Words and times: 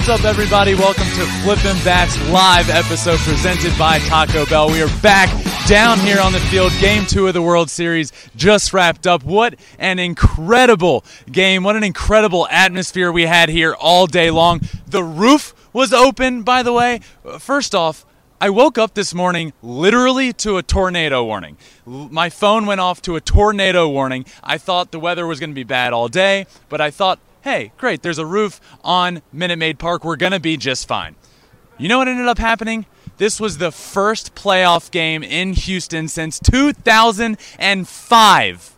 What's 0.00 0.22
up, 0.22 0.24
everybody? 0.24 0.74
Welcome 0.74 1.04
to 1.04 1.26
Flippin' 1.42 1.76
Bats 1.84 2.16
live 2.30 2.70
episode 2.70 3.18
presented 3.18 3.78
by 3.78 3.98
Taco 3.98 4.46
Bell. 4.46 4.70
We 4.70 4.80
are 4.80 4.88
back 5.02 5.28
down 5.66 5.98
here 5.98 6.18
on 6.22 6.32
the 6.32 6.40
field. 6.40 6.72
Game 6.80 7.04
two 7.04 7.26
of 7.26 7.34
the 7.34 7.42
World 7.42 7.68
Series 7.68 8.10
just 8.34 8.72
wrapped 8.72 9.06
up. 9.06 9.22
What 9.24 9.56
an 9.78 9.98
incredible 9.98 11.04
game. 11.30 11.64
What 11.64 11.76
an 11.76 11.84
incredible 11.84 12.48
atmosphere 12.50 13.12
we 13.12 13.26
had 13.26 13.50
here 13.50 13.74
all 13.74 14.06
day 14.06 14.30
long. 14.30 14.62
The 14.86 15.04
roof 15.04 15.52
was 15.74 15.92
open, 15.92 16.44
by 16.44 16.62
the 16.62 16.72
way. 16.72 17.00
First 17.38 17.74
off, 17.74 18.06
I 18.40 18.48
woke 18.48 18.78
up 18.78 18.94
this 18.94 19.12
morning 19.12 19.52
literally 19.62 20.32
to 20.32 20.56
a 20.56 20.62
tornado 20.62 21.22
warning. 21.26 21.58
My 21.84 22.30
phone 22.30 22.64
went 22.64 22.80
off 22.80 23.02
to 23.02 23.16
a 23.16 23.20
tornado 23.20 23.86
warning. 23.86 24.24
I 24.42 24.56
thought 24.56 24.92
the 24.92 24.98
weather 24.98 25.26
was 25.26 25.40
going 25.40 25.50
to 25.50 25.54
be 25.54 25.62
bad 25.62 25.92
all 25.92 26.08
day, 26.08 26.46
but 26.70 26.80
I 26.80 26.90
thought 26.90 27.18
hey, 27.42 27.72
great, 27.78 28.02
there's 28.02 28.18
a 28.18 28.26
roof 28.26 28.60
on 28.84 29.22
Minute 29.32 29.58
Maid 29.58 29.78
Park. 29.78 30.04
We're 30.04 30.16
going 30.16 30.32
to 30.32 30.40
be 30.40 30.56
just 30.56 30.86
fine. 30.86 31.16
You 31.78 31.88
know 31.88 31.98
what 31.98 32.08
ended 32.08 32.28
up 32.28 32.38
happening? 32.38 32.86
This 33.16 33.40
was 33.40 33.58
the 33.58 33.72
first 33.72 34.34
playoff 34.34 34.90
game 34.90 35.22
in 35.22 35.52
Houston 35.54 36.08
since 36.08 36.38
2005 36.38 38.76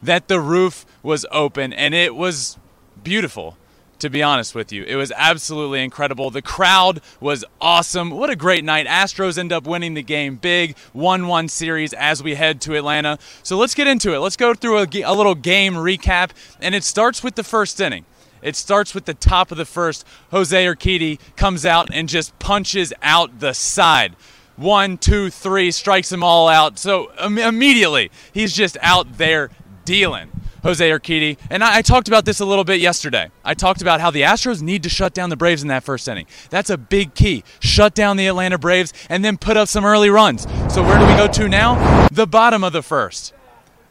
that 0.00 0.28
the 0.28 0.40
roof 0.40 0.86
was 1.02 1.26
open, 1.30 1.72
and 1.72 1.92
it 1.94 2.14
was 2.14 2.56
beautiful 3.02 3.57
to 3.98 4.10
be 4.10 4.22
honest 4.22 4.54
with 4.54 4.72
you. 4.72 4.84
It 4.84 4.96
was 4.96 5.12
absolutely 5.16 5.82
incredible. 5.82 6.30
The 6.30 6.42
crowd 6.42 7.00
was 7.20 7.44
awesome. 7.60 8.10
What 8.10 8.30
a 8.30 8.36
great 8.36 8.64
night. 8.64 8.86
Astros 8.86 9.38
end 9.38 9.52
up 9.52 9.66
winning 9.66 9.94
the 9.94 10.02
game 10.02 10.36
big, 10.36 10.76
1 10.92 11.26
1 11.26 11.48
series 11.48 11.92
as 11.92 12.22
we 12.22 12.34
head 12.34 12.60
to 12.62 12.76
Atlanta. 12.76 13.18
So 13.42 13.56
let's 13.56 13.74
get 13.74 13.86
into 13.86 14.14
it. 14.14 14.18
Let's 14.18 14.36
go 14.36 14.54
through 14.54 14.78
a, 14.78 15.02
a, 15.02 15.14
little 15.14 15.34
game 15.34 15.74
recap, 15.74 16.30
and 16.60 16.74
it 16.74 16.84
starts 16.84 17.22
with 17.22 17.34
the 17.34 17.44
first 17.44 17.80
inning. 17.80 18.04
It 18.40 18.54
starts 18.54 18.94
with 18.94 19.04
the 19.04 19.14
top 19.14 19.50
of 19.50 19.58
the 19.58 19.64
first. 19.64 20.06
Jose 20.30 20.64
Urquidy 20.64 21.18
comes 21.36 21.66
out 21.66 21.88
and 21.92 22.08
just 22.08 22.38
punches 22.38 22.92
out 23.02 23.40
the 23.40 23.52
side. 23.52 24.14
One, 24.56 24.98
two, 24.98 25.30
three, 25.30 25.70
strikes 25.70 26.08
them 26.08 26.22
all 26.22 26.48
out. 26.48 26.78
So 26.78 27.10
immediately, 27.18 28.10
he's 28.32 28.52
just 28.52 28.76
out 28.80 29.18
there 29.18 29.50
dealing. 29.84 30.30
Jose 30.62 30.88
Urquidy. 30.88 31.38
And 31.50 31.62
I, 31.62 31.78
I, 31.78 31.82
talked 31.82 32.08
about 32.08 32.24
this 32.24 32.40
a 32.40 32.44
little 32.44 32.64
bit 32.64 32.80
yesterday. 32.80 33.30
I 33.44 33.54
talked 33.54 33.82
about 33.82 34.00
how 34.00 34.10
the 34.10 34.22
Astros 34.22 34.62
need 34.62 34.82
to 34.82 34.88
shut 34.88 35.14
down 35.14 35.30
the 35.30 35.36
Braves 35.36 35.62
in 35.62 35.68
that 35.68 35.84
first 35.84 36.08
inning. 36.08 36.26
That's 36.50 36.70
a 36.70 36.76
big 36.76 37.14
key. 37.14 37.44
Shut 37.60 37.94
down 37.94 38.16
the 38.16 38.26
Atlanta 38.26 38.58
Braves 38.58 38.92
and 39.08 39.24
then 39.24 39.36
put 39.36 39.56
up 39.56 39.68
some 39.68 39.84
early 39.84 40.10
runs. 40.10 40.42
So 40.72 40.82
where 40.82 40.98
do 40.98 41.06
we 41.06 41.14
go 41.14 41.28
to 41.28 41.48
now? 41.48 42.08
The 42.08 42.26
bottom 42.26 42.64
of 42.64 42.72
the 42.72 42.82
first. 42.82 43.34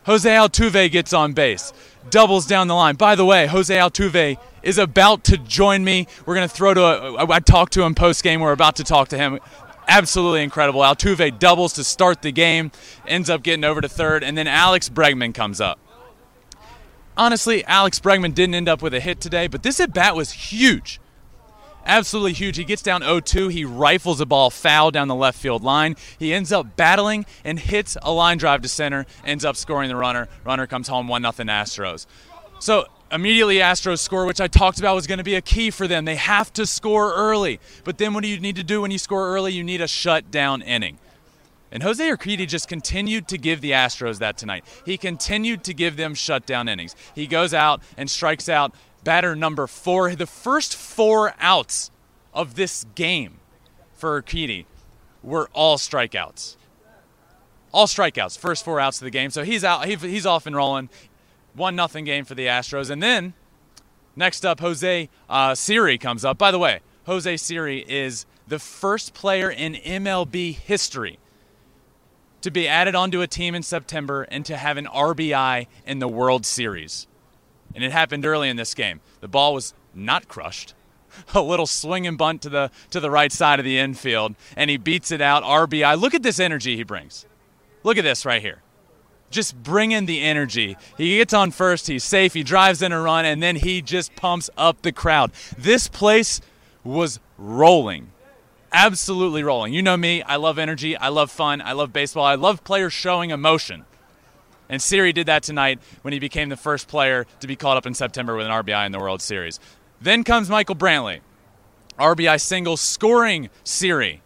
Jose 0.06 0.30
Altuve 0.30 0.90
gets 0.90 1.12
on 1.12 1.34
base, 1.34 1.74
doubles 2.10 2.48
down 2.48 2.70
the 2.70 2.76
line. 2.76 2.96
By 2.96 3.16
the 3.16 3.26
way, 3.26 3.46
Jose 3.48 3.76
Altuve 3.76 4.38
is 4.64 4.78
about 4.78 5.26
to 5.26 5.38
join 5.38 5.84
me. 5.84 6.08
We're 6.26 6.36
going 6.36 6.48
to 6.48 6.54
throw 6.54 6.74
to 6.74 6.82
a, 6.82 7.28
I 7.30 7.40
talked 7.40 7.74
to 7.74 7.84
him 7.84 7.94
post 7.94 8.24
game. 8.24 8.40
We're 8.40 8.54
about 8.54 8.78
to 8.78 8.86
talk 8.86 9.10
to 9.10 9.18
him 9.18 9.40
absolutely 9.88 10.44
incredible. 10.44 10.82
Altuve 10.82 11.40
doubles 11.40 11.74
to 11.74 11.84
start 11.84 12.22
the 12.22 12.32
game, 12.32 12.72
ends 13.08 13.30
up 13.30 13.44
getting 13.44 13.64
over 13.64 13.82
to 13.82 13.90
third, 13.90 14.24
and 14.24 14.38
then 14.38 14.48
Alex 14.48 14.90
Bregman 14.90 15.34
comes 15.34 15.60
up. 15.62 15.80
Honestly, 17.18 17.66
Alex 17.66 18.00
Bregman 18.00 18.36
didn't 18.36 18.56
end 18.56 18.70
up 18.70 18.82
with 18.82 18.94
a 18.94 19.00
hit 19.00 19.20
today, 19.20 19.48
but 19.48 19.64
this 19.64 19.80
at 19.80 19.94
bat 19.94 20.16
was 20.16 20.32
huge. 20.32 21.02
Absolutely 21.84 22.34
huge. 22.34 22.58
He 22.58 22.64
gets 22.64 22.82
down 22.82 23.02
0 23.02 23.22
2. 23.22 23.48
He 23.48 23.66
rifles 23.66 24.22
a 24.22 24.26
ball 24.26 24.50
foul 24.50 24.92
down 24.92 25.08
the 25.08 25.16
left 25.16 25.40
field 25.40 25.64
line. 25.64 25.96
He 26.20 26.34
ends 26.34 26.52
up 26.52 26.76
battling 26.76 27.26
and 27.44 27.58
hits 27.58 27.98
a 28.02 28.12
line 28.12 28.38
drive 28.38 28.62
to 28.62 28.68
center, 28.68 29.06
ends 29.26 29.46
up 29.46 29.56
scoring 29.56 29.90
the 29.90 29.96
runner. 29.96 30.28
Runner 30.46 30.68
comes 30.68 30.90
home 30.90 31.08
1 31.08 31.22
0 31.22 31.32
Astros. 31.32 32.06
So 32.60 32.86
immediately 33.12 33.58
Astros 33.58 34.00
score, 34.00 34.26
which 34.26 34.42
I 34.42 34.48
talked 34.48 34.80
about 34.80 34.96
was 34.96 35.08
going 35.08 35.20
to 35.20 35.24
be 35.24 35.36
a 35.36 35.42
key 35.42 35.72
for 35.72 35.88
them. 35.88 36.06
They 36.06 36.18
have 36.18 36.52
to 36.54 36.66
score 36.68 37.14
early. 37.14 37.60
But 37.86 37.98
then 37.98 38.14
what 38.14 38.22
do 38.22 38.30
you 38.30 38.40
need 38.40 38.58
to 38.58 38.64
do 38.64 38.82
when 38.82 38.92
you 38.92 39.00
score 39.00 39.30
early? 39.30 39.54
You 39.54 39.64
need 39.64 39.82
a 39.82 39.88
shutdown 39.88 40.62
inning. 40.62 41.00
And 41.72 41.84
Jose 41.84 42.04
Urquidy 42.04 42.48
just 42.48 42.68
continued 42.68 43.28
to 43.28 43.38
give 43.38 43.62
the 43.62 43.72
Astros 43.72 44.20
that 44.20 44.38
tonight. 44.38 44.64
He 44.86 44.98
continued 44.98 45.64
to 45.66 45.74
give 45.74 45.98
them 45.98 46.16
shutdown 46.16 46.70
innings. 46.70 46.96
He 47.14 47.28
goes 47.28 47.54
out 47.54 47.82
and 47.98 48.10
strikes 48.10 48.48
out 48.48 48.74
batter 49.04 49.36
number 49.36 49.68
four. 49.68 50.16
The 50.16 50.28
first 50.28 50.76
four 50.76 51.34
outs 51.40 51.92
of 52.34 52.56
this 52.56 52.86
game 52.96 53.40
for 53.94 54.22
Urquidy 54.22 54.66
were 55.22 55.50
all 55.54 55.78
strikeouts. 55.78 56.56
All 57.74 57.88
strikeouts, 57.88 58.38
first 58.38 58.64
four 58.64 58.80
outs 58.80 59.02
of 59.02 59.06
the 59.06 59.12
game. 59.12 59.30
So 59.30 59.44
he's 59.44 59.64
out. 59.64 59.86
he's 59.86 60.26
off 60.26 60.46
and 60.46 60.56
rolling. 60.56 60.90
One 61.54 61.76
nothing 61.76 62.06
game 62.06 62.24
for 62.24 62.34
the 62.34 62.46
Astros. 62.46 62.90
And 62.90 63.04
then 63.04 63.34
next 64.16 64.46
up, 64.46 64.62
Jose 64.62 65.10
uh, 65.30 65.56
Siri 65.56 65.98
comes 65.98 66.24
up. 66.24 66.38
By 66.38 66.52
the 66.52 66.60
way, 66.60 66.80
Jose 67.06 67.38
Siri 67.38 67.80
is 67.88 68.26
the 68.48 68.60
first 68.60 69.14
player 69.14 69.50
in 69.52 69.74
MLB 69.74 70.56
history 70.56 71.20
to 72.48 72.52
be 72.52 72.68
added 72.68 72.96
onto 72.96 73.22
a 73.22 73.28
team 73.28 73.54
in 73.54 73.62
September 73.62 74.24
and 74.24 74.46
to 74.46 74.56
have 74.56 74.78
an 74.78 74.86
RBI 74.86 75.68
in 75.86 76.00
the 76.00 76.08
World 76.08 76.46
Series. 76.46 77.06
And 77.76 77.84
it 77.84 77.92
happened 77.92 78.26
early 78.26 78.48
in 78.48 78.56
this 78.56 78.74
game. 78.74 79.02
The 79.20 79.28
ball 79.28 79.54
was 79.54 79.74
not 79.94 80.30
crushed. 80.30 80.74
A 81.36 81.42
little 81.42 81.68
swing 81.68 82.08
and 82.08 82.18
bunt 82.18 82.42
to 82.44 82.50
the 82.50 82.72
to 82.92 83.00
the 83.00 83.12
right 83.12 83.32
side 83.32 83.60
of 83.60 83.66
the 83.66 83.78
infield, 83.78 84.36
and 84.56 84.70
he 84.70 84.78
beats 84.78 85.12
it 85.12 85.20
out. 85.20 85.44
RBI. 85.44 86.00
Look 86.00 86.14
at 86.14 86.24
this 86.24 86.40
energy 86.40 86.78
he 86.78 86.84
brings. 86.84 87.26
Look 87.84 87.98
at 87.98 88.04
this 88.04 88.26
right 88.26 88.42
here. 88.42 88.62
Just 89.30 89.62
bringing 89.62 90.06
the 90.06 90.22
energy. 90.22 90.78
He 90.98 91.18
gets 91.18 91.34
on 91.34 91.52
first, 91.52 91.88
he's 91.88 92.04
safe, 92.04 92.34
he 92.34 92.44
drives 92.44 92.82
in 92.82 92.94
a 92.94 93.02
run, 93.02 93.26
and 93.26 93.44
then 93.44 93.58
he 93.58 93.82
just 93.82 94.16
pumps 94.16 94.50
up 94.58 94.84
the 94.84 94.94
crowd. 94.94 95.32
This 95.58 95.90
place 95.90 96.40
was 96.86 97.20
rolling 97.38 98.12
absolutely 98.78 99.44
rolling. 99.44 99.74
You 99.74 99.82
know 99.82 99.98
me, 99.98 100.22
I 100.22 100.36
love 100.36 100.60
energy, 100.60 100.96
I 100.96 101.10
love 101.10 101.32
fun, 101.32 101.62
I 101.62 101.74
love 101.74 101.92
baseball, 101.92 102.24
I 102.24 102.36
love 102.36 102.64
players 102.64 102.94
showing 102.94 103.32
emotion. 103.32 103.86
And 104.70 104.80
Siri 104.82 105.14
did 105.14 105.28
that 105.28 105.42
tonight 105.42 105.80
when 106.04 106.14
he 106.14 106.20
became 106.20 106.50
the 106.50 106.58
first 106.58 106.88
player 106.88 107.26
to 107.40 107.48
be 107.48 107.56
called 107.56 107.78
up 107.78 107.88
in 107.88 107.96
September 107.96 108.36
with 108.36 108.46
an 108.46 108.52
RBI 108.52 108.86
in 108.86 108.92
the 108.92 109.00
World 109.00 109.22
Series. 109.22 109.60
Then 110.00 110.24
comes 110.24 110.48
Michael 110.48 110.76
Brantley. 110.76 111.22
RBI 111.98 112.40
single 112.40 112.78
scoring 112.78 113.50
Siri. 113.64 114.22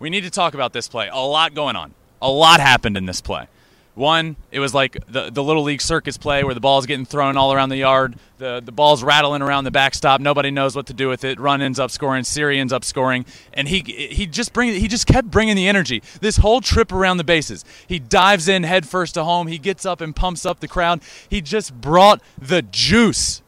We 0.00 0.10
need 0.10 0.22
to 0.22 0.30
talk 0.30 0.54
about 0.54 0.72
this 0.72 0.88
play. 0.88 1.08
A 1.12 1.18
lot 1.18 1.54
going 1.54 1.76
on. 1.76 1.94
A 2.20 2.30
lot 2.30 2.58
happened 2.58 2.96
in 2.96 3.06
this 3.06 3.20
play. 3.20 3.46
One, 3.94 4.34
it 4.50 4.58
was 4.58 4.74
like 4.74 4.96
the, 5.06 5.30
the 5.30 5.42
little 5.42 5.62
league 5.62 5.80
circus 5.80 6.16
play 6.16 6.42
where 6.42 6.54
the 6.54 6.60
ball's 6.60 6.84
getting 6.84 7.06
thrown 7.06 7.36
all 7.36 7.52
around 7.52 7.68
the 7.68 7.76
yard. 7.76 8.16
The 8.38 8.60
the 8.60 8.72
ball's 8.72 9.04
rattling 9.04 9.40
around 9.40 9.64
the 9.64 9.70
backstop. 9.70 10.20
Nobody 10.20 10.50
knows 10.50 10.74
what 10.74 10.86
to 10.86 10.92
do 10.92 11.08
with 11.08 11.22
it. 11.22 11.38
Run 11.38 11.62
ends 11.62 11.78
up 11.78 11.92
scoring. 11.92 12.24
Siri 12.24 12.58
ends 12.58 12.72
up 12.72 12.84
scoring, 12.84 13.24
and 13.52 13.68
he 13.68 13.80
he 13.80 14.26
just 14.26 14.52
bring 14.52 14.74
he 14.74 14.88
just 14.88 15.06
kept 15.06 15.30
bringing 15.30 15.54
the 15.54 15.68
energy. 15.68 16.02
This 16.20 16.38
whole 16.38 16.60
trip 16.60 16.90
around 16.90 17.18
the 17.18 17.24
bases, 17.24 17.64
he 17.86 18.00
dives 18.00 18.48
in 18.48 18.64
head 18.64 18.84
first 18.88 19.14
to 19.14 19.22
home. 19.22 19.46
He 19.46 19.58
gets 19.58 19.86
up 19.86 20.00
and 20.00 20.14
pumps 20.14 20.44
up 20.44 20.58
the 20.58 20.68
crowd. 20.68 21.00
He 21.28 21.40
just 21.40 21.80
brought 21.80 22.20
the 22.36 22.62
juice 22.62 23.42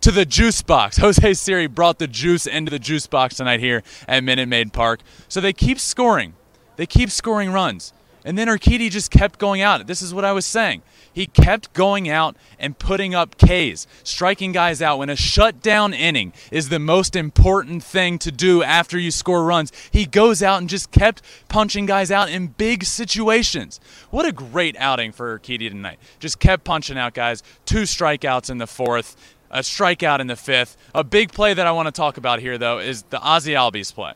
to 0.00 0.10
the 0.10 0.24
juice 0.24 0.60
box. 0.60 0.96
Jose 0.98 1.34
Siri 1.34 1.68
brought 1.68 2.00
the 2.00 2.08
juice 2.08 2.48
into 2.48 2.70
the 2.70 2.80
juice 2.80 3.06
box 3.06 3.36
tonight 3.36 3.60
here 3.60 3.84
at 4.08 4.24
Minute 4.24 4.48
Maid 4.48 4.72
Park. 4.72 5.00
So 5.28 5.40
they 5.40 5.52
keep 5.52 5.78
scoring. 5.78 6.34
They 6.74 6.86
keep 6.86 7.10
scoring 7.10 7.52
runs. 7.52 7.92
And 8.24 8.36
then 8.36 8.48
Urquidy 8.48 8.90
just 8.90 9.10
kept 9.10 9.38
going 9.38 9.62
out. 9.62 9.86
This 9.86 10.02
is 10.02 10.12
what 10.12 10.24
I 10.24 10.32
was 10.32 10.44
saying. 10.44 10.82
He 11.12 11.26
kept 11.26 11.72
going 11.72 12.08
out 12.08 12.36
and 12.58 12.78
putting 12.78 13.14
up 13.14 13.36
Ks, 13.38 13.86
striking 14.04 14.52
guys 14.52 14.82
out. 14.82 14.98
When 14.98 15.08
a 15.08 15.16
shutdown 15.16 15.94
inning 15.94 16.32
is 16.50 16.68
the 16.68 16.78
most 16.78 17.16
important 17.16 17.82
thing 17.82 18.18
to 18.20 18.30
do 18.30 18.62
after 18.62 18.98
you 18.98 19.10
score 19.10 19.44
runs, 19.44 19.72
he 19.90 20.04
goes 20.06 20.42
out 20.42 20.58
and 20.58 20.68
just 20.68 20.90
kept 20.90 21.22
punching 21.48 21.86
guys 21.86 22.10
out 22.10 22.28
in 22.28 22.48
big 22.48 22.84
situations. 22.84 23.80
What 24.10 24.26
a 24.26 24.32
great 24.32 24.76
outing 24.78 25.12
for 25.12 25.38
Urquidy 25.38 25.68
tonight. 25.70 25.98
Just 26.18 26.38
kept 26.38 26.64
punching 26.64 26.98
out 26.98 27.14
guys. 27.14 27.42
Two 27.64 27.82
strikeouts 27.82 28.50
in 28.50 28.58
the 28.58 28.66
fourth, 28.66 29.16
a 29.50 29.60
strikeout 29.60 30.20
in 30.20 30.26
the 30.26 30.36
fifth. 30.36 30.76
A 30.94 31.02
big 31.02 31.32
play 31.32 31.54
that 31.54 31.66
I 31.66 31.72
want 31.72 31.86
to 31.86 31.92
talk 31.92 32.16
about 32.16 32.40
here, 32.40 32.58
though, 32.58 32.78
is 32.78 33.04
the 33.04 33.20
Ozzie 33.20 33.52
Albies 33.52 33.94
play. 33.94 34.12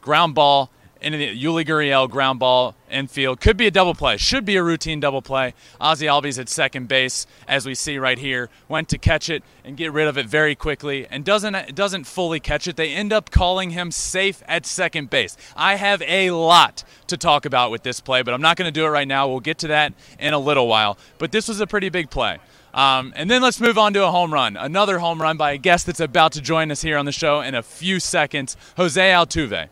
Ground 0.00 0.34
ball 0.34 0.70
the 1.10 1.36
Yuli 1.36 1.66
Gurriel 1.66 2.08
ground 2.08 2.38
ball 2.38 2.76
infield. 2.90 3.40
Could 3.40 3.56
be 3.56 3.66
a 3.66 3.70
double 3.70 3.94
play. 3.94 4.16
Should 4.16 4.44
be 4.44 4.56
a 4.56 4.62
routine 4.62 5.00
double 5.00 5.22
play. 5.22 5.54
Ozzie 5.80 6.06
Albies 6.06 6.38
at 6.38 6.48
second 6.48 6.88
base, 6.88 7.26
as 7.48 7.66
we 7.66 7.74
see 7.74 7.98
right 7.98 8.18
here, 8.18 8.48
went 8.68 8.88
to 8.90 8.98
catch 8.98 9.28
it 9.28 9.42
and 9.64 9.76
get 9.76 9.92
rid 9.92 10.06
of 10.06 10.16
it 10.16 10.26
very 10.26 10.54
quickly, 10.54 11.06
and 11.10 11.24
doesn't 11.24 11.74
doesn't 11.74 12.04
fully 12.04 12.38
catch 12.40 12.66
it. 12.66 12.76
They 12.76 12.92
end 12.92 13.12
up 13.12 13.30
calling 13.30 13.70
him 13.70 13.90
safe 13.90 14.42
at 14.46 14.64
second 14.64 15.10
base. 15.10 15.36
I 15.56 15.74
have 15.74 16.02
a 16.02 16.30
lot 16.30 16.84
to 17.08 17.16
talk 17.16 17.44
about 17.44 17.70
with 17.70 17.82
this 17.82 18.00
play, 18.00 18.22
but 18.22 18.32
I'm 18.32 18.42
not 18.42 18.56
going 18.56 18.72
to 18.72 18.80
do 18.80 18.86
it 18.86 18.90
right 18.90 19.08
now. 19.08 19.28
We'll 19.28 19.40
get 19.40 19.58
to 19.58 19.68
that 19.68 19.92
in 20.18 20.32
a 20.32 20.38
little 20.38 20.68
while. 20.68 20.96
But 21.18 21.32
this 21.32 21.48
was 21.48 21.60
a 21.60 21.66
pretty 21.66 21.88
big 21.88 22.10
play. 22.10 22.38
Um, 22.74 23.12
and 23.16 23.30
then 23.30 23.42
let's 23.42 23.60
move 23.60 23.76
on 23.76 23.92
to 23.94 24.04
a 24.04 24.10
home 24.10 24.32
run. 24.32 24.56
Another 24.56 24.98
home 24.98 25.20
run 25.20 25.36
by 25.36 25.52
a 25.52 25.58
guest 25.58 25.84
that's 25.84 26.00
about 26.00 26.32
to 26.32 26.40
join 26.40 26.70
us 26.70 26.80
here 26.80 26.96
on 26.96 27.04
the 27.04 27.12
show 27.12 27.40
in 27.40 27.54
a 27.54 27.62
few 27.62 28.00
seconds, 28.00 28.56
Jose 28.76 29.00
Altuve 29.00 29.68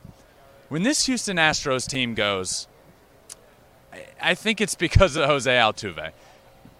when 0.71 0.85
this 0.85 1.07
Houston 1.07 1.37
Astros 1.37 1.87
team 1.87 2.15
goes, 2.15 2.69
I 4.23 4.35
think 4.35 4.61
it's 4.61 4.77
because 4.77 5.17
of 5.17 5.27
Jose 5.27 5.51
Altuve. 5.51 6.13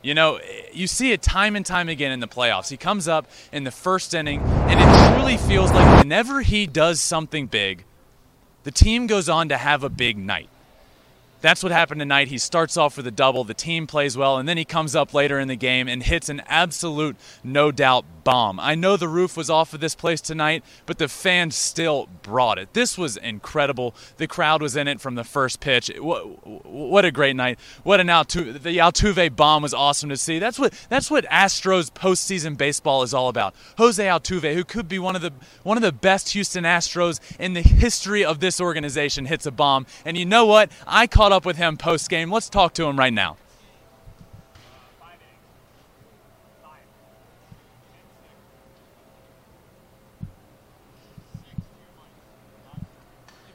You 0.01 0.15
know, 0.15 0.39
you 0.73 0.87
see 0.87 1.13
it 1.13 1.21
time 1.21 1.57
and 1.57 1.67
time 1.67 1.89
again 1.89 2.13
in 2.13 2.21
the 2.21 2.29
playoffs. 2.29 2.71
He 2.71 2.77
comes 2.77 3.09
up 3.09 3.29
in 3.53 3.65
the 3.65 3.71
first 3.73 4.15
inning, 4.15 4.41
and 4.41 4.81
it 4.81 5.15
truly 5.15 5.37
feels 5.37 5.73
like 5.73 5.99
whenever 5.99 6.41
he 6.41 6.67
does 6.67 7.01
something 7.01 7.49
big, 7.49 7.85
the 8.63 8.71
team 8.71 9.09
goes 9.09 9.29
on 9.29 9.49
to 9.49 9.57
have 9.57 9.83
a 9.83 9.91
big 9.91 10.17
night. 10.17 10.49
That's 11.41 11.63
what 11.63 11.73
happened 11.73 12.01
tonight. 12.01 12.29
He 12.29 12.39
starts 12.39 12.77
off 12.77 12.97
with 12.97 13.07
a 13.07 13.11
double, 13.11 13.45
the 13.45 13.55
team 13.55 13.87
plays 13.87 14.17
well, 14.17 14.37
and 14.37 14.49
then 14.49 14.57
he 14.57 14.65
comes 14.65 14.95
up 14.95 15.15
later 15.15 15.39
in 15.39 15.49
the 15.49 15.57
game 15.57 15.89
and 15.89 16.03
hits 16.03 16.29
an 16.29 16.43
absolute, 16.47 17.17
no 17.43 17.73
doubt, 17.73 18.05
bomb. 18.25 18.61
I 18.61 18.75
know 18.75 18.97
the 18.97 19.09
roof 19.09 19.37
was 19.37 19.51
off 19.51 19.75
of 19.75 19.81
this 19.81 19.95
place 19.95 20.21
tonight, 20.21 20.63
but 20.87 20.99
the 20.99 21.09
fans 21.09 21.57
still 21.57 22.09
brought 22.23 22.59
it. 22.59 22.75
This 22.75 22.99
was 22.99 23.17
incredible. 23.17 23.95
The 24.19 24.27
crowd 24.27 24.63
was 24.63 24.77
in 24.77 24.89
it 24.89 25.01
from 25.01 25.15
the 25.15 25.25
first 25.25 25.61
pitch. 25.61 25.91
What, 25.99 27.05
a 27.05 27.11
great 27.11 27.37
night. 27.37 27.59
What 27.83 28.01
an 28.01 28.09
Altuve, 28.09 28.63
the 28.63 28.79
Altuve 28.79 29.35
bomb 29.35 29.63
was 29.63 29.75
awesome 29.75 30.11
to 30.11 30.17
see. 30.17 30.39
That's 30.39 30.59
what 30.59 30.75
that's 30.89 31.11
what 31.11 31.25
Astros 31.27 31.91
postseason 31.91 32.57
baseball 32.57 33.03
is 33.03 33.15
all 33.15 33.29
about. 33.29 33.55
Jose 33.79 34.05
Altuve, 34.05 34.55
who 34.55 34.65
could 34.65 34.89
be 34.89 34.99
one 34.99 35.17
of 35.17 35.23
the 35.23 35.33
one 35.63 35.77
of 35.77 35.83
the 35.83 35.93
best 35.93 36.31
Houston 36.31 36.65
Astros 36.65 37.21
in 37.39 37.55
the 37.55 37.63
history 37.63 38.25
of 38.25 38.41
this 38.41 38.61
organization, 38.61 39.27
hits 39.27 39.47
a 39.47 39.51
bomb. 39.51 39.87
And 40.05 40.17
you 40.17 40.27
know 40.27 40.47
what? 40.47 40.71
I 40.87 41.07
caught 41.07 41.30
up 41.33 41.45
with 41.45 41.57
him 41.57 41.77
post 41.77 42.09
game. 42.09 42.31
Let's 42.31 42.49
talk 42.49 42.75
to 42.75 42.85
him 42.85 42.99
right 42.99 43.13
now. 43.13 43.37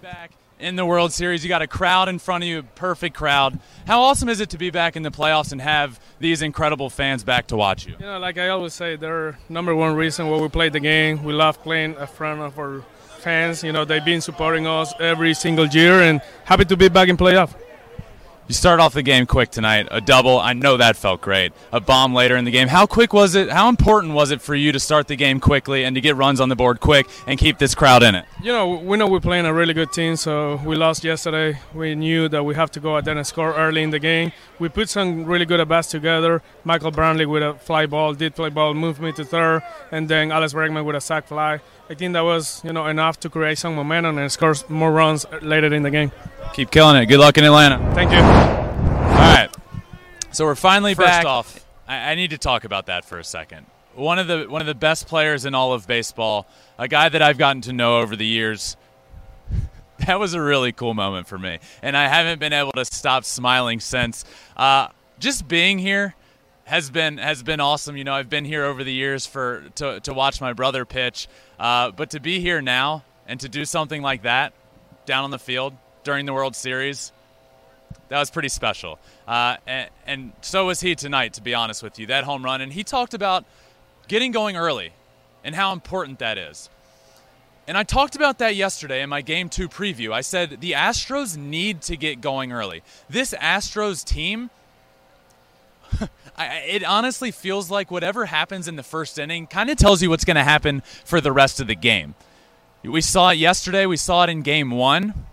back 0.02 0.34
in 0.60 0.76
the 0.76 0.86
World 0.86 1.12
Series. 1.12 1.44
You 1.44 1.50
got 1.50 1.64
a 1.64 1.68
crowd 1.68 2.10
in 2.10 2.20
front 2.20 2.44
of 2.44 2.48
you, 2.48 2.60
a 2.60 2.64
perfect 2.64 3.16
crowd. 3.16 3.60
How 3.88 4.02
awesome 4.02 4.30
is 4.30 4.40
it 4.40 4.52
to 4.52 4.60
be 4.60 4.70
back 4.70 4.96
in 4.96 5.02
the 5.02 5.10
playoffs 5.10 5.52
and 5.52 5.60
have 5.60 6.00
these 6.20 6.44
incredible 6.44 6.92
fans 6.92 7.24
back 7.24 7.48
to 7.48 7.56
watch 7.56 7.88
you? 7.88 7.96
You 8.00 8.06
know, 8.06 8.20
like 8.20 8.38
I 8.38 8.50
always 8.50 8.76
say, 8.76 8.96
they're 8.96 9.40
number 9.50 9.76
one 9.76 9.96
reason 9.96 10.28
why 10.28 10.40
we 10.40 10.48
play 10.48 10.70
the 10.70 10.80
game. 10.80 11.24
We 11.24 11.34
love 11.34 11.62
playing 11.64 11.96
in 11.96 12.08
front 12.08 12.42
of 12.42 12.60
our 12.60 12.84
fans. 13.18 13.64
You 13.64 13.72
know, 13.72 13.84
they've 13.84 14.06
been 14.06 14.22
supporting 14.22 14.68
us 14.68 14.94
every 15.00 15.34
single 15.34 15.66
year, 15.66 16.02
and 16.02 16.22
happy 16.44 16.66
to 16.66 16.78
be 16.78 16.88
back 16.88 17.10
in 17.10 17.18
playoff. 17.18 17.56
You 18.48 18.54
start 18.54 18.80
off 18.80 18.94
the 18.94 19.02
game 19.02 19.26
quick 19.26 19.50
tonight, 19.50 19.88
a 19.90 20.00
double. 20.00 20.40
I 20.40 20.54
know 20.54 20.78
that 20.78 20.96
felt 20.96 21.20
great. 21.20 21.52
A 21.72 21.80
bomb 21.80 22.14
later 22.14 22.38
in 22.38 22.46
the 22.46 22.52
game. 22.52 22.68
How 22.68 22.86
quick 22.86 23.12
was 23.12 23.34
it? 23.34 23.50
How 23.50 23.70
important 23.70 24.14
was 24.14 24.30
it 24.30 24.40
for 24.40 24.54
you 24.54 24.72
to 24.72 24.80
start 24.80 25.08
the 25.08 25.16
game 25.16 25.40
quickly 25.40 25.84
and 25.84 25.96
to 25.96 26.02
get 26.02 26.16
runs 26.16 26.40
on 26.40 26.50
the 26.50 26.56
board 26.56 26.80
quick 26.80 27.08
and 27.26 27.40
keep 27.40 27.58
this 27.58 27.74
crowd 27.74 28.04
in 28.04 28.14
it? 28.14 28.26
You 28.44 28.52
know, 28.52 28.76
we 28.76 28.98
know 28.98 29.08
we're 29.08 29.20
playing 29.20 29.48
a 29.48 29.54
really 29.54 29.74
good 29.74 29.92
team, 29.92 30.16
so 30.16 30.58
we 30.64 30.76
lost 30.76 31.04
yesterday. 31.04 31.58
We 31.74 31.96
knew 31.96 32.30
that 32.30 32.44
we 32.44 32.54
have 32.54 32.70
to 32.72 32.80
go 32.80 32.98
out 32.98 33.06
there 33.06 33.18
and 33.18 33.26
score 33.26 33.56
early 33.56 33.82
in 33.82 33.90
the 33.90 33.98
game. 33.98 34.32
We 34.60 34.70
put 34.70 34.90
some 34.90 35.26
really 35.26 35.46
good 35.46 35.60
at 35.60 35.68
bats 35.68 35.88
together. 35.88 36.44
Michael 36.64 36.92
Brantley 36.92 37.26
with 37.26 37.42
a 37.42 37.56
fly 37.56 37.88
ball, 37.88 38.14
did 38.14 38.36
fly 38.36 38.50
ball, 38.50 38.76
moved 38.76 39.02
me 39.02 39.12
to 39.14 39.26
third, 39.26 39.64
and 39.92 40.08
then 40.08 40.32
Alex 40.32 40.54
Bregman 40.54 40.86
with 40.86 40.96
a 40.96 41.02
sac 41.02 41.28
fly. 41.28 41.62
I 41.88 41.94
think 41.94 42.14
that 42.14 42.22
was 42.22 42.64
you 42.64 42.74
know 42.74 42.88
enough 42.88 43.20
to 43.22 43.30
create 43.30 43.58
some 43.58 43.76
momentum 43.76 44.18
and 44.18 44.32
score 44.32 44.56
more 44.70 44.92
runs 44.92 45.26
later 45.42 45.74
in 45.74 45.84
the 45.84 45.92
game. 45.92 46.12
Keep 46.54 46.72
killing 46.72 46.96
it. 46.96 47.06
Good 47.06 47.20
luck 47.20 47.38
in 47.38 47.44
Atlanta. 47.44 47.78
Thank 47.94 48.12
you. 48.12 48.18
All 48.18 48.24
right. 48.24 49.50
So 50.32 50.46
we're 50.46 50.56
finally 50.56 50.96
First 50.96 51.08
back. 51.08 51.26
off, 51.26 51.66
I, 51.88 52.12
I 52.12 52.16
need 52.16 52.32
to 52.32 52.38
talk 52.38 52.64
about 52.64 52.88
that 52.88 53.06
for 53.06 53.20
a 53.20 53.24
second. 53.24 53.68
One 53.94 54.18
of 54.20 54.28
the 54.28 54.46
one 54.50 54.62
of 54.62 54.68
the 54.68 54.76
best 54.76 55.08
players 55.08 55.46
in 55.46 55.54
all 55.54 55.74
of 55.74 55.86
baseball, 55.86 56.48
a 56.78 56.88
guy 56.88 57.08
that 57.08 57.22
I've 57.22 57.38
gotten 57.38 57.62
to 57.64 57.74
know 57.74 58.00
over 58.00 58.16
the 58.16 58.26
years. 58.26 58.76
That 60.08 60.20
was 60.20 60.34
a 60.34 60.42
really 60.42 60.74
cool 60.74 60.94
moment 60.94 61.26
for 61.26 61.40
me, 61.40 61.60
and 61.82 61.96
I 61.96 62.10
haven't 62.10 62.40
been 62.40 62.52
able 62.52 62.74
to 62.74 62.84
stop 62.84 63.24
smiling 63.24 63.80
since. 63.80 64.26
Uh, 64.58 64.90
just 65.20 65.48
being 65.48 65.80
here 65.80 66.16
has 66.66 66.90
been 66.90 67.18
has 67.18 67.44
been 67.44 67.62
awesome. 67.62 67.96
You 67.96 68.04
know, 68.04 68.14
I've 68.14 68.30
been 68.30 68.44
here 68.44 68.66
over 68.66 68.84
the 68.84 68.92
years 68.92 69.26
for 69.26 69.64
to 69.76 70.02
to 70.02 70.14
watch 70.14 70.42
my 70.42 70.52
brother 70.52 70.84
pitch, 70.84 71.30
uh, 71.60 71.92
but 71.92 72.12
to 72.12 72.20
be 72.20 72.40
here 72.40 72.62
now 72.62 73.04
and 73.28 73.40
to 73.40 73.50
do 73.50 73.66
something 73.66 74.02
like 74.02 74.24
that 74.24 74.54
down 75.06 75.24
on 75.24 75.32
the 75.32 75.40
field 75.40 75.74
during 76.04 76.26
the 76.26 76.34
World 76.34 76.56
Series, 76.56 77.12
that 78.10 78.20
was 78.20 78.30
pretty 78.30 78.50
special. 78.50 79.00
Uh, 79.28 79.58
and, 79.66 79.90
and 80.06 80.32
so 80.42 80.66
was 80.68 80.82
he 80.82 80.96
tonight, 80.96 81.34
to 81.34 81.42
be 81.42 81.54
honest 81.54 81.82
with 81.82 81.98
you. 82.00 82.08
That 82.08 82.24
home 82.24 82.44
run, 82.44 82.62
and 82.62 82.72
he 82.72 82.84
talked 82.84 83.14
about 83.14 83.46
getting 84.08 84.32
going 84.32 84.56
early 84.56 84.94
and 85.44 85.56
how 85.56 85.74
important 85.74 86.20
that 86.20 86.38
is. 86.38 86.70
And 87.68 87.78
I 87.78 87.84
talked 87.84 88.16
about 88.16 88.38
that 88.40 88.56
yesterday 88.56 89.02
in 89.02 89.10
my 89.10 89.22
game 89.22 89.50
two 89.50 89.68
preview. 89.68 90.12
I 90.12 90.22
said 90.22 90.62
the 90.62 90.74
Astros 90.74 91.36
need 91.36 91.82
to 91.84 91.98
get 91.98 92.22
going 92.22 92.52
early. 92.52 92.84
This 93.10 93.34
Astros 93.34 94.04
team 94.04 94.52
I, 96.38 96.58
it 96.68 96.84
honestly 96.84 97.32
feels 97.32 97.72
like 97.72 97.92
whatever 97.92 98.26
happens 98.26 98.68
in 98.68 98.76
the 98.76 98.84
first 98.84 99.18
inning 99.18 99.48
kind 99.48 99.70
of 99.70 99.78
tells 99.78 100.02
you 100.02 100.10
what's 100.10 100.26
going 100.26 100.36
to 100.36 100.44
happen 100.44 100.82
for 101.04 101.22
the 101.22 101.32
rest 101.32 101.60
of 101.60 101.68
the 101.68 101.76
game. 101.76 102.16
We 102.84 103.02
saw 103.02 103.32
it 103.32 103.38
yesterday. 103.38 103.86
We 103.86 103.98
saw 103.98 104.24
it 104.24 104.30
in 104.30 104.42
game 104.42 104.72
one. 104.72 105.26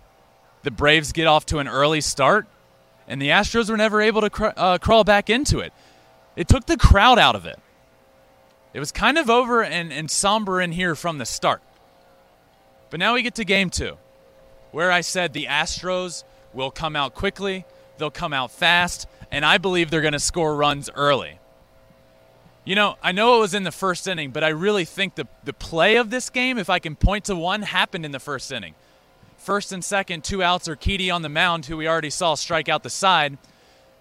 The 0.63 0.71
Braves 0.71 1.13
get 1.13 1.27
off 1.27 1.45
to 1.47 1.59
an 1.59 1.69
early 1.69 2.01
start, 2.01 2.47
and 3.09 3.21
the 3.21 3.29
Astros 3.29 3.69
were 3.69 3.77
never 3.77 4.01
able 4.01 4.21
to 4.21 4.31
cr- 4.31 4.47
uh, 4.57 4.79
crawl 4.79 5.05
back 5.05 5.29
into 5.29 5.59
it. 5.59 5.73
It 6.37 6.49
took 6.49 6.67
the 6.67 6.77
crowd 6.77 7.19
out 7.19 7.35
of 7.35 7.45
it. 7.45 7.59
It 8.73 8.81
was 8.81 8.91
kind 8.93 9.19
of 9.19 9.29
over 9.29 9.63
and, 9.63 9.93
and 9.93 10.11
somber 10.11 10.61
in 10.61 10.73
here 10.73 10.95
from 10.95 11.19
the 11.19 11.27
start. 11.27 11.61
But 12.91 13.01
now 13.01 13.15
we 13.15 13.23
get 13.23 13.35
to 13.35 13.45
game 13.45 13.71
two, 13.71 13.99
where 14.71 14.91
I 14.91 15.01
said 15.03 15.33
the 15.33 15.47
Astros 15.47 16.25
will 16.55 16.71
come 16.71 16.97
out 16.97 17.15
quickly, 17.15 17.65
they'll 18.03 18.11
come 18.11 18.33
out 18.33 18.51
fast, 18.51 19.07
and 19.31 19.45
I 19.45 19.59
believe 19.59 19.89
they're 19.89 20.01
going 20.01 20.13
to 20.13 20.19
score 20.19 20.57
runs 20.57 20.91
early. 20.97 21.39
You 22.65 22.75
know, 22.75 22.97
I 23.01 23.13
know 23.13 23.37
it 23.37 23.41
was 23.41 23.55
in 23.55 23.63
the 23.63 23.71
first 23.71 24.09
inning, 24.09 24.33
but 24.33 24.43
I 24.43 24.49
really 24.49 24.85
think 24.85 25.15
the, 25.15 25.29
the 25.45 25.53
play 25.53 25.95
of 25.95 26.11
this 26.11 26.29
game, 26.29 26.59
if 26.59 26.69
I 26.69 26.81
can 26.81 26.97
point 26.97 27.27
to 27.27 27.37
one, 27.37 27.63
happened 27.63 28.05
in 28.05 28.11
the 28.11 28.19
first 28.19 28.51
inning. 28.51 28.75
First 29.37 29.71
and 29.71 29.85
second, 29.85 30.25
two 30.25 30.43
outs 30.43 30.67
Urquidy 30.67 31.15
on 31.15 31.23
the 31.23 31.29
mound, 31.29 31.67
who 31.67 31.77
we 31.77 31.87
already 31.87 32.11
saw 32.11 32.35
strike 32.35 32.69
out 32.69 32.83
the 32.83 32.91
side. 32.91 33.39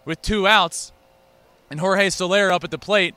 With 0.03 0.19
two 0.23 0.47
outs, 0.47 0.91
and 1.69 1.79
Jorge 1.79 2.09
Soler 2.09 2.51
up 2.51 2.63
at 2.63 2.71
the 2.71 2.79
plate, 2.79 3.13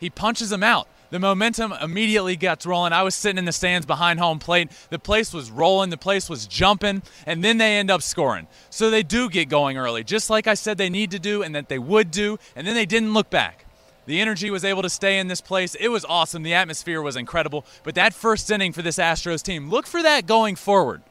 he 0.00 0.10
punches 0.10 0.50
him 0.50 0.64
out. 0.64 0.88
The 1.14 1.20
momentum 1.20 1.72
immediately 1.80 2.34
gets 2.34 2.66
rolling. 2.66 2.92
I 2.92 3.04
was 3.04 3.14
sitting 3.14 3.38
in 3.38 3.44
the 3.44 3.52
stands 3.52 3.86
behind 3.86 4.18
home 4.18 4.40
plate. 4.40 4.72
The 4.90 4.98
place 4.98 5.32
was 5.32 5.48
rolling, 5.48 5.90
the 5.90 5.96
place 5.96 6.28
was 6.28 6.44
jumping, 6.48 7.04
and 7.24 7.44
then 7.44 7.58
they 7.58 7.76
end 7.76 7.88
up 7.88 8.02
scoring. 8.02 8.48
So 8.68 8.90
they 8.90 9.04
do 9.04 9.30
get 9.30 9.48
going 9.48 9.78
early, 9.78 10.02
just 10.02 10.28
like 10.28 10.48
I 10.48 10.54
said 10.54 10.76
they 10.76 10.90
need 10.90 11.12
to 11.12 11.20
do 11.20 11.44
and 11.44 11.54
that 11.54 11.68
they 11.68 11.78
would 11.78 12.10
do, 12.10 12.40
and 12.56 12.66
then 12.66 12.74
they 12.74 12.84
didn't 12.84 13.14
look 13.14 13.30
back. 13.30 13.64
The 14.06 14.20
energy 14.20 14.50
was 14.50 14.64
able 14.64 14.82
to 14.82 14.90
stay 14.90 15.20
in 15.20 15.28
this 15.28 15.40
place. 15.40 15.76
It 15.76 15.86
was 15.86 16.04
awesome. 16.04 16.42
The 16.42 16.54
atmosphere 16.54 17.00
was 17.00 17.14
incredible. 17.14 17.64
But 17.84 17.94
that 17.94 18.12
first 18.12 18.50
inning 18.50 18.72
for 18.72 18.82
this 18.82 18.98
Astros 18.98 19.44
team, 19.44 19.70
look 19.70 19.86
for 19.86 20.02
that 20.02 20.26
going 20.26 20.56
forward. 20.56 21.04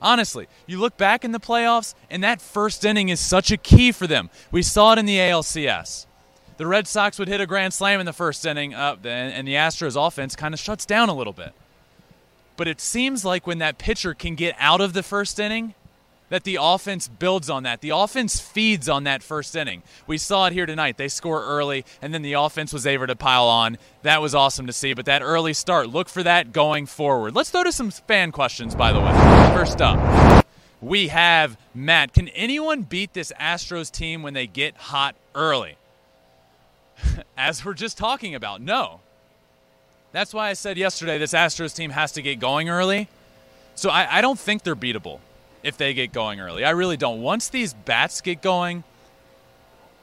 Honestly, 0.00 0.46
you 0.68 0.78
look 0.78 0.96
back 0.96 1.24
in 1.24 1.32
the 1.32 1.40
playoffs, 1.40 1.96
and 2.08 2.22
that 2.22 2.40
first 2.40 2.84
inning 2.84 3.08
is 3.08 3.18
such 3.18 3.50
a 3.50 3.56
key 3.56 3.90
for 3.90 4.06
them. 4.06 4.30
We 4.52 4.62
saw 4.62 4.92
it 4.92 5.00
in 5.00 5.06
the 5.06 5.16
ALCS 5.16 6.06
the 6.58 6.66
Red 6.66 6.86
Sox 6.86 7.18
would 7.18 7.28
hit 7.28 7.40
a 7.40 7.46
grand 7.46 7.72
slam 7.72 8.00
in 8.00 8.06
the 8.06 8.12
first 8.12 8.44
inning, 8.44 8.74
uh, 8.74 8.96
and 9.04 9.48
the 9.48 9.54
Astros 9.54 9.96
offense 9.96 10.36
kind 10.36 10.52
of 10.52 10.60
shuts 10.60 10.84
down 10.84 11.08
a 11.08 11.14
little 11.14 11.32
bit. 11.32 11.52
But 12.56 12.68
it 12.68 12.80
seems 12.80 13.24
like 13.24 13.46
when 13.46 13.58
that 13.58 13.78
pitcher 13.78 14.12
can 14.12 14.34
get 14.34 14.56
out 14.58 14.80
of 14.80 14.92
the 14.92 15.04
first 15.04 15.38
inning, 15.38 15.74
that 16.30 16.44
the 16.44 16.58
offense 16.60 17.08
builds 17.08 17.48
on 17.48 17.62
that. 17.62 17.80
The 17.80 17.90
offense 17.90 18.40
feeds 18.40 18.88
on 18.88 19.04
that 19.04 19.22
first 19.22 19.56
inning. 19.56 19.82
We 20.06 20.18
saw 20.18 20.46
it 20.46 20.52
here 20.52 20.66
tonight. 20.66 20.96
They 20.96 21.08
score 21.08 21.42
early, 21.42 21.84
and 22.02 22.12
then 22.12 22.22
the 22.22 22.34
offense 22.34 22.72
was 22.72 22.86
able 22.86 23.06
to 23.06 23.16
pile 23.16 23.46
on. 23.46 23.78
That 24.02 24.20
was 24.20 24.34
awesome 24.34 24.66
to 24.66 24.72
see. 24.72 24.92
But 24.92 25.06
that 25.06 25.22
early 25.22 25.54
start, 25.54 25.88
look 25.88 26.08
for 26.08 26.22
that 26.24 26.52
going 26.52 26.86
forward. 26.86 27.34
Let's 27.34 27.50
go 27.50 27.64
to 27.64 27.72
some 27.72 27.90
fan 27.90 28.32
questions, 28.32 28.74
by 28.74 28.92
the 28.92 29.00
way. 29.00 29.12
First 29.54 29.80
up, 29.80 30.44
we 30.82 31.08
have 31.08 31.56
Matt. 31.74 32.12
Can 32.12 32.28
anyone 32.28 32.82
beat 32.82 33.14
this 33.14 33.32
Astros 33.40 33.90
team 33.90 34.22
when 34.22 34.34
they 34.34 34.46
get 34.46 34.76
hot 34.76 35.16
early? 35.34 35.77
as 37.36 37.64
we're 37.64 37.74
just 37.74 37.98
talking 37.98 38.34
about, 38.34 38.60
no. 38.60 39.00
That's 40.12 40.32
why 40.32 40.48
I 40.48 40.54
said 40.54 40.78
yesterday 40.78 41.18
this 41.18 41.32
Astros 41.32 41.74
team 41.74 41.90
has 41.90 42.12
to 42.12 42.22
get 42.22 42.40
going 42.40 42.68
early. 42.68 43.08
So 43.74 43.90
I, 43.90 44.18
I 44.18 44.20
don't 44.20 44.38
think 44.38 44.62
they're 44.62 44.76
beatable 44.76 45.20
if 45.62 45.76
they 45.76 45.94
get 45.94 46.12
going 46.12 46.40
early. 46.40 46.64
I 46.64 46.70
really 46.70 46.96
don't. 46.96 47.20
Once 47.20 47.48
these 47.48 47.74
bats 47.74 48.20
get 48.20 48.42
going, 48.42 48.84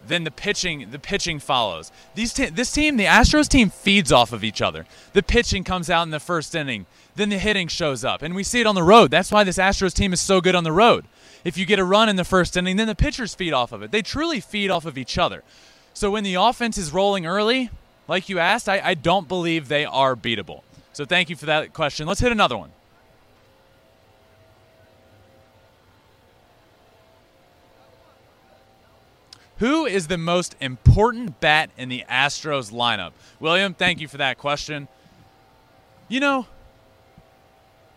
then 0.07 0.23
the 0.23 0.31
pitching 0.31 0.91
the 0.91 0.99
pitching 0.99 1.39
follows. 1.39 1.91
These 2.13 2.33
te- 2.33 2.49
this 2.49 2.71
team, 2.71 2.97
the 2.97 3.05
Astros 3.05 3.47
team, 3.47 3.69
feeds 3.69 4.11
off 4.11 4.31
of 4.31 4.43
each 4.43 4.61
other. 4.61 4.85
The 5.13 5.23
pitching 5.23 5.63
comes 5.63 5.89
out 5.89 6.03
in 6.03 6.11
the 6.11 6.19
first 6.19 6.53
inning, 6.53 6.85
then 7.15 7.29
the 7.29 7.39
hitting 7.39 7.67
shows 7.67 8.05
up, 8.05 8.21
and 8.21 8.35
we 8.35 8.43
see 8.43 8.61
it 8.61 8.67
on 8.67 8.75
the 8.75 8.83
road. 8.83 9.11
That's 9.11 9.31
why 9.31 9.43
this 9.43 9.57
Astros 9.57 9.93
team 9.93 10.13
is 10.13 10.21
so 10.21 10.41
good 10.41 10.55
on 10.55 10.63
the 10.63 10.71
road. 10.71 11.05
If 11.43 11.57
you 11.57 11.65
get 11.65 11.79
a 11.79 11.83
run 11.83 12.09
in 12.09 12.15
the 12.15 12.23
first 12.23 12.55
inning, 12.55 12.77
then 12.77 12.87
the 12.87 12.95
pitchers 12.95 13.35
feed 13.35 13.53
off 13.53 13.71
of 13.71 13.81
it. 13.81 13.91
They 13.91 14.01
truly 14.01 14.39
feed 14.39 14.69
off 14.69 14.85
of 14.85 14.97
each 14.97 15.17
other. 15.17 15.43
So 15.95 16.11
when 16.11 16.25
the 16.25 16.35
offense 16.35 16.77
is 16.77 16.91
rolling 16.91 17.25
early, 17.25 17.69
like 18.09 18.27
you 18.27 18.37
asked, 18.37 18.67
I, 18.67 18.81
I 18.83 18.93
don't 18.95 19.29
believe 19.29 19.69
they 19.69 19.85
are 19.85 20.13
beatable. 20.13 20.61
So 20.91 21.05
thank 21.05 21.29
you 21.29 21.37
for 21.37 21.45
that 21.45 21.73
question. 21.73 22.05
Let's 22.05 22.19
hit 22.19 22.33
another 22.33 22.57
one. 22.57 22.71
Who 29.59 29.85
is 29.85 30.07
the 30.07 30.17
most 30.17 30.57
important 30.59 31.39
bat 31.39 31.69
in 31.77 31.87
the 31.87 32.03
Astros 32.09 32.73
lineup? 32.73 33.13
William, 33.39 33.73
thank 33.73 34.01
you 34.01 34.09
for 34.09 34.17
that 34.17 34.37
question. 34.37 34.89
You 36.09 36.19
know, 36.19 36.45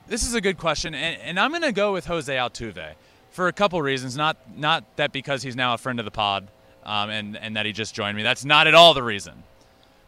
this 0.06 0.22
is 0.22 0.34
a 0.34 0.40
good 0.40 0.56
question, 0.56 0.94
and, 0.94 1.20
and 1.20 1.40
I'm 1.40 1.50
going 1.50 1.62
to 1.62 1.72
go 1.72 1.92
with 1.92 2.06
Jose 2.06 2.32
Altuve 2.32 2.94
for 3.30 3.48
a 3.48 3.52
couple 3.52 3.82
reasons. 3.82 4.16
Not 4.16 4.36
not 4.56 4.84
that 4.94 5.10
because 5.12 5.42
he's 5.42 5.56
now 5.56 5.74
a 5.74 5.78
friend 5.78 5.98
of 5.98 6.04
the 6.04 6.12
pod 6.12 6.48
um, 6.88 7.10
and 7.10 7.36
and 7.36 7.54
that 7.54 7.66
he 7.66 7.72
just 7.72 7.94
joined 7.94 8.16
me. 8.16 8.22
That's 8.22 8.44
not 8.44 8.66
at 8.66 8.74
all 8.74 8.94
the 8.94 9.02
reason. 9.02 9.44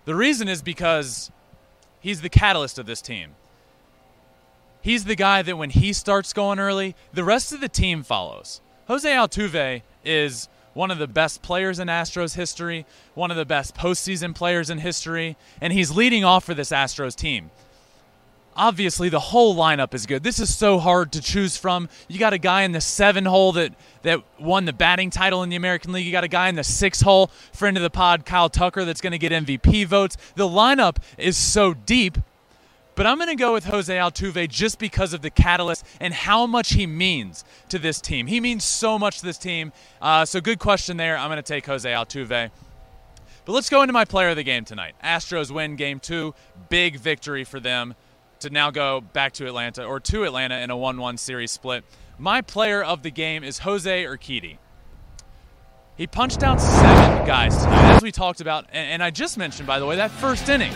The 0.07 0.15
reason 0.15 0.49
is 0.49 0.63
because 0.63 1.31
he's 2.01 2.23
the 2.23 2.31
catalyst 2.31 2.79
of 2.79 2.87
this 2.87 3.03
team. 3.03 3.35
He's 4.81 5.05
the 5.05 5.15
guy 5.15 5.43
that 5.43 5.59
when 5.59 5.71
he 5.71 5.93
starts 5.93 6.33
going 6.33 6.59
early, 6.59 6.97
the 7.13 7.23
rest 7.23 7.53
of 7.53 7.61
the 7.61 7.69
team 7.69 8.03
follows. 8.03 8.63
Jose 8.89 9.09
Altuve 9.09 9.83
is 10.05 10.49
one 10.73 10.91
of 10.91 10.99
the 10.99 11.07
best 11.07 11.43
players 11.43 11.79
in 11.79 11.89
Astros 11.89 12.35
history, 12.35 12.87
one 13.13 13.31
of 13.31 13.37
the 13.37 13.45
best 13.45 13.75
postseason 13.75 14.35
players 14.35 14.71
in 14.71 14.79
history, 14.79 15.37
and 15.61 15.75
he's 15.75 15.91
leading 15.91 16.25
off 16.25 16.45
for 16.45 16.55
this 16.55 16.71
Astros 16.71 17.15
team 17.15 17.51
obviously 18.61 19.09
the 19.09 19.19
whole 19.19 19.57
lineup 19.57 19.95
is 19.95 20.05
good. 20.05 20.23
This 20.23 20.38
is 20.38 20.55
so 20.55 20.79
hard 20.79 21.12
to 21.12 21.23
choose 21.23 21.57
from. 21.57 21.88
You 22.09 22.19
got 22.19 22.35
a 22.35 22.38
guy 22.38 22.62
in 22.62 22.73
the 22.73 22.81
seven 22.81 23.25
hole 23.25 23.52
that 23.52 23.73
that 24.02 24.23
won 24.38 24.67
the 24.67 24.73
batting 24.73 25.11
title 25.11 25.43
in 25.43 25.49
the 25.49 25.57
American 25.57 25.93
League. 25.93 26.07
You 26.07 26.12
got 26.12 26.25
a 26.25 26.29
guy 26.29 26.49
in 26.49 26.55
the 26.55 26.64
six 26.64 27.00
hole, 27.00 27.31
friend 27.52 27.76
of 27.76 27.83
the 27.83 27.90
pod, 27.90 28.25
Kyle 28.25 28.49
Tucker, 28.49 28.85
that's 28.85 29.00
going 29.00 29.12
to 29.12 29.19
get 29.19 29.33
MVP 29.33 29.87
votes. 29.87 30.17
The 30.37 30.47
lineup 30.47 30.99
is 31.19 31.37
so 31.37 31.75
deep. 31.75 32.19
But 32.97 33.07
I'm 33.07 33.17
going 33.17 33.29
to 33.29 33.37
go 33.37 33.55
with 33.55 33.64
Jose 33.64 33.95
Altuve 33.95 34.49
just 34.49 34.79
because 34.79 35.14
of 35.14 35.23
the 35.23 35.31
catalyst 35.31 35.87
and 36.00 36.12
how 36.12 36.47
much 36.47 36.75
he 36.75 36.87
means 36.87 37.45
to 37.71 37.79
this 37.79 37.99
team. 37.99 38.26
He 38.26 38.40
means 38.40 38.62
so 38.62 38.99
much 38.99 39.21
to 39.21 39.25
this 39.25 39.38
team. 39.38 39.73
Uh, 40.02 40.26
so, 40.26 40.40
good 40.40 40.59
question 40.59 40.99
there. 40.99 41.17
I'm 41.17 41.29
going 41.29 41.37
to 41.37 41.43
take 41.43 41.64
Jose 41.64 41.88
Altuve. 41.88 42.50
But 43.47 43.52
let's 43.52 43.71
go 43.71 43.81
into 43.83 43.95
my 43.95 44.05
player 44.05 44.31
of 44.31 44.37
the 44.37 44.43
game 44.43 44.67
tonight. 44.67 44.97
Astros 45.02 45.50
win 45.50 45.76
game 45.76 45.99
two. 45.99 46.35
Big 46.69 46.99
victory 46.99 47.45
for 47.45 47.59
them 47.59 47.95
to 48.41 48.51
now 48.51 48.71
go 48.71 49.01
back 49.01 49.33
to 49.35 49.47
Atlanta 49.47 49.85
or 49.85 50.01
to 50.01 50.25
Atlanta 50.25 50.59
in 50.59 50.71
a 50.71 50.77
1 50.77 50.99
1 50.99 51.17
series 51.17 51.51
split. 51.51 51.85
My 52.19 52.43
player 52.43 52.83
of 52.83 53.03
the 53.03 53.11
game 53.11 53.45
is 53.45 53.61
Jose 53.61 54.05
Urquidy. 54.05 54.59
He 55.97 56.07
punched 56.07 56.43
out 56.43 56.61
seven 56.61 57.27
guys 57.27 57.57
tonight, 57.57 57.97
as 57.97 58.03
we 58.03 58.11
talked 58.11 58.41
about. 58.41 58.67
And, 58.73 59.03
I 59.03 59.11
just 59.11 59.37
mentioned, 59.37 59.67
by 59.67 59.79
the 59.79 59.87
way, 59.87 59.97
that 59.97 60.11
first 60.11 60.49
inning. 60.49 60.73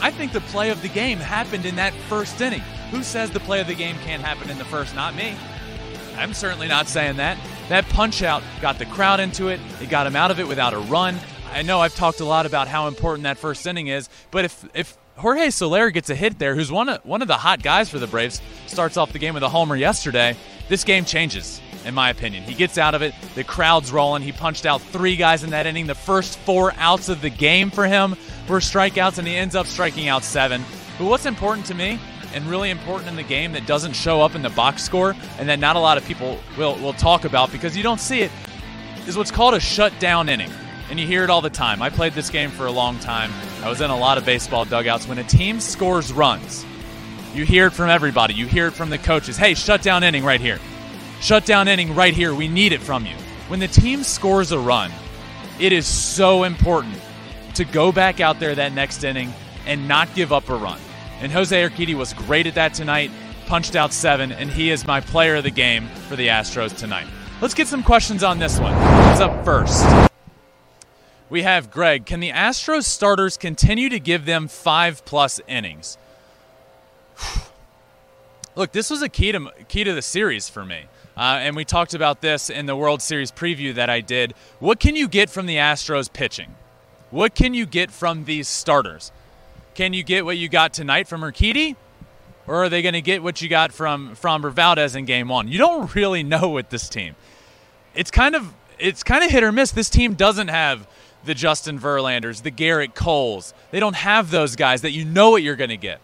I 0.00 0.10
think 0.10 0.32
the 0.32 0.40
play 0.40 0.70
of 0.70 0.80
the 0.80 0.88
game 0.88 1.18
happened 1.18 1.66
in 1.66 1.76
that 1.76 1.92
first 2.08 2.40
inning. 2.40 2.62
Who 2.90 3.02
says 3.02 3.30
the 3.30 3.40
play 3.40 3.60
of 3.60 3.66
the 3.66 3.74
game 3.74 3.96
can't 3.98 4.22
happen 4.22 4.48
in 4.48 4.56
the 4.56 4.64
first? 4.64 4.94
Not 4.94 5.14
me. 5.14 5.36
I'm 6.16 6.32
certainly 6.32 6.66
not 6.66 6.88
saying 6.88 7.16
that. 7.16 7.36
That 7.68 7.86
punch 7.90 8.22
out 8.22 8.42
got 8.62 8.78
the 8.78 8.86
crowd 8.86 9.20
into 9.20 9.48
it. 9.48 9.60
It 9.82 9.90
got 9.90 10.06
him 10.06 10.16
out 10.16 10.30
of 10.30 10.40
it 10.40 10.48
without 10.48 10.72
a 10.72 10.78
run. 10.78 11.18
I 11.58 11.62
know 11.62 11.80
I've 11.80 11.96
talked 11.96 12.20
a 12.20 12.24
lot 12.24 12.46
about 12.46 12.68
how 12.68 12.86
important 12.86 13.24
that 13.24 13.36
first 13.36 13.66
inning 13.66 13.88
is, 13.88 14.08
but 14.30 14.44
if 14.44 14.64
if 14.74 14.96
Jorge 15.16 15.50
Soler 15.50 15.90
gets 15.90 16.08
a 16.08 16.14
hit 16.14 16.38
there, 16.38 16.54
who's 16.54 16.70
one 16.70 16.88
of, 16.88 17.04
one 17.04 17.20
of 17.20 17.26
the 17.26 17.36
hot 17.36 17.64
guys 17.64 17.90
for 17.90 17.98
the 17.98 18.06
Braves, 18.06 18.40
starts 18.68 18.96
off 18.96 19.12
the 19.12 19.18
game 19.18 19.34
with 19.34 19.42
a 19.42 19.48
homer 19.48 19.74
yesterday. 19.74 20.36
This 20.68 20.84
game 20.84 21.04
changes, 21.04 21.60
in 21.84 21.94
my 21.94 22.10
opinion. 22.10 22.44
He 22.44 22.54
gets 22.54 22.78
out 22.78 22.94
of 22.94 23.02
it. 23.02 23.12
The 23.34 23.42
crowd's 23.42 23.90
rolling. 23.90 24.22
He 24.22 24.30
punched 24.30 24.66
out 24.66 24.80
three 24.80 25.16
guys 25.16 25.42
in 25.42 25.50
that 25.50 25.66
inning. 25.66 25.88
The 25.88 25.96
first 25.96 26.38
four 26.38 26.74
outs 26.76 27.08
of 27.08 27.22
the 27.22 27.30
game 27.30 27.72
for 27.72 27.88
him 27.88 28.14
were 28.48 28.60
strikeouts, 28.60 29.18
and 29.18 29.26
he 29.26 29.34
ends 29.34 29.56
up 29.56 29.66
striking 29.66 30.06
out 30.06 30.22
seven. 30.22 30.62
But 30.96 31.06
what's 31.06 31.26
important 31.26 31.66
to 31.66 31.74
me 31.74 31.98
and 32.34 32.44
really 32.46 32.70
important 32.70 33.10
in 33.10 33.16
the 33.16 33.24
game 33.24 33.50
that 33.54 33.66
doesn't 33.66 33.94
show 33.94 34.20
up 34.20 34.36
in 34.36 34.42
the 34.42 34.50
box 34.50 34.84
score 34.84 35.16
and 35.40 35.48
that 35.48 35.58
not 35.58 35.74
a 35.74 35.80
lot 35.80 35.98
of 35.98 36.04
people 36.04 36.38
will, 36.56 36.76
will 36.76 36.92
talk 36.92 37.24
about 37.24 37.50
because 37.50 37.76
you 37.76 37.82
don't 37.82 38.00
see 38.00 38.20
it 38.20 38.30
is 39.08 39.16
what's 39.16 39.32
called 39.32 39.54
a 39.54 39.60
shutdown 39.60 40.28
inning 40.28 40.52
and 40.90 40.98
you 40.98 41.06
hear 41.06 41.24
it 41.24 41.30
all 41.30 41.40
the 41.40 41.50
time. 41.50 41.82
I 41.82 41.90
played 41.90 42.14
this 42.14 42.30
game 42.30 42.50
for 42.50 42.66
a 42.66 42.70
long 42.70 42.98
time. 42.98 43.30
I 43.62 43.68
was 43.68 43.80
in 43.80 43.90
a 43.90 43.96
lot 43.96 44.18
of 44.18 44.24
baseball 44.24 44.64
dugouts. 44.64 45.06
When 45.06 45.18
a 45.18 45.24
team 45.24 45.60
scores 45.60 46.12
runs, 46.12 46.64
you 47.34 47.44
hear 47.44 47.66
it 47.66 47.72
from 47.72 47.90
everybody. 47.90 48.34
You 48.34 48.46
hear 48.46 48.66
it 48.66 48.72
from 48.72 48.90
the 48.90 48.98
coaches. 48.98 49.36
Hey, 49.36 49.54
shut 49.54 49.82
down 49.82 50.02
inning 50.02 50.24
right 50.24 50.40
here. 50.40 50.58
Shut 51.20 51.44
down 51.44 51.68
inning 51.68 51.94
right 51.94 52.14
here. 52.14 52.34
We 52.34 52.48
need 52.48 52.72
it 52.72 52.80
from 52.80 53.04
you. 53.04 53.14
When 53.48 53.60
the 53.60 53.68
team 53.68 54.02
scores 54.02 54.52
a 54.52 54.58
run, 54.58 54.90
it 55.58 55.72
is 55.72 55.86
so 55.86 56.44
important 56.44 56.94
to 57.54 57.64
go 57.64 57.92
back 57.92 58.20
out 58.20 58.38
there 58.38 58.54
that 58.54 58.72
next 58.72 59.04
inning 59.04 59.32
and 59.66 59.88
not 59.88 60.14
give 60.14 60.32
up 60.32 60.48
a 60.48 60.56
run. 60.56 60.78
And 61.20 61.32
Jose 61.32 61.68
Urquidy 61.68 61.94
was 61.94 62.12
great 62.14 62.46
at 62.46 62.54
that 62.54 62.74
tonight, 62.74 63.10
punched 63.46 63.74
out 63.74 63.92
seven, 63.92 64.30
and 64.30 64.48
he 64.50 64.70
is 64.70 64.86
my 64.86 65.00
player 65.00 65.36
of 65.36 65.44
the 65.44 65.50
game 65.50 65.88
for 66.08 66.16
the 66.16 66.28
Astros 66.28 66.76
tonight. 66.76 67.06
Let's 67.40 67.54
get 67.54 67.66
some 67.66 67.82
questions 67.82 68.22
on 68.22 68.38
this 68.38 68.58
one. 68.58 68.74
What's 68.74 69.20
up 69.20 69.44
first? 69.44 70.07
We 71.30 71.42
have 71.42 71.70
Greg. 71.70 72.06
Can 72.06 72.20
the 72.20 72.30
Astros 72.30 72.84
starters 72.84 73.36
continue 73.36 73.88
to 73.88 74.00
give 74.00 74.24
them 74.24 74.48
five 74.48 75.04
plus 75.04 75.40
innings? 75.46 75.98
Look, 78.56 78.72
this 78.72 78.90
was 78.90 79.02
a 79.02 79.08
key 79.08 79.32
to 79.32 79.50
key 79.68 79.84
to 79.84 79.92
the 79.92 80.02
series 80.02 80.48
for 80.48 80.64
me, 80.64 80.84
uh, 81.16 81.38
and 81.40 81.54
we 81.54 81.64
talked 81.64 81.94
about 81.94 82.20
this 82.20 82.50
in 82.50 82.66
the 82.66 82.74
World 82.74 83.02
Series 83.02 83.30
preview 83.30 83.74
that 83.74 83.88
I 83.88 84.00
did. 84.00 84.34
What 84.58 84.80
can 84.80 84.96
you 84.96 85.06
get 85.08 85.30
from 85.30 85.46
the 85.46 85.56
Astros 85.56 86.12
pitching? 86.12 86.54
What 87.10 87.34
can 87.34 87.54
you 87.54 87.66
get 87.66 87.90
from 87.90 88.24
these 88.24 88.48
starters? 88.48 89.12
Can 89.74 89.92
you 89.92 90.02
get 90.02 90.24
what 90.24 90.36
you 90.36 90.48
got 90.48 90.72
tonight 90.72 91.06
from 91.08 91.20
Urquidy? 91.20 91.76
Or 92.48 92.64
are 92.64 92.68
they 92.68 92.82
going 92.82 92.94
to 92.94 93.02
get 93.02 93.22
what 93.22 93.42
you 93.42 93.48
got 93.48 93.72
from 93.72 94.16
Framber 94.16 94.50
Valdez 94.50 94.96
in 94.96 95.04
game 95.04 95.28
one? 95.28 95.48
You 95.48 95.58
don't 95.58 95.94
really 95.94 96.22
know 96.24 96.48
with 96.48 96.70
this 96.70 96.88
team. 96.88 97.14
It's 97.94 98.10
kind 98.10 98.34
of 98.34 98.54
it's 98.78 99.02
kind 99.02 99.24
of 99.24 99.30
hit 99.30 99.42
or 99.42 99.52
miss. 99.52 99.70
This 99.70 99.90
team 99.90 100.14
doesn't 100.14 100.48
have 100.48 100.86
the 101.24 101.34
Justin 101.34 101.78
Verlanders, 101.78 102.42
the 102.42 102.50
Gerrit 102.50 102.94
Coles. 102.94 103.54
They 103.70 103.80
don't 103.80 103.96
have 103.96 104.30
those 104.30 104.56
guys 104.56 104.82
that 104.82 104.92
you 104.92 105.04
know 105.04 105.30
what 105.30 105.42
you're 105.42 105.56
going 105.56 105.70
to 105.70 105.76
get. 105.76 106.00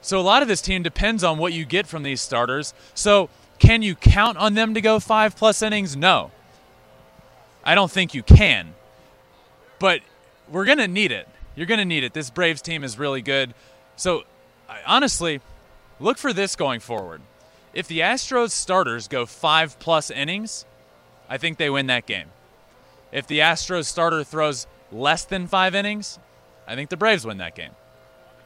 So 0.00 0.20
a 0.20 0.22
lot 0.22 0.42
of 0.42 0.48
this 0.48 0.60
team 0.60 0.82
depends 0.82 1.24
on 1.24 1.38
what 1.38 1.52
you 1.52 1.64
get 1.64 1.86
from 1.86 2.02
these 2.02 2.20
starters. 2.20 2.74
So 2.94 3.28
can 3.58 3.82
you 3.82 3.94
count 3.94 4.38
on 4.38 4.54
them 4.54 4.74
to 4.74 4.80
go 4.80 5.00
five 5.00 5.36
plus 5.36 5.62
innings? 5.62 5.96
No. 5.96 6.30
I 7.64 7.74
don't 7.74 7.90
think 7.90 8.14
you 8.14 8.22
can. 8.22 8.74
But 9.78 10.00
we're 10.50 10.64
going 10.64 10.78
to 10.78 10.88
need 10.88 11.12
it. 11.12 11.28
You're 11.54 11.66
going 11.66 11.78
to 11.78 11.84
need 11.84 12.04
it. 12.04 12.12
This 12.12 12.30
Braves 12.30 12.62
team 12.62 12.84
is 12.84 12.98
really 12.98 13.22
good. 13.22 13.54
So 13.96 14.24
honestly, 14.86 15.40
look 15.98 16.18
for 16.18 16.32
this 16.32 16.54
going 16.54 16.80
forward. 16.80 17.20
If 17.74 17.88
the 17.88 18.00
Astros 18.00 18.52
starters 18.52 19.08
go 19.08 19.26
five 19.26 19.78
plus 19.78 20.10
innings, 20.10 20.64
I 21.28 21.38
think 21.38 21.58
they 21.58 21.68
win 21.68 21.88
that 21.88 22.06
game. 22.06 22.28
If 23.16 23.26
the 23.26 23.38
Astros 23.38 23.86
starter 23.86 24.22
throws 24.22 24.66
less 24.92 25.24
than 25.24 25.46
five 25.46 25.74
innings, 25.74 26.18
I 26.68 26.74
think 26.74 26.90
the 26.90 26.98
Braves 26.98 27.24
win 27.24 27.38
that 27.38 27.54
game. 27.54 27.70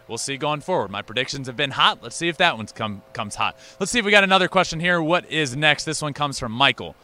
We'll 0.06 0.16
see 0.16 0.36
going 0.36 0.60
forward. 0.60 0.92
My 0.92 1.02
predictions 1.02 1.48
have 1.48 1.56
been 1.56 1.72
hot. 1.72 1.98
Let's 2.04 2.14
see 2.14 2.28
if 2.28 2.36
that 2.36 2.56
one 2.56 2.66
come, 2.66 3.02
comes 3.12 3.34
hot. 3.34 3.56
Let's 3.80 3.90
see 3.90 3.98
if 3.98 4.04
we 4.04 4.12
got 4.12 4.22
another 4.22 4.46
question 4.46 4.78
here. 4.78 5.02
What 5.02 5.28
is 5.28 5.56
next? 5.56 5.86
This 5.86 6.00
one 6.00 6.14
comes 6.14 6.38
from 6.38 6.52
Michael. 6.52 6.94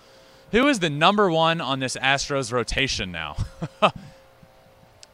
Who 0.52 0.68
is 0.68 0.78
the 0.78 0.90
number 0.90 1.28
one 1.28 1.61
on 1.61 1.80
this 1.80 1.96
Astros 1.96 2.52
rotation 2.52 3.11
now? 3.11 3.37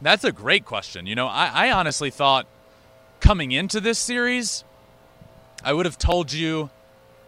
That's 0.02 0.24
a 0.24 0.32
great 0.32 0.66
question. 0.66 1.06
You 1.06 1.14
know, 1.14 1.28
I, 1.28 1.68
I 1.68 1.72
honestly 1.72 2.10
thought 2.10 2.46
coming 3.20 3.52
into 3.52 3.80
this 3.80 3.98
series, 3.98 4.62
I 5.64 5.72
would 5.72 5.86
have 5.86 5.96
told 5.96 6.34
you 6.34 6.68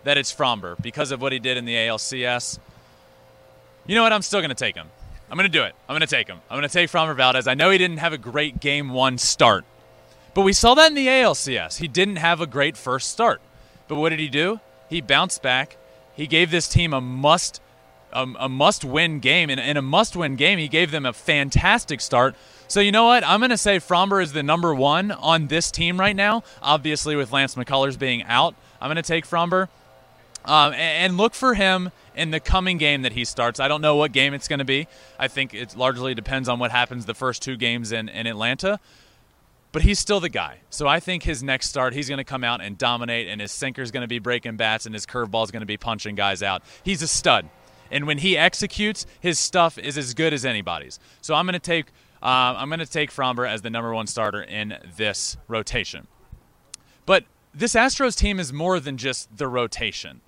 that 0.02 0.18
it's 0.18 0.34
Framber 0.34 0.80
because 0.82 1.12
of 1.12 1.22
what 1.22 1.32
he 1.32 1.38
did 1.38 1.56
in 1.56 1.64
the 1.64 1.76
ALCS. 1.76 2.58
You 3.86 3.94
know 3.94 4.02
what? 4.02 4.12
I'm 4.12 4.20
still 4.20 4.40
going 4.40 4.50
to 4.50 4.54
take 4.54 4.76
him. 4.76 4.88
I'm 5.30 5.36
going 5.36 5.50
to 5.50 5.58
do 5.58 5.64
it. 5.64 5.74
I'm 5.88 5.94
going 5.94 6.00
to 6.00 6.06
take 6.06 6.28
him. 6.28 6.40
I'm 6.50 6.58
going 6.58 6.68
to 6.68 6.72
take 6.72 6.90
Framber 6.90 7.16
Valdez. 7.16 7.46
I 7.46 7.54
know 7.54 7.70
he 7.70 7.78
didn't 7.78 7.98
have 7.98 8.12
a 8.12 8.18
great 8.18 8.60
game 8.60 8.90
one 8.90 9.18
start, 9.18 9.64
but 10.34 10.42
we 10.42 10.52
saw 10.52 10.74
that 10.74 10.88
in 10.88 10.94
the 10.94 11.06
ALCS. 11.06 11.78
He 11.78 11.88
didn't 11.88 12.16
have 12.16 12.40
a 12.40 12.46
great 12.46 12.76
first 12.76 13.10
start. 13.10 13.40
But 13.88 13.96
what 13.96 14.10
did 14.10 14.18
he 14.18 14.28
do? 14.28 14.60
He 14.88 15.00
bounced 15.00 15.42
back. 15.42 15.76
He 16.14 16.26
gave 16.26 16.50
this 16.50 16.68
team 16.68 16.92
a 16.92 17.00
must 17.00 17.60
a, 18.14 18.26
a 18.38 18.48
must 18.48 18.84
win 18.84 19.20
game. 19.20 19.50
And 19.50 19.60
in 19.60 19.76
a 19.76 19.82
must 19.82 20.16
win 20.16 20.36
game, 20.36 20.58
he 20.58 20.68
gave 20.68 20.90
them 20.90 21.04
a 21.04 21.12
fantastic 21.12 22.00
start. 22.00 22.34
So 22.68 22.80
you 22.80 22.92
know 22.92 23.04
what? 23.04 23.24
I'm 23.24 23.40
going 23.40 23.50
to 23.50 23.58
say 23.58 23.78
Framber 23.78 24.22
is 24.22 24.32
the 24.32 24.42
number 24.42 24.74
one 24.74 25.10
on 25.10 25.48
this 25.48 25.70
team 25.70 26.00
right 26.00 26.16
now. 26.16 26.44
Obviously, 26.62 27.16
with 27.16 27.32
Lance 27.32 27.56
McCullers 27.56 27.98
being 27.98 28.22
out, 28.22 28.54
I'm 28.80 28.88
going 28.88 28.96
to 28.96 29.02
take 29.02 29.26
Framber. 29.26 29.68
Um, 30.44 30.72
and, 30.72 30.80
and 30.80 31.16
look 31.16 31.34
for 31.34 31.54
him 31.54 31.90
in 32.16 32.30
the 32.30 32.40
coming 32.40 32.78
game 32.78 33.02
that 33.02 33.12
he 33.12 33.24
starts. 33.24 33.60
I 33.60 33.68
don't 33.68 33.80
know 33.80 33.96
what 33.96 34.12
game 34.12 34.34
it's 34.34 34.48
going 34.48 34.58
to 34.58 34.64
be. 34.64 34.88
I 35.18 35.28
think 35.28 35.54
it 35.54 35.76
largely 35.76 36.14
depends 36.14 36.48
on 36.48 36.58
what 36.58 36.70
happens 36.70 37.06
the 37.06 37.14
first 37.14 37.42
two 37.42 37.56
games 37.56 37.92
in, 37.92 38.08
in 38.08 38.26
Atlanta. 38.26 38.80
But 39.72 39.82
he's 39.82 39.98
still 39.98 40.20
the 40.20 40.28
guy. 40.28 40.58
So 40.70 40.86
I 40.86 41.00
think 41.00 41.24
his 41.24 41.42
next 41.42 41.68
start, 41.68 41.94
he's 41.94 42.08
going 42.08 42.18
to 42.18 42.24
come 42.24 42.44
out 42.44 42.60
and 42.60 42.78
dominate, 42.78 43.26
and 43.26 43.40
his 43.40 43.50
sinker 43.50 43.82
is 43.82 43.90
going 43.90 44.02
to 44.02 44.08
be 44.08 44.20
breaking 44.20 44.56
bats, 44.56 44.86
and 44.86 44.94
his 44.94 45.04
curveball 45.04 45.44
is 45.44 45.50
going 45.50 45.62
to 45.62 45.66
be 45.66 45.76
punching 45.76 46.14
guys 46.14 46.42
out. 46.42 46.62
He's 46.84 47.02
a 47.02 47.08
stud. 47.08 47.48
And 47.90 48.06
when 48.06 48.18
he 48.18 48.36
executes, 48.38 49.04
his 49.20 49.38
stuff 49.38 49.76
is 49.76 49.98
as 49.98 50.14
good 50.14 50.32
as 50.32 50.44
anybody's. 50.44 51.00
So 51.20 51.34
I'm 51.34 51.44
going 51.44 51.54
to 51.54 51.58
take 51.58 51.86
uh, 52.24 52.56
I'm 52.56 52.70
going 52.70 52.78
to 52.78 52.86
take 52.86 53.10
Framber 53.10 53.46
as 53.46 53.60
the 53.60 53.68
number 53.68 53.92
one 53.92 54.06
starter 54.06 54.42
in 54.42 54.78
this 54.96 55.36
rotation. 55.46 56.06
But 57.04 57.24
this 57.52 57.74
Astros 57.74 58.16
team 58.16 58.40
is 58.40 58.50
more 58.50 58.80
than 58.80 58.96
just 58.96 59.36
the 59.36 59.46
rotation. 59.46 60.22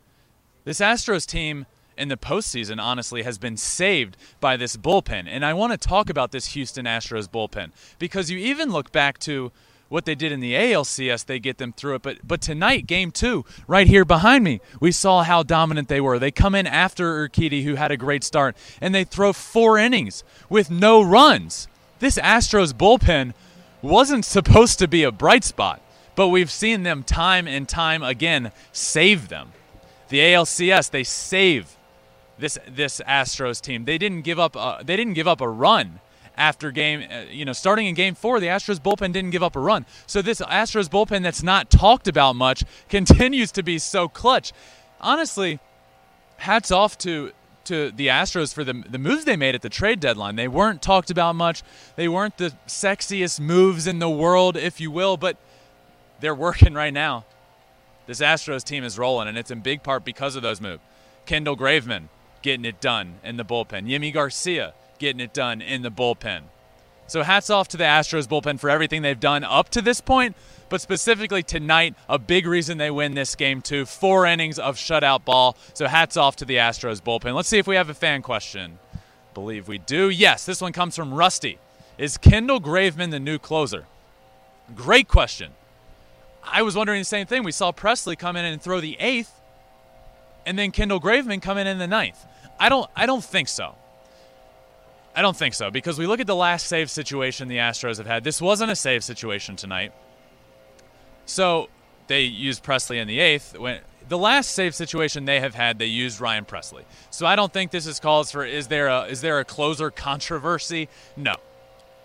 This 0.65 0.81
Astros 0.81 1.25
team 1.27 1.65
in 1.97 2.09
the 2.09 2.17
postseason, 2.17 2.81
honestly, 2.81 3.23
has 3.23 3.39
been 3.39 3.57
saved 3.57 4.17
by 4.41 4.57
this 4.57 4.77
bullpen. 4.77 5.27
And 5.29 5.45
I 5.45 5.55
want 5.55 5.73
to 5.73 5.89
talk 5.89 6.11
about 6.11 6.33
this 6.33 6.49
Houston 6.49 6.85
Astros 6.85 7.29
bullpen 7.29 7.71
because 7.99 8.31
you 8.31 8.39
even 8.39 8.71
look 8.71 8.93
back 8.93 9.19
to 9.21 9.53
what 9.89 10.05
they 10.05 10.15
did 10.15 10.33
in 10.33 10.41
the 10.41 10.55
ALCS, 10.55 11.25
they 11.25 11.39
get 11.39 11.59
them 11.59 11.73
through 11.73 11.97
it. 11.97 12.03
But 12.03 12.19
but 12.27 12.41
tonight, 12.41 12.87
game 12.87 13.11
two, 13.11 13.45
right 13.67 13.87
here 13.87 14.05
behind 14.05 14.45
me, 14.45 14.61
we 14.81 14.93
saw 14.93 15.23
how 15.23 15.43
dominant 15.43 15.89
they 15.89 16.01
were. 16.01 16.19
They 16.19 16.31
come 16.31 16.55
in 16.55 16.67
after 16.67 17.29
Urquidy, 17.29 17.65
who 17.65 17.77
had 17.77 17.91
a 17.91 17.97
great 17.97 18.25
start, 18.25 18.57
and 18.81 18.95
they 18.95 19.05
throw 19.05 19.33
four 19.33 19.79
innings 19.79 20.25
with 20.49 20.71
no 20.71 21.03
runs. 21.03 21.69
This 21.99 22.19
Astros 22.19 22.73
bullpen 22.73 23.33
wasn't 23.81 24.25
supposed 24.25 24.79
to 24.81 24.89
be 24.89 25.03
a 25.03 25.13
bright 25.13 25.45
spot, 25.45 25.81
but 26.15 26.29
we've 26.29 26.51
seen 26.51 26.83
them 26.83 27.03
time 27.03 27.47
and 27.47 27.69
time 27.69 28.03
again 28.03 28.53
save 28.73 29.29
them. 29.29 29.53
The 30.09 30.19
ALCS, 30.19 30.91
they 30.91 31.05
save 31.05 31.77
this 32.39 32.59
this 32.69 33.01
Astros 33.07 33.61
team. 33.61 33.85
They 33.85 33.99
didn't 33.99 34.23
give 34.23 34.39
up. 34.39 34.57
A, 34.57 34.83
they 34.85 34.97
didn't 34.97 35.15
give 35.15 35.29
up 35.29 35.41
a 35.41 35.49
run 35.49 36.01
after 36.37 36.71
game, 36.71 37.07
uh, 37.11 37.23
you 37.31 37.45
know, 37.45 37.53
starting 37.53 37.87
in 37.87 37.95
game 37.95 38.15
four, 38.15 38.41
the 38.41 38.47
Astros 38.47 38.79
bullpen 38.79 39.13
didn't 39.13 39.31
give 39.31 39.43
up 39.43 39.57
a 39.57 39.61
run. 39.61 39.87
So 40.07 40.23
this 40.23 40.41
Astros 40.41 40.89
bullpen 40.89 41.23
that's 41.23 41.43
not 41.43 41.71
talked 41.71 42.09
about 42.09 42.37
much 42.37 42.65
continues 42.89 43.51
to 43.53 43.63
be 43.63 43.79
so 43.79 44.09
clutch. 44.09 44.53
Honestly, 45.01 45.59
hats 46.39 46.71
off 46.71 46.99
to 46.99 47.33
to 47.65 47.91
the 47.91 48.07
Astros 48.09 48.55
for 48.55 48.63
the 48.63 48.85
the 48.89 48.99
moves 48.99 49.25
they 49.25 49.37
made 49.37 49.55
at 49.55 49.63
the 49.63 49.69
trade 49.69 50.01
deadline. 50.01 50.37
They 50.37 50.49
weren't 50.49 50.83
talked 50.83 51.11
about 51.11 51.35
much. 51.35 51.63
They 51.97 52.09
weren't 52.09 52.37
the 52.37 52.53
sexiest 52.67 53.41
moves 53.41 53.87
in 53.87 53.99
the 53.99 54.11
world, 54.11 54.57
if 54.57 54.81
you 54.81 54.91
will, 54.91 55.17
but 55.17 55.37
they're 56.21 56.35
working 56.35 56.75
right 56.75 56.93
now. 56.93 57.25
This 58.07 58.21
Astros 58.21 58.63
team 58.63 58.85
is 58.85 58.99
rolling, 58.99 59.27
and 59.27 59.37
it's 59.37 59.51
in 59.51 59.61
big 59.61 59.83
part 59.83 60.05
because 60.05 60.37
of 60.37 60.43
those 60.43 60.61
moves. 60.61 60.81
Kendall 61.25 61.57
Graveman 61.57 62.09
getting 62.43 62.65
it 62.65 62.81
done 62.81 63.17
in 63.25 63.37
the 63.37 63.45
bullpen. 63.45 63.87
Yimi 63.87 64.13
Garcia 64.13 64.75
getting 64.99 65.21
it 65.21 65.33
done 65.33 65.61
in 65.61 65.83
the 65.83 65.91
bullpen. 65.91 66.43
So 67.07 67.23
hats 67.23 67.51
off 67.51 67.69
to 67.69 67.77
the 67.77 67.85
Astros 67.85 68.27
bullpen 68.27 68.59
for 68.59 68.69
everything 68.69 69.03
they've 69.03 69.19
done 69.19 69.45
up 69.45 69.69
to 69.71 69.83
this 69.83 70.01
point, 70.01 70.35
but 70.69 70.81
specifically 70.81 71.43
tonight, 71.43 71.95
a 72.09 72.19
big 72.19 72.47
reason 72.47 72.79
they 72.79 72.91
win 72.91 73.15
this 73.15 73.37
game 73.37 73.63
too. 73.63 73.87
Four 73.87 74.27
innings 74.27 74.59
of 74.59 74.77
shutout 74.77 75.25
ball. 75.25 75.57
So 75.75 75.87
hats 75.87 76.17
off 76.17 76.37
to 76.37 76.45
the 76.45 76.57
Astros 76.57 77.01
bullpen. 77.01 77.35
Let's 77.35 77.49
see 77.49 77.59
if 77.59 77.67
we 77.67 77.77
have 77.77 77.91
a 77.91 77.95
fan 77.95 78.23
question. 78.23 78.79
Believe 79.35 79.69
we 79.69 79.79
do. 79.79 80.09
Yes, 80.09 80.47
this 80.47 80.61
one 80.61 80.73
comes 80.73 80.97
from 80.97 81.15
Rusty. 81.15 81.59
Is 81.99 82.17
Kendall 82.17 82.61
Graveman 82.61 83.11
the 83.11 83.21
new 83.21 83.39
closer? 83.39 83.87
Great 84.75 85.07
question. 85.07 85.53
I 86.43 86.63
was 86.63 86.75
wondering 86.77 87.01
the 87.01 87.05
same 87.05 87.27
thing. 87.27 87.45
We 87.45 87.53
saw 87.53 87.73
Pressly 87.73 88.19
come 88.19 88.37
in 88.37 88.45
and 88.45 88.61
throw 88.61 88.81
the 88.81 88.97
eighth, 88.99 89.36
and 90.47 90.59
then 90.59 90.71
Kendall 90.71 91.01
Graveman 91.01 91.43
come 91.43 91.59
in 91.59 91.67
in 91.67 91.79
the 91.79 91.87
ninth. 91.87 92.25
I 92.59 92.69
don't. 92.71 92.89
I 92.97 93.05
don't 93.05 93.25
think 93.25 93.49
so. 93.49 93.75
I 95.15 95.23
don't 95.23 95.37
think 95.37 95.55
so 95.55 95.71
because 95.71 95.99
we 95.99 96.07
look 96.07 96.21
at 96.21 96.27
the 96.27 96.37
last 96.37 96.67
save 96.67 96.91
situation 96.91 97.49
the 97.49 97.57
Astros 97.57 97.97
have 97.99 98.07
had. 98.07 98.23
This 98.23 98.41
wasn't 98.41 98.71
a 98.71 98.77
save 98.77 99.03
situation 99.03 99.57
tonight. 99.57 99.93
So 101.25 101.69
they 102.07 102.23
used 102.23 102.63
Pressly 102.63 102.99
in 102.99 103.09
the 103.09 103.19
eighth. 103.19 103.59
When 103.59 103.81
the 104.09 104.19
last 104.19 104.53
save 104.53 104.75
situation 104.75 105.25
they 105.25 105.41
have 105.41 105.55
had, 105.55 105.79
they 105.79 105.87
used 105.87 106.21
Ryan 106.21 106.45
Pressly. 106.45 106.85
So 107.11 107.27
I 107.27 107.35
don't 107.35 107.53
think 107.53 107.71
this 107.71 107.87
is 107.87 107.99
calls 107.99 108.31
for 108.31 108.45
is 108.45 108.69
there 108.69 108.89
a 108.89 109.05
is 109.05 109.21
there 109.23 109.41
a 109.41 109.45
closer 109.45 109.91
controversy? 109.91 110.89
No. 111.17 111.35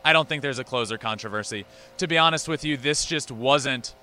I 0.03 0.13
don't 0.13 0.27
think 0.27 0.41
there's 0.41 0.57
a 0.57 0.63
closer 0.63 0.97
controversy. 0.97 1.65
To 1.97 2.07
be 2.07 2.17
honest 2.17 2.47
with 2.47 2.65
you, 2.65 2.75
this 2.75 3.05
just 3.05 3.29
wasn't 3.29 3.93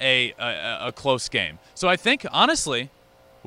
a, 0.00 0.34
a, 0.38 0.88
a 0.88 0.92
close 0.92 1.28
game. 1.28 1.58
So 1.74 1.88
I 1.88 1.96
think 1.96 2.26
honestly, 2.30 2.90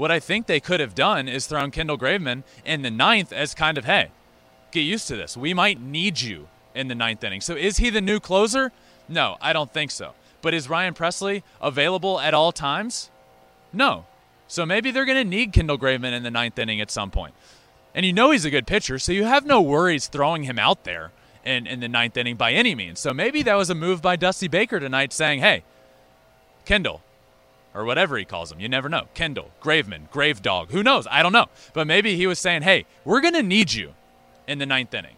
what 0.01 0.09
I 0.09 0.19
think 0.19 0.47
they 0.47 0.59
could 0.59 0.79
have 0.79 0.95
done 0.95 1.27
is 1.27 1.45
thrown 1.45 1.69
Kendall 1.69 1.95
Graveman 1.95 2.41
in 2.65 2.81
the 2.81 2.89
ninth 2.89 3.31
as 3.31 3.53
kind 3.53 3.77
of 3.77 3.85
hey, 3.85 4.09
get 4.71 4.81
used 4.81 5.07
to 5.09 5.15
this. 5.15 5.37
We 5.37 5.53
might 5.53 5.79
need 5.79 6.21
you 6.21 6.47
in 6.73 6.87
the 6.87 6.95
ninth 6.95 7.23
inning. 7.23 7.39
So 7.39 7.55
is 7.55 7.77
he 7.77 7.91
the 7.91 8.01
new 8.01 8.19
closer? 8.19 8.71
No, 9.07 9.37
I 9.39 9.53
don't 9.53 9.71
think 9.71 9.91
so. 9.91 10.15
But 10.41 10.55
is 10.55 10.67
Ryan 10.67 10.95
Pressly 10.95 11.43
available 11.61 12.19
at 12.19 12.33
all 12.33 12.51
times? 12.51 13.11
No. 13.71 14.07
So 14.47 14.65
maybe 14.65 14.89
they're 14.89 15.05
going 15.05 15.23
to 15.23 15.29
need 15.29 15.53
Kendall 15.53 15.77
Graveman 15.77 16.13
in 16.13 16.23
the 16.23 16.31
ninth 16.31 16.57
inning 16.57 16.81
at 16.81 16.89
some 16.89 17.11
point. 17.11 17.35
And 17.93 18.03
you 18.03 18.11
know 18.11 18.31
he's 18.31 18.43
a 18.43 18.49
good 18.49 18.65
pitcher, 18.65 18.97
so 18.97 19.11
you 19.11 19.25
have 19.25 19.45
no 19.45 19.61
worries 19.61 20.07
throwing 20.07 20.45
him 20.45 20.57
out 20.57 20.83
there 20.83 21.11
in, 21.45 21.67
in 21.67 21.79
the 21.79 21.87
ninth 21.87 22.17
inning 22.17 22.37
by 22.37 22.53
any 22.53 22.73
means. 22.73 22.99
So 22.99 23.13
maybe 23.13 23.43
that 23.43 23.53
was 23.53 23.69
a 23.69 23.75
move 23.75 24.01
by 24.01 24.15
Dusty 24.15 24.47
Baker 24.47 24.79
tonight 24.79 25.13
saying, 25.13 25.41
hey, 25.41 25.63
Kendall, 26.65 27.03
or 27.73 27.85
whatever 27.85 28.17
he 28.17 28.25
calls 28.25 28.51
him. 28.51 28.59
You 28.59 28.69
never 28.69 28.89
know. 28.89 29.07
Kendall, 29.13 29.51
Graveman, 29.61 30.09
Grave 30.11 30.41
Dog, 30.41 30.71
who 30.71 30.83
knows? 30.83 31.07
I 31.09 31.23
don't 31.23 31.33
know. 31.33 31.47
But 31.73 31.87
maybe 31.87 32.15
he 32.15 32.27
was 32.27 32.39
saying, 32.39 32.63
hey, 32.63 32.85
we're 33.05 33.21
going 33.21 33.33
to 33.33 33.43
need 33.43 33.73
you 33.73 33.93
in 34.47 34.59
the 34.59 34.65
ninth 34.65 34.93
inning. 34.93 35.15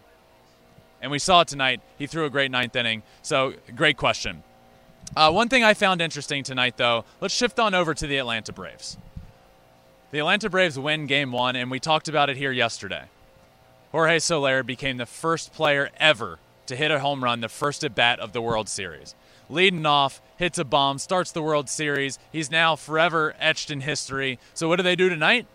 And 1.02 1.10
we 1.10 1.18
saw 1.18 1.42
it 1.42 1.48
tonight. 1.48 1.80
He 1.98 2.06
threw 2.06 2.24
a 2.24 2.30
great 2.30 2.50
ninth 2.50 2.74
inning. 2.76 3.02
So, 3.22 3.54
great 3.74 3.96
question. 3.96 4.42
Uh, 5.16 5.30
one 5.30 5.48
thing 5.48 5.62
I 5.62 5.74
found 5.74 6.00
interesting 6.00 6.42
tonight, 6.42 6.76
though, 6.76 7.04
let's 7.20 7.34
shift 7.34 7.58
on 7.58 7.74
over 7.74 7.92
to 7.92 8.06
the 8.06 8.16
Atlanta 8.16 8.52
Braves. 8.52 8.96
The 10.12 10.20
Atlanta 10.20 10.48
Braves 10.48 10.78
win 10.78 11.06
game 11.06 11.32
one, 11.32 11.56
and 11.56 11.70
we 11.70 11.78
talked 11.78 12.08
about 12.08 12.30
it 12.30 12.36
here 12.36 12.52
yesterday. 12.52 13.04
Jorge 13.92 14.18
Soler 14.18 14.62
became 14.62 14.96
the 14.96 15.06
first 15.06 15.52
player 15.52 15.90
ever 15.98 16.38
to 16.66 16.76
hit 16.76 16.90
a 16.90 17.00
home 17.00 17.22
run 17.22 17.40
the 17.40 17.48
first 17.48 17.84
at 17.84 17.94
bat 17.94 18.18
of 18.18 18.32
the 18.32 18.40
World 18.40 18.68
Series. 18.68 19.14
Leading 19.50 19.84
off, 19.84 20.22
hits 20.36 20.58
a 20.58 20.64
bomb, 20.64 20.98
starts 20.98 21.32
the 21.32 21.42
World 21.42 21.68
Series. 21.68 22.18
He's 22.32 22.50
now 22.50 22.76
forever 22.76 23.34
etched 23.38 23.70
in 23.70 23.80
history. 23.80 24.38
So, 24.52 24.68
what 24.68 24.76
do 24.76 24.82
they 24.82 24.96
do 24.96 25.08
tonight? 25.08 25.46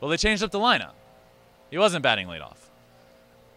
Well, 0.00 0.10
they 0.10 0.16
changed 0.16 0.42
up 0.42 0.50
the 0.50 0.58
lineup. 0.58 0.92
He 1.70 1.78
wasn't 1.78 2.02
batting 2.02 2.28
leadoff. 2.28 2.56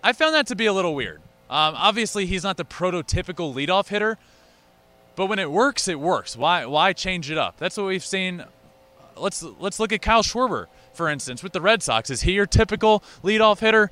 I 0.03 0.13
found 0.13 0.33
that 0.33 0.47
to 0.47 0.55
be 0.55 0.65
a 0.65 0.73
little 0.73 0.95
weird. 0.95 1.21
Um, 1.49 1.75
obviously, 1.77 2.25
he's 2.25 2.43
not 2.43 2.57
the 2.57 2.65
prototypical 2.65 3.53
leadoff 3.53 3.89
hitter, 3.89 4.17
but 5.15 5.27
when 5.27 5.39
it 5.39 5.51
works, 5.51 5.87
it 5.87 5.99
works. 5.99 6.35
Why 6.35 6.65
why 6.65 6.93
change 6.93 7.29
it 7.29 7.37
up? 7.37 7.57
That's 7.57 7.77
what 7.77 7.87
we've 7.87 8.05
seen. 8.05 8.43
Let's 9.17 9.43
let's 9.43 9.79
look 9.79 9.91
at 9.91 10.01
Kyle 10.01 10.23
Schwarber, 10.23 10.67
for 10.93 11.09
instance, 11.09 11.43
with 11.43 11.51
the 11.51 11.61
Red 11.61 11.83
Sox. 11.83 12.09
Is 12.09 12.21
he 12.21 12.31
your 12.31 12.45
typical 12.45 13.03
leadoff 13.23 13.59
hitter? 13.59 13.91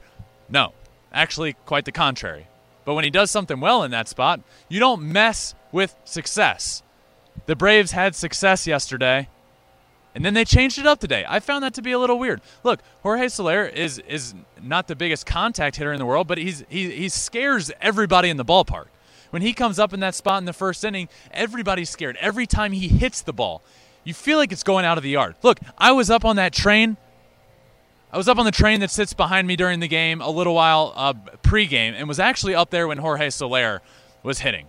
No, 0.49 0.73
actually, 1.13 1.53
quite 1.65 1.85
the 1.85 1.91
contrary. 1.91 2.47
But 2.89 2.95
when 2.95 3.03
he 3.03 3.11
does 3.11 3.29
something 3.29 3.59
well 3.59 3.83
in 3.83 3.91
that 3.91 4.07
spot, 4.07 4.41
you 4.67 4.79
don't 4.79 5.03
mess 5.03 5.53
with 5.71 5.95
success. 6.05 6.81
The 7.45 7.55
Braves 7.55 7.91
had 7.91 8.15
success 8.15 8.65
yesterday 8.65 9.27
and 10.15 10.25
then 10.25 10.33
they 10.33 10.43
changed 10.43 10.79
it 10.79 10.87
up 10.87 10.99
today. 10.99 11.23
I 11.29 11.39
found 11.39 11.63
that 11.63 11.75
to 11.75 11.83
be 11.83 11.91
a 11.91 11.99
little 11.99 12.17
weird. 12.17 12.41
Look, 12.63 12.79
Jorge 13.03 13.27
Soler 13.27 13.67
is 13.67 13.99
is 13.99 14.33
not 14.59 14.87
the 14.87 14.95
biggest 14.95 15.27
contact 15.27 15.75
hitter 15.75 15.93
in 15.93 15.99
the 15.99 16.05
world, 16.07 16.27
but 16.27 16.39
he's 16.39 16.63
he 16.67 16.89
he 16.89 17.09
scares 17.09 17.69
everybody 17.79 18.31
in 18.31 18.37
the 18.37 18.43
ballpark. 18.43 18.87
When 19.29 19.43
he 19.43 19.53
comes 19.53 19.77
up 19.77 19.93
in 19.93 19.99
that 19.99 20.15
spot 20.15 20.39
in 20.39 20.45
the 20.45 20.51
first 20.51 20.83
inning, 20.83 21.09
everybody's 21.29 21.91
scared. 21.91 22.17
Every 22.19 22.47
time 22.47 22.71
he 22.71 22.87
hits 22.87 23.21
the 23.21 23.33
ball, 23.33 23.61
you 24.03 24.15
feel 24.15 24.39
like 24.39 24.51
it's 24.51 24.63
going 24.63 24.83
out 24.83 24.97
of 24.97 25.03
the 25.03 25.11
yard. 25.11 25.35
Look, 25.43 25.59
I 25.77 25.91
was 25.91 26.09
up 26.09 26.25
on 26.25 26.37
that 26.37 26.53
train. 26.53 26.97
I 28.11 28.17
was 28.17 28.27
up 28.27 28.39
on 28.39 28.45
the 28.45 28.51
train 28.51 28.79
that 28.79 28.89
sits 28.89 29.13
behind 29.13 29.47
me 29.47 29.55
during 29.55 29.81
the 29.81 29.87
game 29.87 30.19
a 30.19 30.29
little 30.29 30.55
while 30.55 30.93
uh, 30.95 31.13
pregame, 31.43 31.93
and 31.93 32.07
was 32.07 32.19
actually 32.19 32.55
up 32.55 32.71
there 32.71 32.87
when 32.87 32.97
Jorge 32.97 33.29
Soler 33.29 33.81
was 34.23 34.39
hitting. 34.39 34.65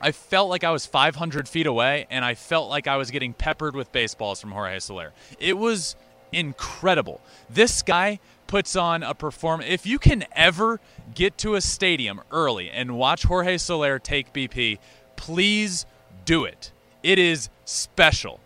I 0.00 0.12
felt 0.12 0.48
like 0.48 0.62
I 0.62 0.70
was 0.70 0.86
500 0.86 1.48
feet 1.48 1.66
away, 1.66 2.06
and 2.10 2.24
I 2.24 2.34
felt 2.34 2.70
like 2.70 2.86
I 2.86 2.96
was 2.96 3.10
getting 3.10 3.32
peppered 3.32 3.74
with 3.74 3.90
baseballs 3.90 4.40
from 4.40 4.52
Jorge 4.52 4.78
Soler. 4.78 5.12
It 5.40 5.58
was 5.58 5.96
incredible. 6.30 7.20
This 7.50 7.82
guy 7.82 8.20
puts 8.46 8.76
on 8.76 9.02
a 9.02 9.14
performance. 9.14 9.70
If 9.70 9.84
you 9.84 9.98
can 9.98 10.24
ever 10.32 10.80
get 11.14 11.38
to 11.38 11.54
a 11.56 11.60
stadium 11.60 12.20
early 12.30 12.70
and 12.70 12.96
watch 12.96 13.24
Jorge 13.24 13.58
Soler 13.58 13.98
take 13.98 14.32
BP, 14.32 14.78
please 15.16 15.86
do 16.24 16.44
it. 16.44 16.70
It 17.02 17.18
is 17.18 17.48
special. 17.64 18.38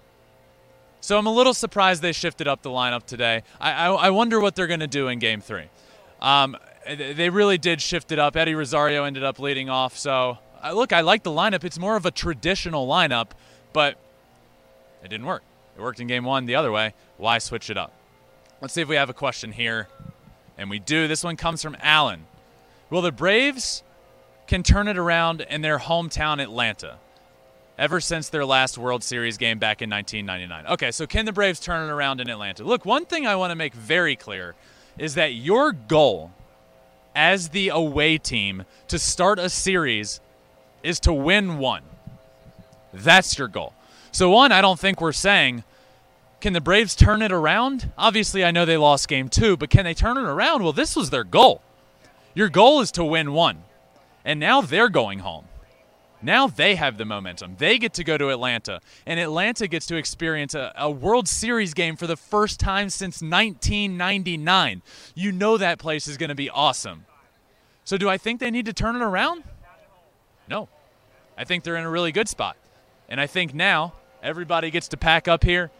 So 1.06 1.16
I'm 1.16 1.26
a 1.26 1.32
little 1.32 1.54
surprised 1.54 2.02
they 2.02 2.10
shifted 2.10 2.48
up 2.48 2.62
the 2.62 2.68
lineup 2.68 3.04
today. 3.04 3.44
I, 3.60 3.70
I, 3.70 3.92
I 3.92 4.10
wonder 4.10 4.40
what 4.40 4.56
they're 4.56 4.66
going 4.66 4.80
to 4.80 4.88
do 4.88 5.06
in 5.06 5.20
Game 5.20 5.40
Three. 5.40 5.66
Um, 6.20 6.56
they 6.84 7.30
really 7.30 7.58
did 7.58 7.80
shift 7.80 8.10
it 8.10 8.18
up. 8.18 8.34
Eddie 8.34 8.56
Rosario 8.56 9.04
ended 9.04 9.22
up 9.22 9.38
leading 9.38 9.70
off, 9.70 9.96
so 9.96 10.38
look, 10.74 10.92
I 10.92 11.02
like 11.02 11.22
the 11.22 11.30
lineup. 11.30 11.62
It's 11.62 11.78
more 11.78 11.94
of 11.94 12.06
a 12.06 12.10
traditional 12.10 12.88
lineup, 12.88 13.28
but 13.72 13.98
it 15.04 15.06
didn't 15.06 15.26
work. 15.26 15.44
It 15.78 15.80
worked 15.80 16.00
in 16.00 16.08
game 16.08 16.24
one 16.24 16.44
the 16.44 16.56
other 16.56 16.72
way. 16.72 16.92
Why 17.18 17.38
switch 17.38 17.70
it 17.70 17.78
up? 17.78 17.92
Let's 18.60 18.74
see 18.74 18.80
if 18.80 18.88
we 18.88 18.96
have 18.96 19.08
a 19.08 19.14
question 19.14 19.52
here. 19.52 19.86
And 20.58 20.68
we 20.68 20.80
do. 20.80 21.06
This 21.06 21.22
one 21.22 21.36
comes 21.36 21.62
from 21.62 21.76
Allen. 21.82 22.26
Will 22.90 23.02
the 23.02 23.12
Braves 23.12 23.84
can 24.48 24.64
turn 24.64 24.88
it 24.88 24.98
around 24.98 25.40
in 25.42 25.60
their 25.60 25.78
hometown 25.78 26.42
Atlanta? 26.42 26.98
Ever 27.78 28.00
since 28.00 28.30
their 28.30 28.46
last 28.46 28.78
World 28.78 29.04
Series 29.04 29.36
game 29.36 29.58
back 29.58 29.82
in 29.82 29.90
1999. 29.90 30.72
Okay, 30.74 30.90
so 30.90 31.06
can 31.06 31.26
the 31.26 31.32
Braves 31.32 31.60
turn 31.60 31.86
it 31.86 31.92
around 31.92 32.20
in 32.20 32.30
Atlanta? 32.30 32.64
Look, 32.64 32.86
one 32.86 33.04
thing 33.04 33.26
I 33.26 33.36
want 33.36 33.50
to 33.50 33.54
make 33.54 33.74
very 33.74 34.16
clear 34.16 34.54
is 34.96 35.14
that 35.14 35.34
your 35.34 35.72
goal 35.72 36.32
as 37.14 37.50
the 37.50 37.68
away 37.68 38.16
team 38.16 38.64
to 38.88 38.98
start 38.98 39.38
a 39.38 39.50
series 39.50 40.20
is 40.82 41.00
to 41.00 41.12
win 41.12 41.58
one. 41.58 41.82
That's 42.94 43.38
your 43.38 43.48
goal. 43.48 43.74
So, 44.10 44.30
one, 44.30 44.52
I 44.52 44.62
don't 44.62 44.78
think 44.78 45.00
we're 45.00 45.12
saying, 45.12 45.62
Can 46.40 46.54
the 46.54 46.60
Braves 46.62 46.94
turn 46.94 47.20
it 47.20 47.32
around? 47.32 47.92
Obviously, 47.98 48.42
I 48.42 48.52
know 48.52 48.64
they 48.64 48.78
lost 48.78 49.08
game 49.08 49.28
two, 49.28 49.56
but 49.56 49.68
can 49.68 49.84
they 49.84 49.94
turn 49.94 50.16
it 50.16 50.24
around? 50.24 50.62
Well, 50.62 50.72
this 50.72 50.96
was 50.96 51.10
their 51.10 51.24
goal. 51.24 51.60
Your 52.34 52.48
goal 52.48 52.80
is 52.80 52.90
to 52.92 53.04
win 53.04 53.32
one. 53.32 53.64
And 54.24 54.40
now 54.40 54.60
they're 54.62 54.88
going 54.88 55.20
home. 55.20 55.46
Now 56.22 56.46
they 56.46 56.76
have 56.76 56.96
the 56.96 57.04
momentum. 57.04 57.56
They 57.58 57.78
get 57.78 57.92
to 57.94 58.04
go 58.04 58.16
to 58.16 58.30
Atlanta, 58.30 58.80
and 59.04 59.20
Atlanta 59.20 59.68
gets 59.68 59.86
to 59.86 59.96
experience 59.96 60.54
a, 60.54 60.72
a, 60.76 60.90
World 60.90 61.28
Series 61.28 61.74
game 61.74 61.96
for 61.96 62.06
the 62.06 62.16
first 62.16 62.58
time 62.58 62.88
since 62.88 63.20
1999. 63.20 64.82
You 65.14 65.32
know 65.32 65.58
that 65.58 65.78
place 65.78 66.08
is 66.08 66.16
going 66.16 66.30
to 66.30 66.34
be 66.34 66.48
awesome. 66.48 67.04
So, 67.84 67.96
do 67.98 68.08
I 68.08 68.18
think 68.18 68.40
they 68.40 68.50
need 68.50 68.66
to 68.66 68.72
turn 68.72 68.96
it 68.96 69.02
around? 69.02 69.44
No. 70.48 70.68
I 71.36 71.44
think 71.44 71.64
they're 71.64 71.76
in 71.76 71.84
a 71.84 71.90
really 71.90 72.12
good 72.12 72.28
spot. 72.28 72.56
And 73.08 73.20
I 73.20 73.26
think 73.26 73.54
now 73.54 73.92
everybody 74.22 74.70
gets 74.70 74.88
to 74.88 74.96
pack 74.96 75.28
up 75.28 75.44
here. 75.44 75.70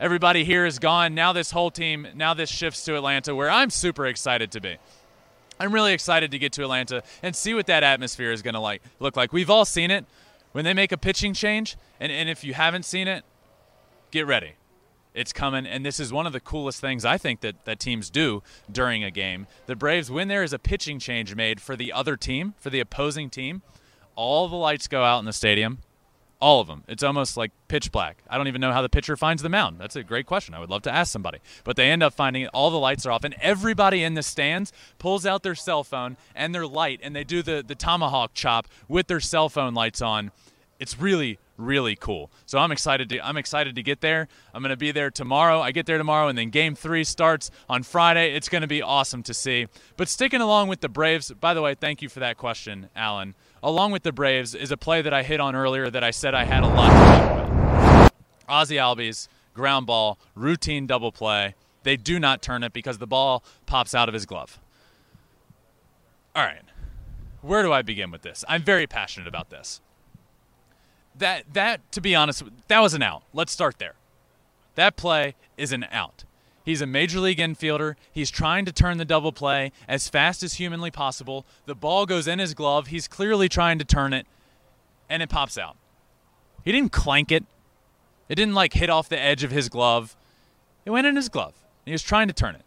Everybody 0.00 0.44
here 0.44 0.64
is 0.64 0.78
gone. 0.78 1.14
Now, 1.14 1.32
this 1.32 1.50
whole 1.50 1.70
team, 1.70 2.06
now 2.14 2.32
this 2.32 2.48
shifts 2.48 2.84
to 2.84 2.96
Atlanta, 2.96 3.34
where 3.34 3.50
I'm 3.50 3.68
super 3.68 4.06
excited 4.06 4.52
to 4.52 4.60
be. 4.60 4.78
I'm 5.60 5.72
really 5.72 5.92
excited 5.92 6.30
to 6.30 6.38
get 6.38 6.52
to 6.54 6.62
Atlanta 6.62 7.02
and 7.22 7.34
see 7.34 7.54
what 7.54 7.66
that 7.66 7.82
atmosphere 7.82 8.32
is 8.32 8.42
going 8.42 8.54
to 8.54 8.60
like 8.60 8.82
look 9.00 9.16
like. 9.16 9.32
We've 9.32 9.50
all 9.50 9.64
seen 9.64 9.90
it 9.90 10.04
when 10.52 10.64
they 10.64 10.74
make 10.74 10.92
a 10.92 10.96
pitching 10.96 11.34
change, 11.34 11.76
and, 12.00 12.10
and 12.10 12.28
if 12.28 12.44
you 12.44 12.54
haven't 12.54 12.84
seen 12.84 13.08
it, 13.08 13.24
get 14.10 14.26
ready. 14.26 14.52
It's 15.14 15.32
coming, 15.32 15.66
and 15.66 15.84
this 15.84 15.98
is 15.98 16.12
one 16.12 16.26
of 16.26 16.32
the 16.32 16.40
coolest 16.40 16.80
things 16.80 17.04
I 17.04 17.18
think 17.18 17.40
that, 17.40 17.64
that 17.64 17.80
teams 17.80 18.08
do 18.08 18.42
during 18.70 19.02
a 19.02 19.10
game. 19.10 19.46
The 19.66 19.74
Braves, 19.74 20.10
when 20.10 20.28
there 20.28 20.44
is 20.44 20.52
a 20.52 20.58
pitching 20.58 20.98
change 20.98 21.34
made 21.34 21.60
for 21.60 21.74
the 21.74 21.92
other 21.92 22.16
team, 22.16 22.54
for 22.58 22.70
the 22.70 22.78
opposing 22.78 23.28
team, 23.28 23.62
all 24.14 24.48
the 24.48 24.56
lights 24.56 24.86
go 24.86 25.02
out 25.02 25.18
in 25.18 25.24
the 25.24 25.32
stadium 25.32 25.78
all 26.40 26.60
of 26.60 26.66
them. 26.68 26.84
It's 26.86 27.02
almost 27.02 27.36
like 27.36 27.50
pitch 27.66 27.90
black. 27.90 28.22
I 28.28 28.38
don't 28.38 28.48
even 28.48 28.60
know 28.60 28.72
how 28.72 28.82
the 28.82 28.88
pitcher 28.88 29.16
finds 29.16 29.42
the 29.42 29.48
mound. 29.48 29.78
That's 29.80 29.96
a 29.96 30.02
great 30.02 30.26
question. 30.26 30.54
I 30.54 30.60
would 30.60 30.70
love 30.70 30.82
to 30.82 30.92
ask 30.92 31.12
somebody. 31.12 31.38
But 31.64 31.76
they 31.76 31.90
end 31.90 32.02
up 32.02 32.14
finding 32.14 32.42
it. 32.42 32.50
All 32.52 32.70
the 32.70 32.78
lights 32.78 33.06
are 33.06 33.12
off, 33.12 33.24
and 33.24 33.34
everybody 33.40 34.04
in 34.04 34.14
the 34.14 34.22
stands 34.22 34.72
pulls 34.98 35.26
out 35.26 35.42
their 35.42 35.54
cell 35.54 35.82
phone 35.82 36.16
and 36.34 36.54
their 36.54 36.66
light, 36.66 37.00
and 37.02 37.14
they 37.14 37.24
do 37.24 37.42
the, 37.42 37.64
the 37.66 37.74
tomahawk 37.74 38.32
chop 38.34 38.68
with 38.88 39.08
their 39.08 39.20
cell 39.20 39.48
phone 39.48 39.74
lights 39.74 40.00
on. 40.00 40.30
It's 40.78 41.00
really, 41.00 41.40
really 41.56 41.96
cool. 41.96 42.30
So 42.46 42.60
I'm 42.60 42.70
excited 42.70 43.08
to 43.08 43.26
I'm 43.26 43.36
excited 43.36 43.74
to 43.74 43.82
get 43.82 44.00
there. 44.00 44.28
I'm 44.54 44.62
going 44.62 44.70
to 44.70 44.76
be 44.76 44.92
there 44.92 45.10
tomorrow. 45.10 45.60
I 45.60 45.72
get 45.72 45.86
there 45.86 45.98
tomorrow, 45.98 46.28
and 46.28 46.38
then 46.38 46.50
Game 46.50 46.76
Three 46.76 47.02
starts 47.02 47.50
on 47.68 47.82
Friday. 47.82 48.32
It's 48.34 48.48
going 48.48 48.62
to 48.62 48.68
be 48.68 48.80
awesome 48.80 49.24
to 49.24 49.34
see. 49.34 49.66
But 49.96 50.08
sticking 50.08 50.40
along 50.40 50.68
with 50.68 50.80
the 50.80 50.88
Braves. 50.88 51.32
By 51.32 51.54
the 51.54 51.62
way, 51.62 51.74
thank 51.74 52.00
you 52.00 52.08
for 52.08 52.20
that 52.20 52.36
question, 52.36 52.90
Alan 52.94 53.34
along 53.62 53.92
with 53.92 54.02
the 54.02 54.12
Braves, 54.12 54.54
is 54.54 54.70
a 54.70 54.76
play 54.76 55.02
that 55.02 55.12
I 55.12 55.22
hit 55.22 55.40
on 55.40 55.54
earlier 55.54 55.90
that 55.90 56.04
I 56.04 56.10
said 56.10 56.34
I 56.34 56.44
had 56.44 56.62
a 56.62 56.68
lot 56.68 56.88
to 56.88 56.94
talk 56.94 57.30
about. 57.30 58.12
Ozzie 58.48 58.76
Albies, 58.76 59.28
ground 59.54 59.86
ball, 59.86 60.18
routine 60.34 60.86
double 60.86 61.12
play. 61.12 61.54
They 61.82 61.96
do 61.96 62.18
not 62.18 62.42
turn 62.42 62.62
it 62.62 62.72
because 62.72 62.98
the 62.98 63.06
ball 63.06 63.42
pops 63.66 63.94
out 63.94 64.08
of 64.08 64.14
his 64.14 64.26
glove. 64.26 64.58
All 66.34 66.44
right. 66.44 66.62
Where 67.40 67.62
do 67.62 67.72
I 67.72 67.82
begin 67.82 68.10
with 68.10 68.22
this? 68.22 68.44
I'm 68.48 68.62
very 68.62 68.86
passionate 68.86 69.28
about 69.28 69.50
this. 69.50 69.80
That 71.16 71.52
that 71.54 71.90
to 71.92 72.00
be 72.00 72.14
honest, 72.14 72.42
that 72.68 72.80
was 72.80 72.94
an 72.94 73.02
out. 73.02 73.22
Let's 73.32 73.52
start 73.52 73.78
there. 73.78 73.94
That 74.76 74.96
play 74.96 75.34
is 75.56 75.72
an 75.72 75.86
out. 75.90 76.24
He's 76.68 76.82
a 76.82 76.86
major 76.86 77.18
league 77.18 77.38
infielder. 77.38 77.94
He's 78.12 78.30
trying 78.30 78.66
to 78.66 78.72
turn 78.72 78.98
the 78.98 79.06
double 79.06 79.32
play 79.32 79.72
as 79.88 80.06
fast 80.06 80.42
as 80.42 80.52
humanly 80.52 80.90
possible. 80.90 81.46
The 81.64 81.74
ball 81.74 82.04
goes 82.04 82.28
in 82.28 82.38
his 82.38 82.52
glove. 82.52 82.88
He's 82.88 83.08
clearly 83.08 83.48
trying 83.48 83.78
to 83.78 83.86
turn 83.86 84.12
it, 84.12 84.26
and 85.08 85.22
it 85.22 85.30
pops 85.30 85.56
out. 85.56 85.78
He 86.66 86.70
didn't 86.70 86.92
clank 86.92 87.32
it. 87.32 87.46
It 88.28 88.34
didn't 88.34 88.52
like 88.52 88.74
hit 88.74 88.90
off 88.90 89.08
the 89.08 89.18
edge 89.18 89.44
of 89.44 89.50
his 89.50 89.70
glove. 89.70 90.14
It 90.84 90.90
went 90.90 91.06
in 91.06 91.16
his 91.16 91.30
glove. 91.30 91.54
He 91.86 91.92
was 91.92 92.02
trying 92.02 92.28
to 92.28 92.34
turn 92.34 92.54
it. 92.54 92.66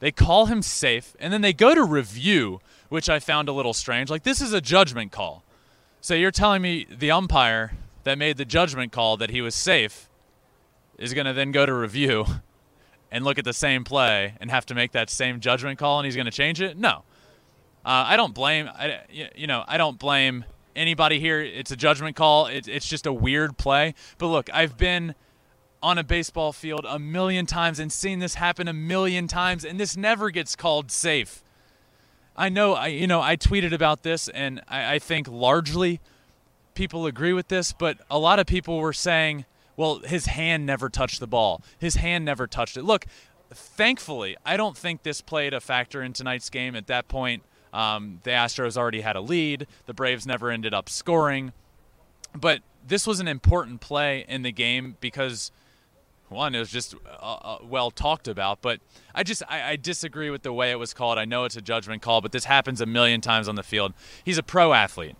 They 0.00 0.12
call 0.12 0.44
him 0.44 0.60
safe, 0.60 1.16
and 1.18 1.32
then 1.32 1.40
they 1.40 1.54
go 1.54 1.74
to 1.74 1.82
review, 1.82 2.60
which 2.90 3.08
I 3.08 3.20
found 3.20 3.48
a 3.48 3.52
little 3.52 3.72
strange. 3.72 4.10
Like, 4.10 4.24
this 4.24 4.42
is 4.42 4.52
a 4.52 4.60
judgment 4.60 5.12
call. 5.12 5.44
So 6.02 6.12
you're 6.12 6.30
telling 6.30 6.60
me 6.60 6.86
the 6.90 7.10
umpire 7.10 7.72
that 8.04 8.18
made 8.18 8.36
the 8.36 8.44
judgment 8.44 8.92
call 8.92 9.16
that 9.16 9.30
he 9.30 9.40
was 9.40 9.54
safe 9.54 10.10
is 10.98 11.14
going 11.14 11.24
to 11.24 11.32
then 11.32 11.52
go 11.52 11.64
to 11.64 11.72
review 11.72 12.26
and 13.10 13.24
look 13.24 13.38
at 13.38 13.44
the 13.44 13.52
same 13.52 13.84
play 13.84 14.34
and 14.40 14.50
have 14.50 14.66
to 14.66 14.74
make 14.74 14.92
that 14.92 15.10
same 15.10 15.40
judgment 15.40 15.78
call 15.78 15.98
and 15.98 16.06
he's 16.06 16.16
going 16.16 16.26
to 16.26 16.32
change 16.32 16.60
it? 16.60 16.76
No. 16.76 17.04
Uh, 17.84 18.04
I 18.08 18.16
don't 18.16 18.34
blame 18.34 18.68
I, 18.68 19.00
you 19.34 19.46
know 19.46 19.64
I 19.66 19.78
don't 19.78 19.98
blame 19.98 20.44
anybody 20.76 21.20
here. 21.20 21.40
It's 21.40 21.70
a 21.70 21.76
judgment 21.76 22.16
call. 22.16 22.46
It, 22.46 22.68
it's 22.68 22.86
just 22.86 23.06
a 23.06 23.12
weird 23.12 23.56
play. 23.58 23.94
But 24.18 24.28
look, 24.28 24.50
I've 24.52 24.76
been 24.76 25.14
on 25.82 25.98
a 25.98 26.04
baseball 26.04 26.52
field 26.52 26.84
a 26.88 26.98
million 26.98 27.46
times 27.46 27.78
and 27.78 27.90
seen 27.90 28.18
this 28.18 28.34
happen 28.34 28.68
a 28.68 28.72
million 28.72 29.26
times, 29.26 29.64
and 29.64 29.80
this 29.80 29.96
never 29.96 30.30
gets 30.30 30.54
called 30.54 30.90
safe. 30.90 31.42
I 32.36 32.48
know 32.48 32.74
I 32.74 32.88
you 32.88 33.06
know 33.06 33.20
I 33.20 33.36
tweeted 33.36 33.72
about 33.72 34.02
this, 34.02 34.28
and 34.28 34.62
I, 34.68 34.94
I 34.94 34.98
think 34.98 35.28
largely 35.28 36.00
people 36.74 37.06
agree 37.06 37.32
with 37.32 37.48
this, 37.48 37.72
but 37.72 37.98
a 38.10 38.18
lot 38.18 38.38
of 38.38 38.46
people 38.46 38.78
were 38.78 38.92
saying 38.92 39.44
well, 39.80 40.00
his 40.00 40.26
hand 40.26 40.66
never 40.66 40.90
touched 40.90 41.20
the 41.20 41.26
ball. 41.26 41.62
His 41.78 41.94
hand 41.94 42.22
never 42.22 42.46
touched 42.46 42.76
it. 42.76 42.82
Look, 42.82 43.06
thankfully, 43.50 44.36
I 44.44 44.58
don't 44.58 44.76
think 44.76 45.04
this 45.04 45.22
played 45.22 45.54
a 45.54 45.60
factor 45.60 46.02
in 46.02 46.12
tonight's 46.12 46.50
game. 46.50 46.76
At 46.76 46.86
that 46.88 47.08
point, 47.08 47.44
um, 47.72 48.20
the 48.24 48.32
Astros 48.32 48.76
already 48.76 49.00
had 49.00 49.16
a 49.16 49.22
lead. 49.22 49.66
The 49.86 49.94
Braves 49.94 50.26
never 50.26 50.50
ended 50.50 50.74
up 50.74 50.90
scoring. 50.90 51.54
But 52.38 52.60
this 52.86 53.06
was 53.06 53.20
an 53.20 53.26
important 53.26 53.80
play 53.80 54.26
in 54.28 54.42
the 54.42 54.52
game 54.52 54.98
because 55.00 55.50
one, 56.28 56.54
it 56.54 56.58
was 56.58 56.70
just 56.70 56.94
uh, 57.06 57.24
uh, 57.24 57.58
well 57.62 57.90
talked 57.90 58.28
about. 58.28 58.60
But 58.60 58.80
I 59.14 59.22
just 59.22 59.42
I, 59.48 59.70
I, 59.70 59.76
disagree 59.76 60.28
with 60.28 60.42
the 60.42 60.52
way 60.52 60.72
it 60.72 60.78
was 60.78 60.92
called. 60.92 61.16
I 61.16 61.24
know 61.24 61.44
it's 61.44 61.56
a 61.56 61.62
judgment 61.62 62.02
call, 62.02 62.20
but 62.20 62.32
this 62.32 62.44
happens 62.44 62.82
a 62.82 62.86
million 62.86 63.22
times 63.22 63.48
on 63.48 63.54
the 63.54 63.62
field. 63.62 63.94
He's 64.24 64.36
a 64.36 64.42
pro 64.42 64.74
athlete. 64.74 65.16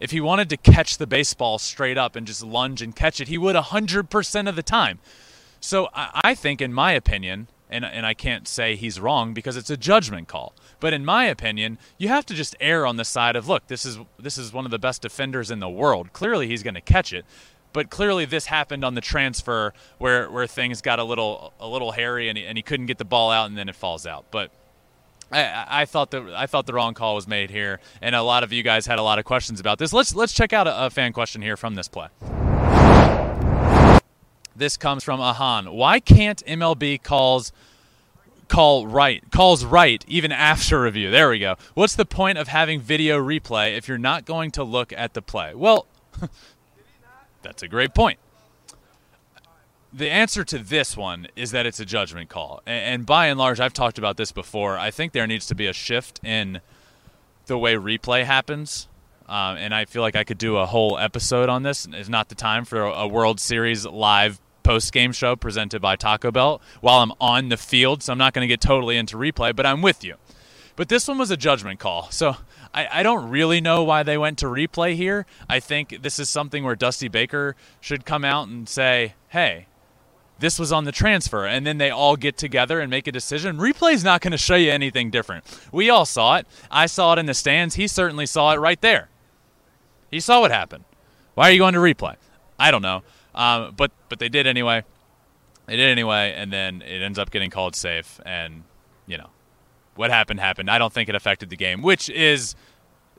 If 0.00 0.10
he 0.12 0.20
wanted 0.20 0.48
to 0.50 0.56
catch 0.56 0.98
the 0.98 1.06
baseball 1.06 1.58
straight 1.58 1.98
up 1.98 2.14
and 2.14 2.26
just 2.26 2.42
lunge 2.42 2.82
and 2.82 2.94
catch 2.94 3.20
it, 3.20 3.28
he 3.28 3.38
would 3.38 3.56
100% 3.56 4.48
of 4.48 4.56
the 4.56 4.62
time. 4.62 5.00
So 5.60 5.88
I, 5.92 6.34
think, 6.34 6.60
in 6.60 6.72
my 6.72 6.92
opinion, 6.92 7.48
and, 7.68 7.84
and 7.84 8.06
I 8.06 8.14
can't 8.14 8.46
say 8.46 8.76
he's 8.76 9.00
wrong 9.00 9.34
because 9.34 9.56
it's 9.56 9.70
a 9.70 9.76
judgment 9.76 10.28
call. 10.28 10.54
But 10.80 10.92
in 10.92 11.04
my 11.04 11.24
opinion, 11.24 11.78
you 11.98 12.08
have 12.08 12.24
to 12.26 12.34
just 12.34 12.54
err 12.60 12.86
on 12.86 12.96
the 12.96 13.04
side 13.04 13.36
of 13.36 13.48
look, 13.48 13.66
this 13.66 13.84
is 13.84 13.98
this 14.18 14.38
is 14.38 14.52
one 14.52 14.64
of 14.64 14.70
the 14.70 14.78
best 14.78 15.02
defenders 15.02 15.50
in 15.50 15.58
the 15.58 15.68
world. 15.68 16.12
Clearly 16.12 16.46
he's 16.46 16.62
going 16.62 16.74
to 16.74 16.80
catch 16.80 17.12
it. 17.12 17.24
But 17.72 17.90
clearly 17.90 18.24
this 18.24 18.46
happened 18.46 18.84
on 18.84 18.94
the 18.94 19.00
transfer 19.00 19.74
where, 19.98 20.30
where 20.30 20.46
things 20.46 20.80
got 20.80 20.98
a 20.98 21.04
little 21.04 21.52
a 21.60 21.68
little 21.68 21.92
hairy 21.92 22.28
and 22.28 22.38
he, 22.38 22.46
and 22.46 22.56
he 22.56 22.62
couldn't 22.62 22.86
get 22.86 22.98
the 22.98 23.04
ball 23.04 23.30
out 23.30 23.48
and 23.48 23.58
then 23.58 23.68
it 23.68 23.76
falls 23.76 24.06
out. 24.06 24.26
But 24.30 24.50
I, 25.30 25.82
I, 25.82 25.84
thought 25.84 26.10
the 26.10 26.32
I 26.34 26.46
thought 26.46 26.66
the 26.66 26.72
wrong 26.72 26.94
call 26.94 27.14
was 27.14 27.28
made 27.28 27.50
here, 27.50 27.80
and 28.00 28.14
a 28.14 28.22
lot 28.22 28.42
of 28.42 28.52
you 28.52 28.62
guys 28.62 28.86
had 28.86 28.98
a 28.98 29.02
lot 29.02 29.18
of 29.18 29.24
questions 29.24 29.60
about 29.60 29.78
this. 29.78 29.92
Let's 29.92 30.14
let's 30.14 30.32
check 30.32 30.52
out 30.52 30.66
a, 30.66 30.86
a 30.86 30.90
fan 30.90 31.12
question 31.12 31.42
here 31.42 31.56
from 31.56 31.74
this 31.74 31.88
play. 31.88 32.08
This 34.56 34.76
comes 34.76 35.04
from 35.04 35.20
Ahan. 35.20 35.72
Why 35.72 36.00
can't 36.00 36.42
MLB 36.46 37.02
calls 37.02 37.52
call 38.48 38.86
right 38.86 39.22
calls 39.30 39.64
right 39.64 40.04
even 40.08 40.32
after 40.32 40.82
review? 40.82 41.10
There 41.10 41.28
we 41.28 41.38
go. 41.38 41.56
What's 41.74 41.94
the 41.94 42.06
point 42.06 42.38
of 42.38 42.48
having 42.48 42.80
video 42.80 43.18
replay 43.18 43.76
if 43.76 43.86
you're 43.86 43.98
not 43.98 44.24
going 44.24 44.50
to 44.52 44.64
look 44.64 44.92
at 44.92 45.14
the 45.14 45.22
play? 45.22 45.54
Well, 45.54 45.86
that's 47.42 47.62
a 47.62 47.68
great 47.68 47.94
point 47.94 48.18
the 49.92 50.10
answer 50.10 50.44
to 50.44 50.58
this 50.58 50.96
one 50.96 51.28
is 51.34 51.50
that 51.52 51.66
it's 51.66 51.80
a 51.80 51.84
judgment 51.84 52.28
call. 52.28 52.62
And, 52.66 53.06
by 53.06 53.26
and 53.26 53.38
large, 53.38 53.60
I've 53.60 53.72
talked 53.72 53.98
about 53.98 54.16
this 54.16 54.32
before. 54.32 54.78
I 54.78 54.90
think 54.90 55.12
there 55.12 55.26
needs 55.26 55.46
to 55.46 55.54
be 55.54 55.66
a 55.66 55.72
shift 55.72 56.20
in 56.22 56.60
the 57.46 57.58
way 57.58 57.74
replay 57.74 58.24
happens. 58.24 58.88
Um, 59.26 59.56
and 59.56 59.74
I 59.74 59.84
feel 59.84 60.02
like 60.02 60.16
I 60.16 60.24
could 60.24 60.38
do 60.38 60.56
a 60.56 60.66
whole 60.66 60.98
episode 60.98 61.48
on 61.48 61.62
this. 61.62 61.86
It's 61.92 62.08
not 62.08 62.28
the 62.28 62.34
time 62.34 62.64
for 62.64 62.82
a 62.82 63.06
World 63.06 63.40
Series 63.40 63.84
live 63.86 64.40
post 64.62 64.92
game 64.92 65.12
show 65.12 65.36
presented 65.36 65.80
by 65.80 65.96
Taco 65.96 66.30
Bell 66.30 66.60
while 66.80 67.00
I'm 67.02 67.12
on 67.20 67.48
the 67.48 67.56
field. 67.56 68.02
So 68.02 68.12
I'm 68.12 68.18
not 68.18 68.34
going 68.34 68.42
to 68.42 68.48
get 68.48 68.60
totally 68.60 68.96
into 68.96 69.16
replay, 69.16 69.54
but 69.54 69.66
I'm 69.66 69.82
with 69.82 70.04
you. 70.04 70.14
But 70.76 70.88
this 70.88 71.08
one 71.08 71.18
was 71.18 71.30
a 71.30 71.36
judgment 71.36 71.80
call. 71.80 72.10
So 72.10 72.36
I, 72.72 73.00
I 73.00 73.02
don't 73.02 73.30
really 73.30 73.60
know 73.60 73.82
why 73.82 74.02
they 74.02 74.16
went 74.16 74.38
to 74.38 74.46
replay 74.46 74.94
here. 74.94 75.26
I 75.48 75.60
think 75.60 76.02
this 76.02 76.18
is 76.18 76.30
something 76.30 76.64
where 76.64 76.76
Dusty 76.76 77.08
Baker 77.08 77.56
should 77.80 78.06
come 78.06 78.24
out 78.24 78.48
and 78.48 78.68
say, 78.68 79.14
hey, 79.28 79.66
this 80.38 80.58
was 80.58 80.72
on 80.72 80.84
the 80.84 80.92
transfer. 80.92 81.46
And 81.46 81.66
then 81.66 81.78
they 81.78 81.90
all 81.90 82.16
get 82.16 82.36
together 82.36 82.80
and 82.80 82.90
make 82.90 83.06
a 83.06 83.12
decision. 83.12 83.58
Replay's 83.58 84.04
not 84.04 84.20
going 84.20 84.32
to 84.32 84.38
show 84.38 84.54
you 84.54 84.70
anything 84.70 85.10
different. 85.10 85.44
We 85.72 85.90
all 85.90 86.06
saw 86.06 86.36
it. 86.36 86.46
I 86.70 86.86
saw 86.86 87.14
it 87.14 87.18
in 87.18 87.26
the 87.26 87.34
stands. 87.34 87.74
He 87.74 87.88
certainly 87.88 88.26
saw 88.26 88.52
it 88.52 88.58
right 88.58 88.80
there. 88.80 89.08
He 90.10 90.20
saw 90.20 90.40
what 90.40 90.50
happened. 90.50 90.84
Why 91.34 91.48
are 91.48 91.52
you 91.52 91.58
going 91.58 91.74
to 91.74 91.80
replay? 91.80 92.16
I 92.58 92.70
don't 92.70 92.82
know. 92.82 93.02
Um, 93.34 93.74
but 93.76 93.92
but 94.08 94.18
they 94.18 94.28
did 94.28 94.46
anyway. 94.46 94.84
They 95.66 95.76
did 95.76 95.90
anyway 95.90 96.34
and 96.36 96.52
then 96.52 96.82
it 96.82 97.02
ends 97.02 97.18
up 97.18 97.30
getting 97.30 97.50
called 97.50 97.76
safe. 97.76 98.20
And 98.24 98.64
you 99.06 99.18
know 99.18 99.30
what 99.94 100.10
happened 100.10 100.40
happened. 100.40 100.70
I 100.70 100.78
don't 100.78 100.92
think 100.92 101.08
it 101.08 101.14
affected 101.14 101.50
the 101.50 101.56
game 101.56 101.82
which 101.82 102.08
is 102.10 102.56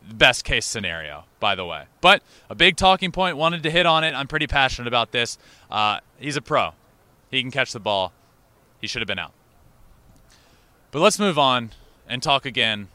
the 0.07 0.15
best 0.15 0.43
case 0.43 0.65
scenario, 0.65 1.25
by 1.39 1.55
the 1.55 1.65
way. 1.65 1.85
But 2.01 2.23
a 2.49 2.55
big 2.55 2.75
talking 2.75 3.11
point, 3.11 3.37
wanted 3.37 3.63
to 3.63 3.71
hit 3.71 3.85
on 3.85 4.03
it. 4.03 4.13
I'm 4.13 4.27
pretty 4.27 4.47
passionate 4.47 4.87
about 4.87 5.11
this. 5.11 5.37
Uh, 5.69 5.99
he's 6.17 6.37
a 6.37 6.41
pro. 6.41 6.71
He 7.29 7.41
can 7.41 7.51
catch 7.51 7.71
the 7.71 7.79
ball. 7.79 8.13
He 8.81 8.87
should 8.87 9.01
have 9.01 9.07
been 9.07 9.19
out. 9.19 9.33
But 10.91 10.99
let's 10.99 11.19
move 11.19 11.37
on 11.37 11.71
and 12.07 12.23
talk 12.23 12.45
again 12.45 12.87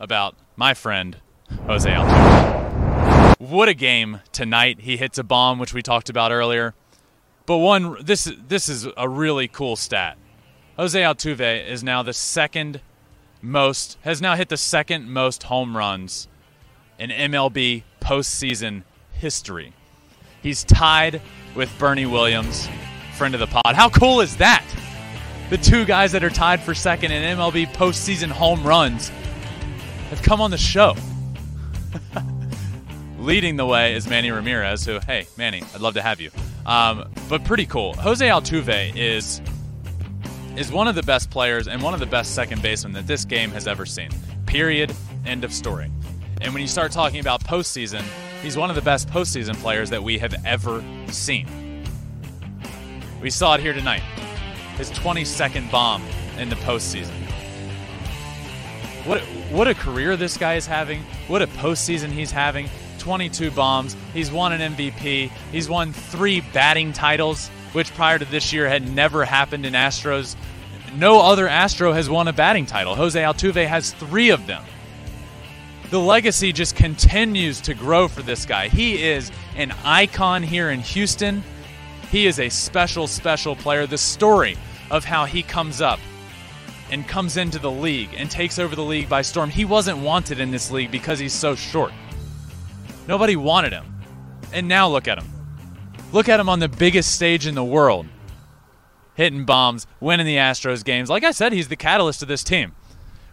about 0.00 0.34
my 0.56 0.72
friend, 0.74 1.18
Jose 1.66 1.88
Altuve. 1.88 3.38
What 3.38 3.68
a 3.68 3.74
game 3.74 4.20
tonight. 4.32 4.80
He 4.80 4.96
hits 4.96 5.18
a 5.18 5.24
bomb, 5.24 5.58
which 5.58 5.74
we 5.74 5.82
talked 5.82 6.08
about 6.08 6.32
earlier. 6.32 6.74
But 7.46 7.58
one, 7.58 7.96
this, 8.02 8.32
this 8.48 8.68
is 8.68 8.88
a 8.96 9.08
really 9.08 9.48
cool 9.48 9.76
stat. 9.76 10.16
Jose 10.76 10.98
Altuve 10.98 11.68
is 11.68 11.84
now 11.84 12.02
the 12.02 12.14
second 12.14 12.80
most, 13.42 13.98
has 14.02 14.22
now 14.22 14.34
hit 14.34 14.48
the 14.48 14.56
second 14.56 15.10
most 15.10 15.44
home 15.44 15.76
runs 15.76 16.26
in 16.98 17.10
MLB 17.10 17.82
postseason 18.00 18.82
history. 19.12 19.74
He's 20.42 20.64
tied 20.64 21.20
with 21.54 21.76
Bernie 21.78 22.06
Williams, 22.06 22.68
friend 23.14 23.34
of 23.34 23.40
the 23.40 23.46
pod. 23.46 23.74
How 23.74 23.88
cool 23.88 24.20
is 24.20 24.36
that? 24.36 24.64
The 25.50 25.58
two 25.58 25.84
guys 25.84 26.12
that 26.12 26.24
are 26.24 26.30
tied 26.30 26.60
for 26.60 26.74
second 26.74 27.12
in 27.12 27.36
MLB 27.36 27.72
postseason 27.74 28.28
home 28.28 28.64
runs 28.64 29.10
have 30.10 30.22
come 30.22 30.40
on 30.40 30.50
the 30.50 30.58
show. 30.58 30.94
Leading 33.18 33.56
the 33.56 33.66
way 33.66 33.94
is 33.94 34.08
Manny 34.08 34.30
Ramirez, 34.30 34.84
who, 34.84 34.98
hey, 35.06 35.26
Manny, 35.36 35.62
I'd 35.74 35.80
love 35.80 35.94
to 35.94 36.02
have 36.02 36.20
you. 36.20 36.30
Um, 36.66 37.10
but 37.28 37.44
pretty 37.44 37.66
cool. 37.66 37.94
Jose 37.94 38.26
Altuve 38.26 38.96
is 38.96 39.40
is 40.56 40.70
one 40.70 40.86
of 40.86 40.94
the 40.94 41.02
best 41.02 41.30
players 41.30 41.66
and 41.66 41.82
one 41.82 41.94
of 41.94 42.00
the 42.00 42.06
best 42.06 42.34
second 42.34 42.62
basemen 42.62 42.92
that 42.92 43.06
this 43.08 43.24
game 43.24 43.50
has 43.50 43.66
ever 43.66 43.84
seen. 43.84 44.08
Period. 44.46 44.94
End 45.26 45.42
of 45.42 45.52
story. 45.52 45.90
And 46.40 46.52
when 46.52 46.62
you 46.62 46.68
start 46.68 46.92
talking 46.92 47.18
about 47.18 47.42
postseason, 47.42 48.02
he's 48.42 48.56
one 48.56 48.70
of 48.70 48.76
the 48.76 48.82
best 48.82 49.08
postseason 49.08 49.56
players 49.56 49.90
that 49.90 50.02
we 50.02 50.18
have 50.18 50.34
ever 50.44 50.84
seen. 51.08 51.63
We 53.24 53.30
saw 53.30 53.54
it 53.54 53.62
here 53.62 53.72
tonight. 53.72 54.02
His 54.76 54.90
22nd 54.90 55.70
bomb 55.70 56.02
in 56.36 56.50
the 56.50 56.56
postseason. 56.56 57.14
What 59.06 59.22
what 59.50 59.66
a 59.66 59.72
career 59.72 60.14
this 60.18 60.36
guy 60.36 60.56
is 60.56 60.66
having. 60.66 61.00
What 61.26 61.40
a 61.40 61.46
postseason 61.46 62.10
he's 62.10 62.30
having. 62.30 62.68
22 62.98 63.50
bombs. 63.50 63.96
He's 64.12 64.30
won 64.30 64.52
an 64.52 64.74
MVP. 64.74 65.30
He's 65.50 65.70
won 65.70 65.94
three 65.94 66.42
batting 66.52 66.92
titles, 66.92 67.48
which 67.72 67.94
prior 67.94 68.18
to 68.18 68.26
this 68.26 68.52
year 68.52 68.68
had 68.68 68.94
never 68.94 69.24
happened 69.24 69.64
in 69.64 69.72
Astros. 69.72 70.36
No 70.94 71.22
other 71.22 71.48
Astro 71.48 71.94
has 71.94 72.10
won 72.10 72.28
a 72.28 72.32
batting 72.34 72.66
title. 72.66 72.94
Jose 72.94 73.18
Altuve 73.18 73.66
has 73.66 73.94
three 73.94 74.28
of 74.28 74.46
them. 74.46 74.62
The 75.88 75.98
legacy 75.98 76.52
just 76.52 76.76
continues 76.76 77.62
to 77.62 77.72
grow 77.72 78.06
for 78.06 78.20
this 78.20 78.44
guy. 78.44 78.68
He 78.68 79.02
is 79.02 79.32
an 79.56 79.72
icon 79.82 80.42
here 80.42 80.68
in 80.68 80.80
Houston. 80.80 81.42
He 82.14 82.28
is 82.28 82.38
a 82.38 82.48
special, 82.48 83.08
special 83.08 83.56
player. 83.56 83.88
The 83.88 83.98
story 83.98 84.56
of 84.88 85.04
how 85.04 85.24
he 85.24 85.42
comes 85.42 85.80
up 85.80 85.98
and 86.92 87.08
comes 87.08 87.36
into 87.36 87.58
the 87.58 87.72
league 87.72 88.10
and 88.16 88.30
takes 88.30 88.60
over 88.60 88.76
the 88.76 88.84
league 88.84 89.08
by 89.08 89.20
storm. 89.20 89.50
He 89.50 89.64
wasn't 89.64 89.98
wanted 89.98 90.38
in 90.38 90.52
this 90.52 90.70
league 90.70 90.92
because 90.92 91.18
he's 91.18 91.32
so 91.32 91.56
short. 91.56 91.90
Nobody 93.08 93.34
wanted 93.34 93.72
him. 93.72 93.92
And 94.52 94.68
now 94.68 94.88
look 94.88 95.08
at 95.08 95.18
him. 95.18 95.28
Look 96.12 96.28
at 96.28 96.38
him 96.38 96.48
on 96.48 96.60
the 96.60 96.68
biggest 96.68 97.12
stage 97.16 97.48
in 97.48 97.56
the 97.56 97.64
world. 97.64 98.06
Hitting 99.16 99.44
bombs, 99.44 99.88
winning 99.98 100.26
the 100.26 100.36
Astros 100.36 100.84
games. 100.84 101.10
Like 101.10 101.24
I 101.24 101.32
said, 101.32 101.52
he's 101.52 101.66
the 101.66 101.74
catalyst 101.74 102.22
of 102.22 102.28
this 102.28 102.44
team. 102.44 102.76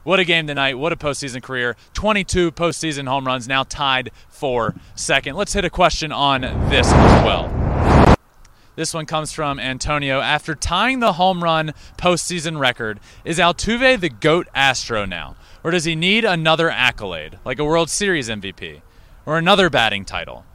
What 0.04 0.20
a 0.20 0.26
game 0.26 0.48
tonight. 0.48 0.80
What 0.80 0.91
a 0.91 0.96
postseason 0.96 1.44
career. 1.44 1.76
22 1.94 2.52
postseason 2.54 3.08
home 3.08 3.28
runs, 3.28 3.48
now 3.48 3.62
tied 3.62 4.10
for 4.28 4.74
second. 4.96 5.36
Let's 5.36 5.54
hit 5.54 5.65
a 5.65 5.70
question 5.70 6.12
on 6.12 6.41
this 6.72 6.91
as 6.91 7.24
well. 7.24 8.11
This 8.82 8.96
one 8.96 9.06
comes 9.06 9.32
from 9.32 9.60
Antonio. 9.60 10.22
After 10.22 10.56
tying 10.56 11.02
the 11.02 11.13
home 11.13 11.44
run 11.44 11.76
postseason 12.00 12.58
record, 12.58 13.00
is 13.24 13.38
Altuve 13.38 14.00
the 14.00 14.10
GOAT 14.10 14.48
Astro 14.56 15.06
now? 15.06 15.36
Or 15.63 15.70
does 15.70 15.84
he 15.84 15.94
need 15.94 16.26
another 16.26 16.67
accolade, 16.67 17.38
like 17.46 17.60
a 17.60 17.63
World 17.63 17.91
Series 17.91 18.28
MVP? 18.28 18.82
Or 19.24 19.38
another 19.38 19.70
batting 19.70 20.04
title? 20.04 20.46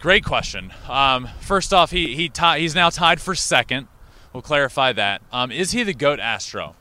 Great 0.00 0.22
question. 0.22 0.74
Um, 0.86 1.30
first 1.40 1.72
off, 1.72 1.92
he, 1.92 2.14
he 2.14 2.28
tie, 2.28 2.58
he's 2.58 2.74
now 2.74 2.90
tied 2.90 3.22
for 3.22 3.34
second. 3.34 3.88
We'll 4.34 4.42
clarify 4.42 4.92
that. 4.92 5.22
Um, 5.32 5.50
is 5.50 5.70
he 5.70 5.84
the 5.84 5.94
GOAT 5.94 6.20
Astro? 6.20 6.76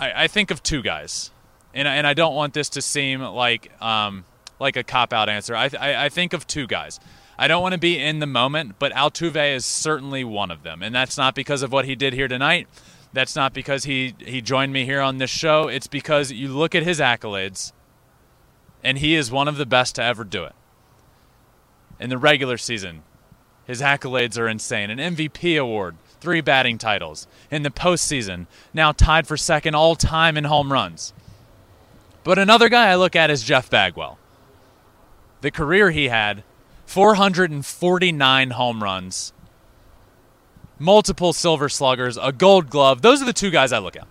I, 0.00 0.24
I, 0.24 0.28
think 0.28 0.50
of 0.50 0.62
two 0.62 0.80
guys. 0.80 1.30
And, 1.74 1.86
and 1.86 2.06
I 2.06 2.14
don't 2.14 2.34
want 2.34 2.54
this 2.54 2.70
to 2.70 2.80
seem 2.80 3.20
like 3.20 3.70
um, 3.82 4.24
like 4.64 4.76
a 4.76 4.82
cop 4.82 5.12
out 5.12 5.28
answer. 5.28 5.54
I, 5.54 5.70
I, 5.78 6.06
I 6.06 6.08
think 6.08 6.32
of 6.32 6.46
two 6.46 6.66
guys. 6.66 6.98
I 7.38 7.48
don't 7.48 7.62
want 7.62 7.72
to 7.72 7.78
be 7.78 7.98
in 7.98 8.18
the 8.18 8.26
moment, 8.26 8.76
but 8.78 8.92
Altuve 8.92 9.54
is 9.54 9.66
certainly 9.66 10.24
one 10.24 10.50
of 10.50 10.62
them. 10.62 10.82
And 10.82 10.94
that's 10.94 11.18
not 11.18 11.34
because 11.34 11.62
of 11.62 11.70
what 11.70 11.84
he 11.84 11.94
did 11.94 12.14
here 12.14 12.28
tonight. 12.28 12.66
That's 13.12 13.36
not 13.36 13.52
because 13.52 13.84
he, 13.84 14.14
he 14.18 14.40
joined 14.40 14.72
me 14.72 14.84
here 14.84 15.00
on 15.00 15.18
this 15.18 15.30
show. 15.30 15.68
It's 15.68 15.86
because 15.86 16.32
you 16.32 16.48
look 16.48 16.74
at 16.74 16.82
his 16.82 16.98
accolades, 16.98 17.72
and 18.82 18.98
he 18.98 19.14
is 19.14 19.30
one 19.30 19.48
of 19.48 19.56
the 19.56 19.66
best 19.66 19.96
to 19.96 20.02
ever 20.02 20.24
do 20.24 20.44
it. 20.44 20.54
In 22.00 22.10
the 22.10 22.18
regular 22.18 22.56
season, 22.56 23.02
his 23.66 23.80
accolades 23.80 24.38
are 24.38 24.48
insane. 24.48 24.90
An 24.90 24.98
MVP 25.14 25.60
award, 25.60 25.96
three 26.20 26.40
batting 26.40 26.78
titles. 26.78 27.26
In 27.50 27.62
the 27.62 27.70
postseason, 27.70 28.46
now 28.72 28.92
tied 28.92 29.26
for 29.26 29.36
second 29.36 29.74
all 29.74 29.94
time 29.94 30.36
in 30.36 30.44
home 30.44 30.72
runs. 30.72 31.12
But 32.24 32.38
another 32.38 32.70
guy 32.70 32.88
I 32.88 32.94
look 32.96 33.14
at 33.14 33.30
is 33.30 33.42
Jeff 33.42 33.68
Bagwell. 33.68 34.18
The 35.44 35.50
career 35.50 35.90
he 35.90 36.08
had 36.08 36.42
449 36.86 38.50
home 38.52 38.82
runs, 38.82 39.34
multiple 40.78 41.34
silver 41.34 41.68
sluggers, 41.68 42.16
a 42.16 42.32
gold 42.32 42.70
glove. 42.70 43.02
Those 43.02 43.20
are 43.20 43.26
the 43.26 43.34
two 43.34 43.50
guys 43.50 43.70
I 43.70 43.76
look 43.76 43.94
at. 43.94 44.06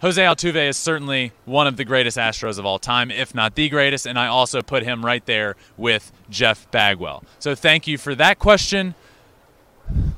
Jose 0.00 0.18
Altuve 0.18 0.70
is 0.70 0.78
certainly 0.78 1.32
one 1.44 1.66
of 1.66 1.76
the 1.76 1.84
greatest 1.84 2.16
Astros 2.16 2.58
of 2.58 2.64
all 2.64 2.78
time, 2.78 3.10
if 3.10 3.34
not 3.34 3.54
the 3.54 3.68
greatest, 3.68 4.06
and 4.06 4.18
I 4.18 4.28
also 4.28 4.62
put 4.62 4.82
him 4.82 5.04
right 5.04 5.26
there 5.26 5.56
with 5.76 6.10
Jeff 6.30 6.70
Bagwell. 6.70 7.22
So 7.38 7.54
thank 7.54 7.86
you 7.86 7.98
for 7.98 8.14
that 8.14 8.38
question. 8.38 8.94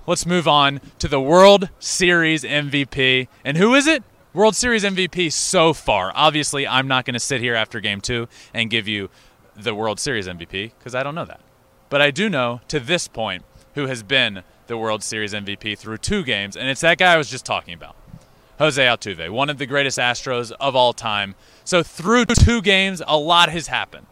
Let's 0.06 0.24
move 0.24 0.46
on 0.46 0.80
to 1.00 1.08
the 1.08 1.20
World 1.20 1.68
Series 1.80 2.44
MVP. 2.44 3.26
And 3.44 3.56
who 3.56 3.74
is 3.74 3.88
it? 3.88 4.04
World 4.36 4.54
Series 4.54 4.84
MVP 4.84 5.32
so 5.32 5.72
far. 5.72 6.12
Obviously, 6.14 6.64
I'm 6.68 6.86
not 6.86 7.06
going 7.06 7.14
to 7.14 7.18
sit 7.18 7.40
here 7.40 7.54
after 7.54 7.80
game 7.80 8.02
two 8.02 8.28
and 8.52 8.68
give 8.68 8.86
you 8.86 9.08
the 9.56 9.74
World 9.74 9.98
Series 9.98 10.26
MVP 10.26 10.72
because 10.78 10.94
I 10.94 11.02
don't 11.02 11.14
know 11.14 11.24
that. 11.24 11.40
But 11.88 12.02
I 12.02 12.10
do 12.10 12.28
know 12.28 12.60
to 12.68 12.80
this 12.80 13.08
point 13.08 13.44
who 13.74 13.86
has 13.86 14.02
been 14.02 14.42
the 14.66 14.76
World 14.76 15.02
Series 15.02 15.32
MVP 15.32 15.78
through 15.78 15.98
two 15.98 16.24
games, 16.24 16.56
and 16.56 16.68
it's 16.68 16.80
that 16.80 16.98
guy 16.98 17.14
I 17.14 17.16
was 17.16 17.30
just 17.30 17.44
talking 17.44 17.74
about. 17.74 17.96
Jose 18.58 18.82
Altuve, 18.82 19.30
one 19.30 19.50
of 19.50 19.58
the 19.58 19.66
greatest 19.66 19.98
Astros 19.98 20.50
of 20.58 20.74
all 20.74 20.92
time. 20.92 21.34
So 21.64 21.82
through 21.82 22.26
two 22.26 22.62
games, 22.62 23.02
a 23.06 23.18
lot 23.18 23.50
has 23.50 23.66
happened. 23.66 24.06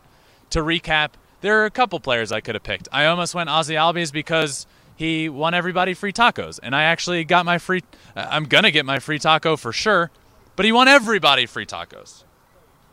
To 0.50 0.61
recap, 0.61 1.11
there 1.40 1.61
are 1.61 1.64
a 1.64 1.70
couple 1.70 1.98
players 1.98 2.30
I 2.30 2.40
could 2.40 2.54
have 2.54 2.62
picked. 2.62 2.88
I 2.92 3.07
almost 3.07 3.35
went 3.35 3.48
Ozzie 3.48 3.74
Albies 3.74 4.12
because 4.12 4.66
he 4.96 5.28
won 5.28 5.54
everybody 5.54 5.94
free 5.94 6.12
tacos, 6.12 6.61
and 6.62 6.76
I 6.76 6.85
actually 6.85 7.24
got 7.24 7.44
my 7.44 7.59
free. 7.59 7.83
I'm 8.14 8.44
gonna 8.44 8.70
get 8.70 8.87
my 8.87 8.98
free 8.98 9.18
taco 9.18 9.57
for 9.57 9.72
sure, 9.72 10.11
but 10.57 10.64
he 10.64 10.72
won 10.72 10.88
everybody 10.88 11.46
free 11.46 11.66
tacos. 11.66 12.24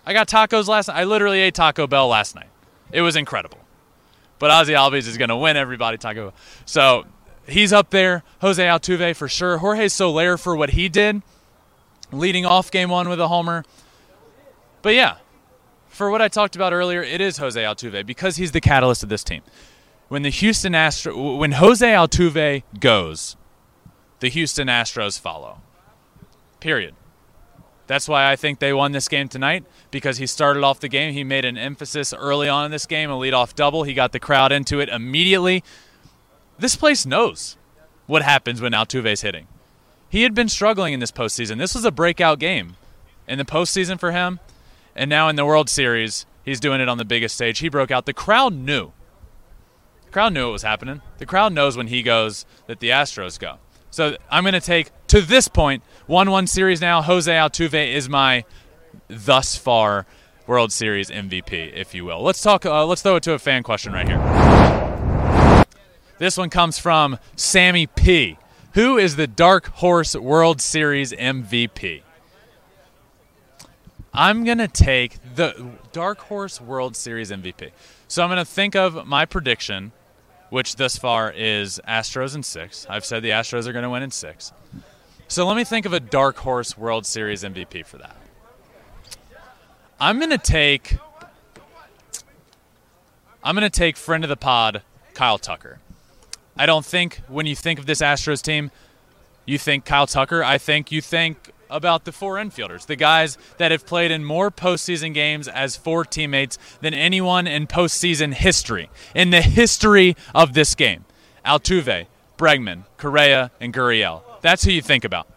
I 0.06 0.14
got 0.14 0.28
tacos 0.28 0.68
last 0.68 0.88
night. 0.88 0.98
I 0.98 1.04
literally 1.04 1.40
ate 1.40 1.54
Taco 1.56 1.88
Bell 1.88 2.08
last 2.08 2.36
night. 2.36 2.50
It 2.92 3.02
was 3.02 3.16
incredible. 3.16 3.60
But 4.40 4.52
Ozzie 4.52 4.74
Albies 4.74 5.08
is 5.08 5.18
going 5.18 5.30
to 5.30 5.38
win 5.38 5.58
everybody 5.58 5.98
Taco 5.98 6.30
Bell. 6.30 6.34
So 6.66 7.06
he's 7.48 7.72
up 7.72 7.92
there. 7.92 8.24
Jose 8.42 8.64
Altuve 8.64 9.16
for 9.16 9.28
sure. 9.28 9.60
Jorge 9.60 9.88
Soler 9.88 10.38
for 10.38 10.56
what 10.56 10.72
he 10.72 10.90
did, 10.90 11.22
leading 12.12 12.46
off 12.46 12.72
game 12.72 12.90
one 12.90 13.08
with 13.08 13.20
a 13.20 13.28
homer. 13.28 13.64
But 14.82 14.96
yeah, 14.96 15.18
for 15.90 16.10
what 16.10 16.22
I 16.22 16.28
talked 16.28 16.56
about 16.56 16.74
earlier, 16.74 17.04
it 17.04 17.22
is 17.22 17.38
Jose 17.38 17.62
Altuve 17.62 18.06
because 18.06 18.38
he's 18.38 18.52
the 18.52 18.62
catalyst 18.62 19.04
of 19.04 19.10
this 19.10 19.24
team. 19.24 19.44
When 20.08 20.24
the 20.24 20.30
Houston 20.30 20.74
Astros, 20.74 21.38
when 21.38 21.54
Jose 21.54 21.88
Altuve 21.88 22.64
goes, 22.80 23.38
the 24.20 24.30
Houston 24.30 24.68
Astros 24.68 25.20
follow. 25.20 25.62
Period. 26.60 26.96
That's 27.92 28.08
why 28.08 28.32
I 28.32 28.38
think 28.38 28.60
they 28.60 28.72
won 28.72 28.94
this 28.94 29.10
game 29.10 29.28
tonight 29.28 29.66
because 29.92 30.16
he 30.16 30.26
started 30.26 30.64
off 30.64 30.80
the 30.80 30.88
game. 30.88 31.14
He 31.14 31.26
made 31.26 31.44
an 31.44 31.58
emphasis 31.58 32.14
early 32.14 32.48
on 32.48 32.64
in 32.64 32.72
this 32.72 32.86
game, 32.86 33.12
a 33.12 33.16
leadoff 33.16 33.54
double. 33.54 33.84
He 33.84 33.94
got 33.94 34.14
the 34.14 34.20
crowd 34.20 34.54
into 34.54 34.80
it 34.80 34.88
immediately. 34.88 35.62
This 36.58 36.78
place 36.78 37.06
knows 37.06 37.58
what 38.08 38.22
happens 38.22 38.62
when 38.62 38.72
Altuve's 38.72 39.24
hitting. 39.24 39.50
He 40.08 40.24
had 40.24 40.34
been 40.34 40.48
struggling 40.48 40.94
in 40.94 41.02
this 41.02 41.12
postseason. 41.12 41.58
This 41.58 41.76
was 41.76 41.84
a 41.84 41.92
breakout 41.92 42.40
game 42.40 42.78
in 43.28 43.38
the 43.38 43.44
postseason 43.44 44.00
for 44.00 44.14
him, 44.14 44.40
and 44.96 45.10
now 45.10 45.28
in 45.28 45.36
the 45.36 45.44
World 45.46 45.70
Series, 45.70 46.26
he's 46.46 46.62
doing 46.62 46.80
it 46.80 46.88
on 46.88 46.98
the 46.98 47.04
biggest 47.04 47.36
stage. 47.36 47.60
He 47.60 47.68
broke 47.68 47.92
out. 47.92 48.06
The 48.06 48.14
crowd 48.14 48.54
knew. 48.54 48.94
The 50.06 50.12
crowd 50.12 50.32
knew 50.32 50.46
what 50.46 50.54
was 50.54 50.64
happening. 50.64 51.02
The 51.18 51.26
crowd 51.26 51.52
knows 51.52 51.76
when 51.76 51.88
he 51.88 52.04
goes 52.04 52.46
that 52.68 52.80
the 52.80 52.88
Astros 52.88 53.38
go. 53.38 53.58
So 53.92 54.16
I'm 54.30 54.44
going 54.44 54.54
to 54.54 54.62
take 54.62 54.90
to 55.08 55.22
this 55.22 55.48
point 55.48 55.84
one 56.08 56.32
one 56.32 56.48
series 56.48 56.82
now. 56.82 57.02
Jose 57.02 57.32
Altuve 57.32 57.94
is 57.94 58.10
my 58.10 58.46
thus 59.08 59.56
far 59.56 60.06
World 60.48 60.72
Series 60.72 61.10
MVP, 61.10 61.74
if 61.74 61.94
you 61.94 62.06
will. 62.06 62.22
Let's 62.22 62.42
talk. 62.42 62.66
Uh, 62.66 62.86
let's 62.86 63.02
throw 63.02 63.18
it 63.18 63.24
to 63.24 63.34
a 63.34 63.40
fan 63.40 63.64
question 63.64 63.94
right 63.94 64.08
here. 64.08 65.66
This 66.18 66.38
one 66.38 66.50
comes 66.50 66.80
from 66.80 67.18
Sammy 67.36 67.88
P. 67.88 68.38
Who 68.74 68.98
is 68.98 69.18
the 69.18 69.28
Dark 69.28 69.68
Horse 69.68 70.16
World 70.16 70.62
Series 70.62 71.12
MVP? 71.12 72.04
I'm 74.14 74.44
going 74.44 74.58
to 74.58 74.68
take 74.68 75.18
the 75.36 75.72
Dark 75.92 76.20
Horse 76.20 76.60
World 76.60 76.96
Series 76.96 77.32
MVP. 77.32 77.72
So 78.08 78.24
I'm 78.24 78.30
going 78.30 78.38
to 78.38 78.46
think 78.46 78.76
of 78.76 79.08
my 79.08 79.26
prediction, 79.26 79.94
which 80.52 80.76
thus 80.76 80.98
far 80.98 81.32
is 81.32 81.80
Astros 81.88 82.36
in 82.36 82.44
six. 82.44 82.86
I've 82.90 83.06
said 83.06 83.24
the 83.24 83.30
Astros 83.30 83.68
are 83.68 83.72
going 83.72 83.84
to 83.84 83.90
win 83.90 84.04
in 84.04 84.12
six. 84.12 84.52
So 85.30 85.48
let 85.48 85.56
me 85.56 85.64
think 85.64 85.86
of 85.86 85.94
a 85.94 86.00
Dark 86.02 86.36
Horse 86.40 86.78
World 86.78 87.06
Series 87.06 87.42
MVP 87.42 87.86
for 87.86 87.98
that. 88.00 88.18
I'm 89.98 90.20
going 90.20 90.32
to 90.32 90.38
take. 90.38 90.98
I'm 93.42 93.56
going 93.56 93.70
to 93.70 93.70
take 93.70 93.96
friend 93.96 94.26
of 94.26 94.30
the 94.30 94.36
pod, 94.36 94.82
Kyle 95.14 95.38
Tucker. 95.38 95.80
I 96.58 96.66
don't 96.66 96.86
think 96.86 97.22
when 97.30 97.46
you 97.46 97.56
think 97.56 97.80
of 97.80 97.86
this 97.86 98.02
Astros 98.02 98.42
team, 98.42 98.72
you 99.46 99.58
think 99.58 99.86
Kyle 99.86 100.06
Tucker. 100.06 100.44
I 100.44 100.58
think 100.58 100.92
you 100.92 101.00
think 101.00 101.52
about 101.72 102.06
the 102.06 102.12
four 102.12 102.36
infielders, 102.36 102.86
the 102.86 102.96
guys 102.96 103.38
that 103.58 103.72
have 103.72 103.86
played 103.86 104.12
in 104.12 104.24
more 104.24 104.52
postseason 104.52 105.14
games 105.14 105.48
as 105.48 105.76
four 105.76 106.06
teammates 106.06 106.58
than 106.82 106.94
anyone 106.94 107.48
in 107.48 107.66
postseason 107.66 108.34
history. 108.34 108.90
In 109.16 109.32
the 109.32 109.42
history 109.42 110.16
of 110.36 110.54
this 110.54 110.76
game, 110.76 111.06
Altuve, 111.46 112.06
Bregman, 112.38 112.84
Correa, 112.98 113.52
and 113.60 113.74
Gurriel. 113.74 114.22
That's 114.42 114.64
who 114.64 114.72
you 114.72 114.82
think 114.82 115.04
about. 115.04 115.28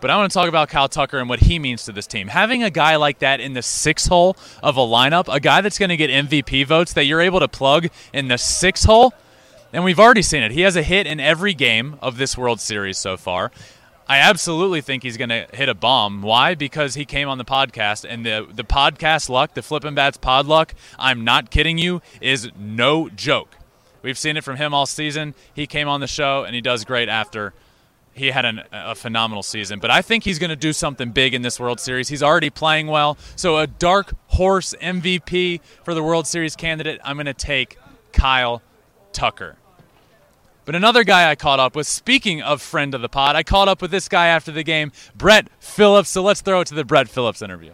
But 0.00 0.10
I 0.10 0.16
want 0.16 0.30
to 0.30 0.34
talk 0.34 0.48
about 0.48 0.68
Kyle 0.68 0.88
Tucker 0.88 1.18
and 1.18 1.28
what 1.28 1.40
he 1.40 1.58
means 1.58 1.84
to 1.84 1.92
this 1.92 2.06
team. 2.06 2.28
Having 2.28 2.62
a 2.62 2.70
guy 2.70 2.96
like 2.96 3.20
that 3.20 3.40
in 3.40 3.54
the 3.54 3.62
six 3.62 4.06
hole 4.06 4.36
of 4.62 4.76
a 4.76 4.80
lineup, 4.80 5.32
a 5.32 5.40
guy 5.40 5.62
that's 5.62 5.78
going 5.78 5.88
to 5.88 5.96
get 5.96 6.10
MVP 6.10 6.66
votes 6.66 6.92
that 6.92 7.04
you're 7.06 7.20
able 7.20 7.40
to 7.40 7.48
plug 7.48 7.88
in 8.12 8.28
the 8.28 8.36
six 8.36 8.84
hole, 8.84 9.14
and 9.72 9.84
we've 9.84 9.98
already 9.98 10.22
seen 10.22 10.42
it. 10.42 10.52
He 10.52 10.60
has 10.62 10.76
a 10.76 10.82
hit 10.82 11.06
in 11.06 11.18
every 11.18 11.54
game 11.54 11.96
of 12.02 12.18
this 12.18 12.36
World 12.36 12.60
Series 12.60 12.98
so 12.98 13.16
far. 13.16 13.50
I 14.08 14.18
absolutely 14.18 14.80
think 14.80 15.02
he's 15.02 15.16
going 15.16 15.30
to 15.30 15.46
hit 15.52 15.68
a 15.68 15.74
bomb. 15.74 16.22
Why? 16.22 16.54
Because 16.54 16.94
he 16.94 17.04
came 17.04 17.28
on 17.28 17.38
the 17.38 17.44
podcast, 17.44 18.06
and 18.08 18.24
the 18.24 18.46
the 18.52 18.62
podcast 18.62 19.28
luck, 19.28 19.54
the 19.54 19.62
flipping 19.62 19.94
bats 19.94 20.16
pod 20.16 20.46
luck. 20.46 20.74
I'm 20.98 21.24
not 21.24 21.50
kidding 21.50 21.76
you, 21.76 22.02
is 22.20 22.50
no 22.56 23.08
joke. 23.08 23.56
We've 24.02 24.16
seen 24.16 24.36
it 24.36 24.44
from 24.44 24.56
him 24.56 24.72
all 24.72 24.86
season. 24.86 25.34
He 25.52 25.66
came 25.66 25.88
on 25.88 26.00
the 26.00 26.06
show, 26.06 26.44
and 26.44 26.54
he 26.54 26.60
does 26.60 26.84
great 26.84 27.08
after. 27.08 27.52
He 28.14 28.30
had 28.30 28.44
an, 28.44 28.62
a 28.72 28.94
phenomenal 28.94 29.42
season, 29.42 29.78
but 29.78 29.90
I 29.90 30.00
think 30.00 30.24
he's 30.24 30.38
going 30.38 30.50
to 30.50 30.56
do 30.56 30.72
something 30.72 31.10
big 31.10 31.34
in 31.34 31.42
this 31.42 31.60
World 31.60 31.80
Series. 31.80 32.08
He's 32.08 32.22
already 32.22 32.48
playing 32.48 32.86
well, 32.86 33.18
so 33.34 33.58
a 33.58 33.66
dark 33.66 34.14
horse 34.28 34.74
MVP 34.80 35.60
for 35.84 35.92
the 35.92 36.02
World 36.02 36.26
Series 36.26 36.56
candidate. 36.56 36.98
I'm 37.04 37.16
going 37.16 37.26
to 37.26 37.34
take 37.34 37.76
Kyle 38.12 38.62
Tucker. 39.12 39.56
But 40.66 40.74
another 40.74 41.04
guy 41.04 41.30
I 41.30 41.36
caught 41.36 41.60
up 41.60 41.76
with, 41.76 41.86
speaking 41.86 42.42
of 42.42 42.60
friend 42.60 42.92
of 42.92 43.00
the 43.00 43.08
pod, 43.08 43.36
I 43.36 43.44
caught 43.44 43.68
up 43.68 43.80
with 43.80 43.92
this 43.92 44.08
guy 44.08 44.26
after 44.26 44.50
the 44.50 44.64
game, 44.64 44.90
Brett 45.14 45.46
Phillips. 45.60 46.10
So 46.10 46.24
let's 46.24 46.40
throw 46.40 46.62
it 46.62 46.66
to 46.66 46.74
the 46.74 46.84
Brett 46.84 47.08
Phillips 47.08 47.40
interview. 47.40 47.70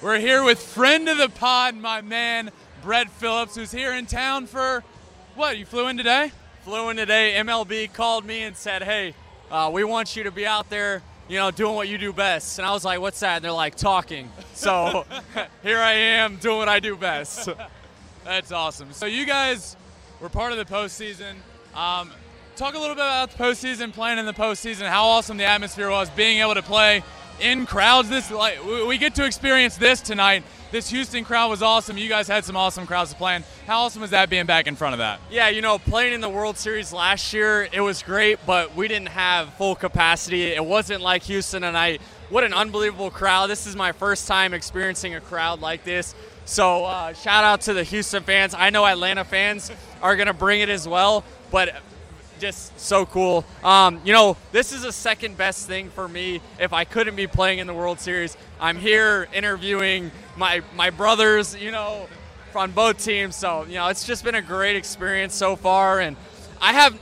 We're 0.00 0.18
here 0.18 0.42
with 0.42 0.58
friend 0.58 1.06
of 1.10 1.18
the 1.18 1.28
pod, 1.28 1.76
my 1.76 2.00
man, 2.00 2.50
Brett 2.82 3.10
Phillips, 3.10 3.56
who's 3.56 3.70
here 3.70 3.92
in 3.92 4.06
town 4.06 4.46
for 4.46 4.82
what? 5.34 5.58
You 5.58 5.66
flew 5.66 5.86
in 5.86 5.98
today? 5.98 6.32
Flew 6.62 6.88
in 6.88 6.96
today. 6.96 7.34
MLB 7.36 7.92
called 7.92 8.24
me 8.24 8.44
and 8.44 8.56
said, 8.56 8.82
hey, 8.82 9.14
uh, 9.50 9.70
we 9.70 9.84
want 9.84 10.16
you 10.16 10.24
to 10.24 10.30
be 10.30 10.46
out 10.46 10.70
there, 10.70 11.02
you 11.28 11.36
know, 11.36 11.50
doing 11.50 11.74
what 11.74 11.88
you 11.88 11.98
do 11.98 12.14
best. 12.14 12.58
And 12.58 12.64
I 12.66 12.72
was 12.72 12.86
like, 12.86 13.00
what's 13.00 13.20
that? 13.20 13.36
And 13.36 13.44
they're 13.44 13.52
like, 13.52 13.74
talking. 13.74 14.30
So 14.54 15.04
here 15.62 15.78
I 15.78 15.92
am 15.92 16.36
doing 16.36 16.56
what 16.56 16.70
I 16.70 16.80
do 16.80 16.96
best. 16.96 17.50
That's 18.24 18.50
awesome. 18.50 18.94
So 18.94 19.04
you 19.04 19.26
guys 19.26 19.76
we're 20.20 20.28
part 20.28 20.52
of 20.52 20.58
the 20.58 20.64
postseason. 20.64 21.34
Um, 21.74 22.10
talk 22.56 22.74
a 22.74 22.78
little 22.78 22.94
bit 22.94 23.04
about 23.04 23.30
the 23.30 23.42
postseason, 23.42 23.92
playing 23.92 24.18
in 24.18 24.26
the 24.26 24.34
postseason, 24.34 24.86
how 24.86 25.06
awesome 25.06 25.38
the 25.38 25.44
atmosphere 25.44 25.90
was, 25.90 26.10
being 26.10 26.40
able 26.40 26.54
to 26.54 26.62
play 26.62 27.02
in 27.40 27.64
crowds. 27.64 28.10
This 28.10 28.30
like 28.30 28.62
we 28.64 28.98
get 28.98 29.14
to 29.14 29.24
experience 29.24 29.76
this 29.76 30.00
tonight. 30.00 30.44
This 30.70 30.88
Houston 30.90 31.24
crowd 31.24 31.50
was 31.50 31.62
awesome. 31.62 31.98
You 31.98 32.08
guys 32.08 32.28
had 32.28 32.44
some 32.44 32.56
awesome 32.56 32.86
crowds 32.86 33.10
to 33.10 33.16
play 33.16 33.34
in. 33.34 33.44
How 33.66 33.80
awesome 33.80 34.02
was 34.02 34.10
that 34.10 34.30
being 34.30 34.46
back 34.46 34.68
in 34.68 34.76
front 34.76 34.92
of 34.92 34.98
that? 34.98 35.20
Yeah, 35.30 35.48
you 35.48 35.62
know, 35.62 35.78
playing 35.78 36.12
in 36.12 36.20
the 36.20 36.28
World 36.28 36.56
Series 36.56 36.92
last 36.92 37.32
year, 37.32 37.68
it 37.72 37.80
was 37.80 38.02
great, 38.04 38.38
but 38.46 38.76
we 38.76 38.86
didn't 38.86 39.08
have 39.08 39.52
full 39.54 39.74
capacity. 39.74 40.42
It 40.44 40.64
wasn't 40.64 41.00
like 41.00 41.24
Houston 41.24 41.62
tonight. 41.62 42.00
What 42.28 42.44
an 42.44 42.54
unbelievable 42.54 43.10
crowd. 43.10 43.50
This 43.50 43.66
is 43.66 43.74
my 43.74 43.90
first 43.90 44.28
time 44.28 44.54
experiencing 44.54 45.16
a 45.16 45.20
crowd 45.20 45.60
like 45.60 45.82
this. 45.82 46.14
So 46.44 46.84
uh, 46.84 47.14
shout 47.14 47.42
out 47.42 47.62
to 47.62 47.72
the 47.72 47.82
Houston 47.82 48.22
fans. 48.22 48.54
I 48.54 48.70
know 48.70 48.86
Atlanta 48.86 49.24
fans 49.24 49.72
are 50.02 50.16
going 50.16 50.28
to 50.28 50.34
bring 50.34 50.60
it 50.60 50.68
as 50.68 50.86
well, 50.86 51.24
but 51.50 51.80
just 52.38 52.78
so 52.80 53.04
cool. 53.04 53.44
Um, 53.62 54.00
you 54.04 54.12
know, 54.12 54.36
this 54.50 54.72
is 54.72 54.84
a 54.84 54.92
second 54.92 55.36
best 55.36 55.66
thing 55.66 55.90
for 55.90 56.08
me 56.08 56.40
if 56.58 56.72
I 56.72 56.84
couldn't 56.84 57.16
be 57.16 57.26
playing 57.26 57.58
in 57.58 57.66
the 57.66 57.74
World 57.74 58.00
Series. 58.00 58.36
I'm 58.58 58.78
here 58.78 59.28
interviewing 59.32 60.10
my 60.36 60.62
my 60.74 60.90
brothers, 60.90 61.54
you 61.54 61.70
know, 61.70 62.08
on 62.54 62.72
both 62.72 63.04
teams. 63.04 63.36
So, 63.36 63.64
you 63.64 63.74
know, 63.74 63.88
it's 63.88 64.06
just 64.06 64.24
been 64.24 64.34
a 64.34 64.42
great 64.42 64.76
experience 64.76 65.34
so 65.34 65.54
far 65.54 66.00
and 66.00 66.16
I 66.60 66.72
have 66.72 66.98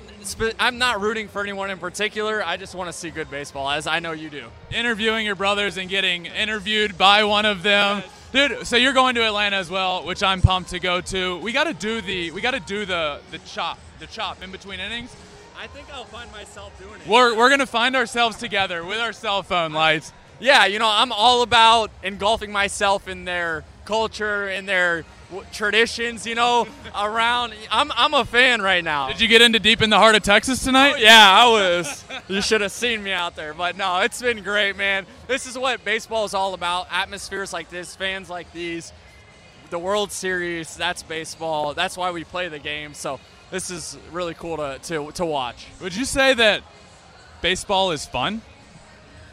I'm 0.58 0.78
not 0.78 1.00
rooting 1.00 1.28
for 1.28 1.42
anyone 1.42 1.70
in 1.70 1.78
particular. 1.78 2.44
I 2.44 2.56
just 2.56 2.74
want 2.74 2.88
to 2.88 2.92
see 2.92 3.10
good 3.10 3.30
baseball, 3.30 3.70
as 3.70 3.86
I 3.86 4.00
know 4.00 4.12
you 4.12 4.28
do. 4.28 4.48
Interviewing 4.70 5.24
your 5.24 5.36
brothers 5.36 5.78
and 5.78 5.88
getting 5.88 6.26
interviewed 6.26 6.98
by 6.98 7.24
one 7.24 7.46
of 7.46 7.62
them. 7.62 8.02
Yes. 8.04 8.17
Dude, 8.30 8.66
so 8.66 8.76
you're 8.76 8.92
going 8.92 9.14
to 9.14 9.24
Atlanta 9.24 9.56
as 9.56 9.70
well, 9.70 10.04
which 10.04 10.22
I'm 10.22 10.42
pumped 10.42 10.70
to 10.70 10.78
go 10.78 11.00
to. 11.00 11.38
We 11.38 11.52
got 11.52 11.64
to 11.64 11.72
do 11.72 12.02
the 12.02 12.30
we 12.30 12.42
got 12.42 12.50
to 12.50 12.60
do 12.60 12.84
the 12.84 13.20
the 13.30 13.38
chop, 13.38 13.78
the 14.00 14.06
chop 14.06 14.42
in 14.42 14.50
between 14.50 14.80
innings. 14.80 15.14
I 15.58 15.66
think 15.68 15.86
I'll 15.92 16.04
find 16.04 16.30
myself 16.30 16.78
doing 16.78 17.00
it. 17.00 17.08
We're 17.08 17.34
we're 17.34 17.48
gonna 17.48 17.66
find 17.66 17.96
ourselves 17.96 18.36
together 18.36 18.84
with 18.84 18.98
our 18.98 19.12
cell 19.12 19.42
phone 19.42 19.72
lights. 19.72 20.12
Yeah, 20.40 20.66
you 20.66 20.78
know, 20.78 20.88
I'm 20.88 21.10
all 21.10 21.42
about 21.42 21.90
engulfing 22.02 22.52
myself 22.52 23.08
in 23.08 23.24
their 23.24 23.64
culture, 23.86 24.48
in 24.48 24.66
their 24.66 25.04
traditions, 25.52 26.26
you 26.26 26.34
know, 26.34 26.66
around. 26.96 27.54
I'm, 27.70 27.92
I'm 27.94 28.14
a 28.14 28.24
fan 28.24 28.62
right 28.62 28.82
now. 28.82 29.08
Did 29.08 29.20
you 29.20 29.28
get 29.28 29.42
into 29.42 29.58
deep 29.58 29.82
in 29.82 29.90
the 29.90 29.98
heart 29.98 30.14
of 30.14 30.22
Texas 30.22 30.62
tonight? 30.62 30.94
Oh, 30.96 30.98
yeah, 30.98 31.28
I 31.30 31.48
was. 31.48 32.04
you 32.28 32.40
should 32.42 32.60
have 32.60 32.72
seen 32.72 33.02
me 33.02 33.12
out 33.12 33.36
there. 33.36 33.54
But 33.54 33.76
no, 33.76 34.00
it's 34.00 34.20
been 34.20 34.42
great, 34.42 34.76
man. 34.76 35.06
This 35.26 35.46
is 35.46 35.58
what 35.58 35.84
baseball 35.84 36.24
is 36.24 36.34
all 36.34 36.54
about. 36.54 36.86
Atmospheres 36.90 37.52
like 37.52 37.68
this, 37.70 37.94
fans 37.94 38.30
like 38.30 38.52
these, 38.52 38.92
the 39.70 39.78
World 39.78 40.12
Series. 40.12 40.76
That's 40.76 41.02
baseball. 41.02 41.74
That's 41.74 41.96
why 41.96 42.10
we 42.10 42.24
play 42.24 42.48
the 42.48 42.58
game. 42.58 42.94
So 42.94 43.20
this 43.50 43.70
is 43.70 43.98
really 44.12 44.34
cool 44.34 44.56
to, 44.56 44.78
to, 44.84 45.10
to 45.12 45.24
watch. 45.24 45.66
Would 45.80 45.94
you 45.94 46.04
say 46.04 46.34
that 46.34 46.62
baseball 47.42 47.92
is 47.92 48.06
fun? 48.06 48.42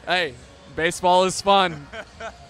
Hey, 0.06 0.34
baseball 0.76 1.24
is 1.24 1.42
fun. 1.42 1.88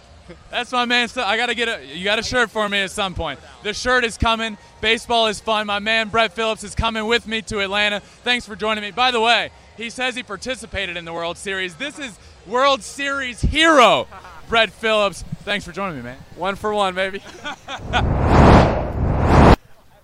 That's 0.49 0.71
my 0.71 0.85
man. 0.85 1.09
I 1.17 1.38
gotta 1.38 1.53
get 1.55 1.67
a. 1.67 1.85
You 1.85 2.03
got 2.03 2.19
a 2.19 2.23
shirt 2.23 2.49
for 2.49 2.67
me 2.67 2.79
at 2.79 2.91
some 2.91 3.13
point. 3.13 3.39
The 3.63 3.73
shirt 3.73 4.03
is 4.03 4.17
coming. 4.17 4.57
Baseball 4.81 5.27
is 5.27 5.39
fun. 5.39 5.67
My 5.67 5.79
man 5.79 6.09
Brett 6.09 6.33
Phillips 6.33 6.63
is 6.63 6.75
coming 6.75 7.05
with 7.05 7.27
me 7.27 7.41
to 7.43 7.59
Atlanta. 7.59 7.99
Thanks 7.99 8.45
for 8.45 8.55
joining 8.55 8.81
me. 8.83 8.91
By 8.91 9.11
the 9.11 9.21
way, 9.21 9.51
he 9.77 9.89
says 9.89 10.15
he 10.15 10.23
participated 10.23 10.97
in 10.97 11.05
the 11.05 11.13
World 11.13 11.38
Series. 11.38 11.75
This 11.75 11.99
is 11.99 12.17
World 12.47 12.81
Series 12.81 13.41
hero, 13.41 14.07
Brett 14.49 14.71
Phillips. 14.71 15.23
Thanks 15.43 15.65
for 15.65 15.71
joining 15.71 15.97
me, 15.97 16.03
man. 16.03 16.17
One 16.35 16.55
for 16.55 16.73
one, 16.73 16.95
baby. 16.95 17.21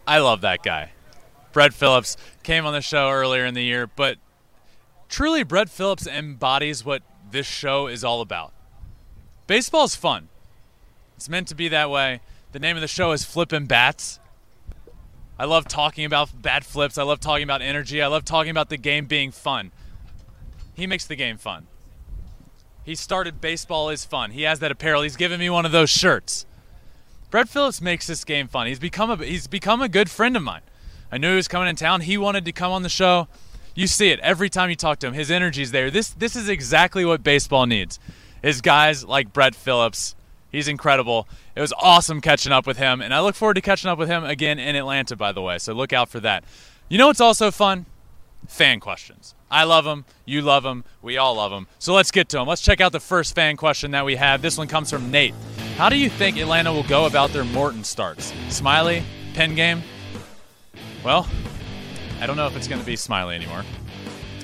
I 0.07 0.17
love 0.19 0.41
that 0.41 0.61
guy. 0.63 0.91
Brett 1.53 1.73
Phillips 1.73 2.17
came 2.43 2.65
on 2.65 2.73
the 2.73 2.81
show 2.81 3.09
earlier 3.09 3.45
in 3.45 3.53
the 3.53 3.63
year, 3.63 3.87
but 3.87 4.17
truly, 5.09 5.43
Brett 5.43 5.69
Phillips 5.69 6.07
embodies 6.07 6.85
what 6.85 7.03
this 7.31 7.45
show 7.45 7.87
is 7.87 8.03
all 8.03 8.21
about 8.21 8.53
Baseball's 9.51 9.97
fun. 9.97 10.29
It's 11.17 11.27
meant 11.27 11.49
to 11.49 11.55
be 11.55 11.67
that 11.67 11.89
way. 11.89 12.21
The 12.53 12.59
name 12.59 12.77
of 12.77 12.81
the 12.81 12.87
show 12.87 13.11
is 13.11 13.25
Flippin' 13.25 13.65
Bats. 13.65 14.17
I 15.37 15.43
love 15.43 15.67
talking 15.67 16.05
about 16.05 16.41
bat 16.41 16.63
flips. 16.63 16.97
I 16.97 17.03
love 17.03 17.19
talking 17.19 17.43
about 17.43 17.61
energy. 17.61 18.01
I 18.01 18.07
love 18.07 18.23
talking 18.23 18.49
about 18.49 18.69
the 18.69 18.77
game 18.77 19.07
being 19.07 19.29
fun. 19.29 19.73
He 20.73 20.87
makes 20.87 21.05
the 21.05 21.17
game 21.17 21.35
fun. 21.35 21.67
He 22.85 22.95
started 22.95 23.41
Baseball 23.41 23.89
is 23.89 24.05
Fun. 24.05 24.31
He 24.31 24.43
has 24.43 24.59
that 24.59 24.71
apparel. 24.71 25.01
He's 25.01 25.17
given 25.17 25.37
me 25.37 25.49
one 25.49 25.65
of 25.65 25.73
those 25.73 25.89
shirts. 25.89 26.45
Brett 27.29 27.49
Phillips 27.49 27.81
makes 27.81 28.07
this 28.07 28.23
game 28.23 28.47
fun. 28.47 28.67
He's 28.67 28.79
become 28.79 29.11
a 29.11 29.17
he's 29.17 29.47
become 29.47 29.81
a 29.81 29.89
good 29.89 30.09
friend 30.09 30.37
of 30.37 30.43
mine. 30.43 30.61
I 31.11 31.17
knew 31.17 31.31
he 31.31 31.35
was 31.35 31.49
coming 31.49 31.67
in 31.67 31.75
town. 31.75 31.99
He 31.99 32.17
wanted 32.17 32.45
to 32.45 32.53
come 32.53 32.71
on 32.71 32.83
the 32.83 32.89
show. 32.89 33.27
You 33.75 33.87
see 33.87 34.11
it 34.11 34.21
every 34.21 34.49
time 34.49 34.69
you 34.69 34.77
talk 34.77 34.99
to 34.99 35.07
him. 35.07 35.13
His 35.13 35.29
energy's 35.29 35.71
there. 35.71 35.91
This 35.91 36.11
this 36.11 36.37
is 36.37 36.47
exactly 36.47 37.03
what 37.03 37.21
baseball 37.21 37.65
needs 37.65 37.99
is 38.43 38.61
guys 38.61 39.03
like 39.03 39.33
Brett 39.33 39.55
Phillips. 39.55 40.15
He's 40.51 40.67
incredible. 40.67 41.27
It 41.55 41.61
was 41.61 41.73
awesome 41.73 42.21
catching 42.21 42.51
up 42.51 42.67
with 42.67 42.77
him, 42.77 43.01
and 43.01 43.13
I 43.13 43.21
look 43.21 43.35
forward 43.35 43.53
to 43.53 43.61
catching 43.61 43.89
up 43.89 43.97
with 43.97 44.09
him 44.09 44.23
again 44.23 44.59
in 44.59 44.75
Atlanta, 44.75 45.15
by 45.15 45.31
the 45.31 45.41
way. 45.41 45.57
So 45.57 45.73
look 45.73 45.93
out 45.93 46.09
for 46.09 46.19
that. 46.19 46.43
You 46.89 46.97
know 46.97 47.07
what's 47.07 47.21
also 47.21 47.51
fun? 47.51 47.85
Fan 48.47 48.79
questions. 48.79 49.33
I 49.49 49.63
love 49.63 49.85
them. 49.85 50.05
You 50.25 50.41
love 50.41 50.63
them. 50.63 50.83
We 51.01 51.17
all 51.17 51.35
love 51.35 51.51
them. 51.51 51.67
So 51.79 51.93
let's 51.93 52.11
get 52.11 52.29
to 52.29 52.37
them. 52.37 52.47
Let's 52.47 52.61
check 52.61 52.81
out 52.81 52.91
the 52.91 52.99
first 52.99 53.35
fan 53.35 53.55
question 53.55 53.91
that 53.91 54.05
we 54.05 54.15
have. 54.15 54.41
This 54.41 54.57
one 54.57 54.67
comes 54.67 54.89
from 54.89 55.11
Nate. 55.11 55.35
How 55.77 55.89
do 55.89 55.97
you 55.97 56.09
think 56.09 56.37
Atlanta 56.37 56.73
will 56.73 56.83
go 56.83 57.05
about 57.05 57.31
their 57.31 57.43
Morton 57.45 57.83
starts? 57.83 58.31
Smyly, 58.47 59.03
pen 59.33 59.55
game? 59.55 59.83
Well, 61.03 61.27
I 62.19 62.25
don't 62.25 62.37
know 62.37 62.47
if 62.47 62.55
it's 62.55 62.67
going 62.67 62.79
to 62.79 62.85
be 62.85 62.95
Smyly 62.95 63.35
anymore. 63.35 63.63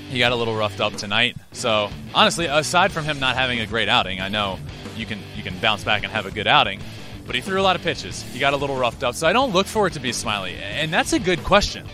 He 0.08 0.18
got 0.18 0.32
a 0.32 0.36
little 0.36 0.56
roughed 0.56 0.80
up 0.80 0.94
tonight. 0.94 1.36
So 1.52 1.90
honestly, 2.14 2.46
aside 2.46 2.92
from 2.92 3.04
him 3.04 3.20
not 3.20 3.36
having 3.36 3.60
a 3.60 3.66
great 3.66 3.88
outing, 3.88 4.20
I 4.20 4.28
know 4.28 4.58
you 4.96 5.04
can 5.04 5.20
you 5.36 5.42
can 5.42 5.58
bounce 5.58 5.84
back 5.84 6.02
and 6.02 6.12
have 6.12 6.26
a 6.26 6.30
good 6.30 6.46
outing. 6.46 6.80
But 7.26 7.34
he 7.34 7.42
threw 7.42 7.60
a 7.60 7.62
lot 7.62 7.76
of 7.76 7.82
pitches. 7.82 8.22
He 8.22 8.38
got 8.38 8.54
a 8.54 8.56
little 8.56 8.76
roughed 8.76 9.02
up. 9.02 9.14
So 9.14 9.26
I 9.28 9.34
don't 9.34 9.52
look 9.52 9.66
for 9.66 9.86
it 9.86 9.92
to 9.92 10.00
be 10.00 10.10
Smyly. 10.10 10.56
And 10.62 10.90
that's 10.90 11.12
a 11.12 11.18
good 11.18 11.44
question. 11.44 11.86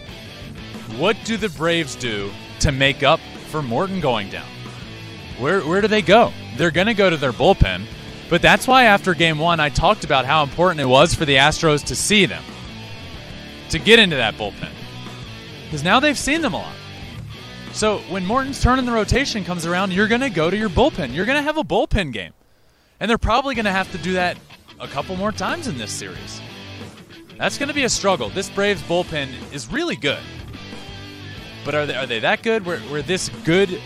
What 0.97 1.17
do 1.25 1.37
the 1.37 1.49
Braves 1.49 1.97
do 1.97 2.31
to 2.61 2.71
make 2.71 3.03
up 3.03 3.19
for 3.49 3.61
Morton 3.61 4.01
going 4.01 4.31
down? 4.31 4.47
Where 5.41 5.61
where 5.63 5.81
do 5.81 5.89
they 5.89 6.03
go? 6.03 6.33
They're 6.57 6.71
going 6.71 6.87
to 6.87 6.95
go 6.95 7.11
to 7.11 7.17
their 7.17 7.33
bullpen. 7.33 7.87
But 8.31 8.43
that's 8.43 8.69
why 8.69 8.85
after 8.85 9.13
game 9.13 9.39
1 9.39 9.59
I 9.59 9.71
talked 9.71 10.05
about 10.05 10.25
how 10.25 10.45
important 10.45 10.81
it 10.81 10.87
was 10.87 11.15
for 11.15 11.25
the 11.25 11.35
Astros 11.35 11.85
to 11.87 11.97
see 11.97 12.27
them. 12.27 12.45
To 13.71 13.81
get 13.81 13.99
into 13.99 14.17
that 14.17 14.37
bullpen. 14.37 14.71
Cuz 15.71 15.83
now 15.83 15.99
they've 15.99 16.19
seen 16.19 16.43
them 16.43 16.55
a 16.55 16.59
lot. 16.59 16.77
So 17.75 17.99
when 18.09 18.25
Morton's 18.25 18.63
turn 18.63 18.79
in 18.79 18.87
the 18.87 18.93
rotation 18.93 19.43
comes 19.45 19.67
around, 19.67 19.93
you're 19.93 20.07
going 20.07 20.21
to 20.21 20.31
go 20.31 20.49
to 20.49 20.57
your 20.57 20.69
bullpen. 20.69 21.13
You're 21.13 21.27
going 21.27 21.39
to 21.39 21.43
have 21.43 21.59
a 21.59 21.65
bullpen 21.65 22.13
game. 22.13 22.33
And 23.01 23.11
they're 23.11 23.19
probably 23.19 23.57
going 23.57 23.65
to 23.65 23.73
have 23.73 23.91
to 23.91 23.99
do 23.99 24.13
that 24.13 24.39
a 24.79 24.87
couple 24.87 25.17
more 25.17 25.33
times 25.33 25.67
in 25.67 25.77
this 25.77 25.91
series. 25.91 26.41
That's 27.37 27.59
going 27.59 27.69
to 27.69 27.75
be 27.75 27.83
a 27.83 27.89
struggle. 27.89 28.29
This 28.29 28.49
Braves 28.49 28.81
bullpen 28.83 29.53
is 29.53 29.69
really 29.69 29.97
good. 29.97 30.21
But 31.65 31.75
are 31.75 31.85
they, 31.85 31.97
are 31.97 32.07
they 32.07 32.21
that 32.21 32.45
good? 32.45 32.65
Where, 32.65 32.79
where 32.79 33.03
this 33.03 33.29
good, 33.45 33.81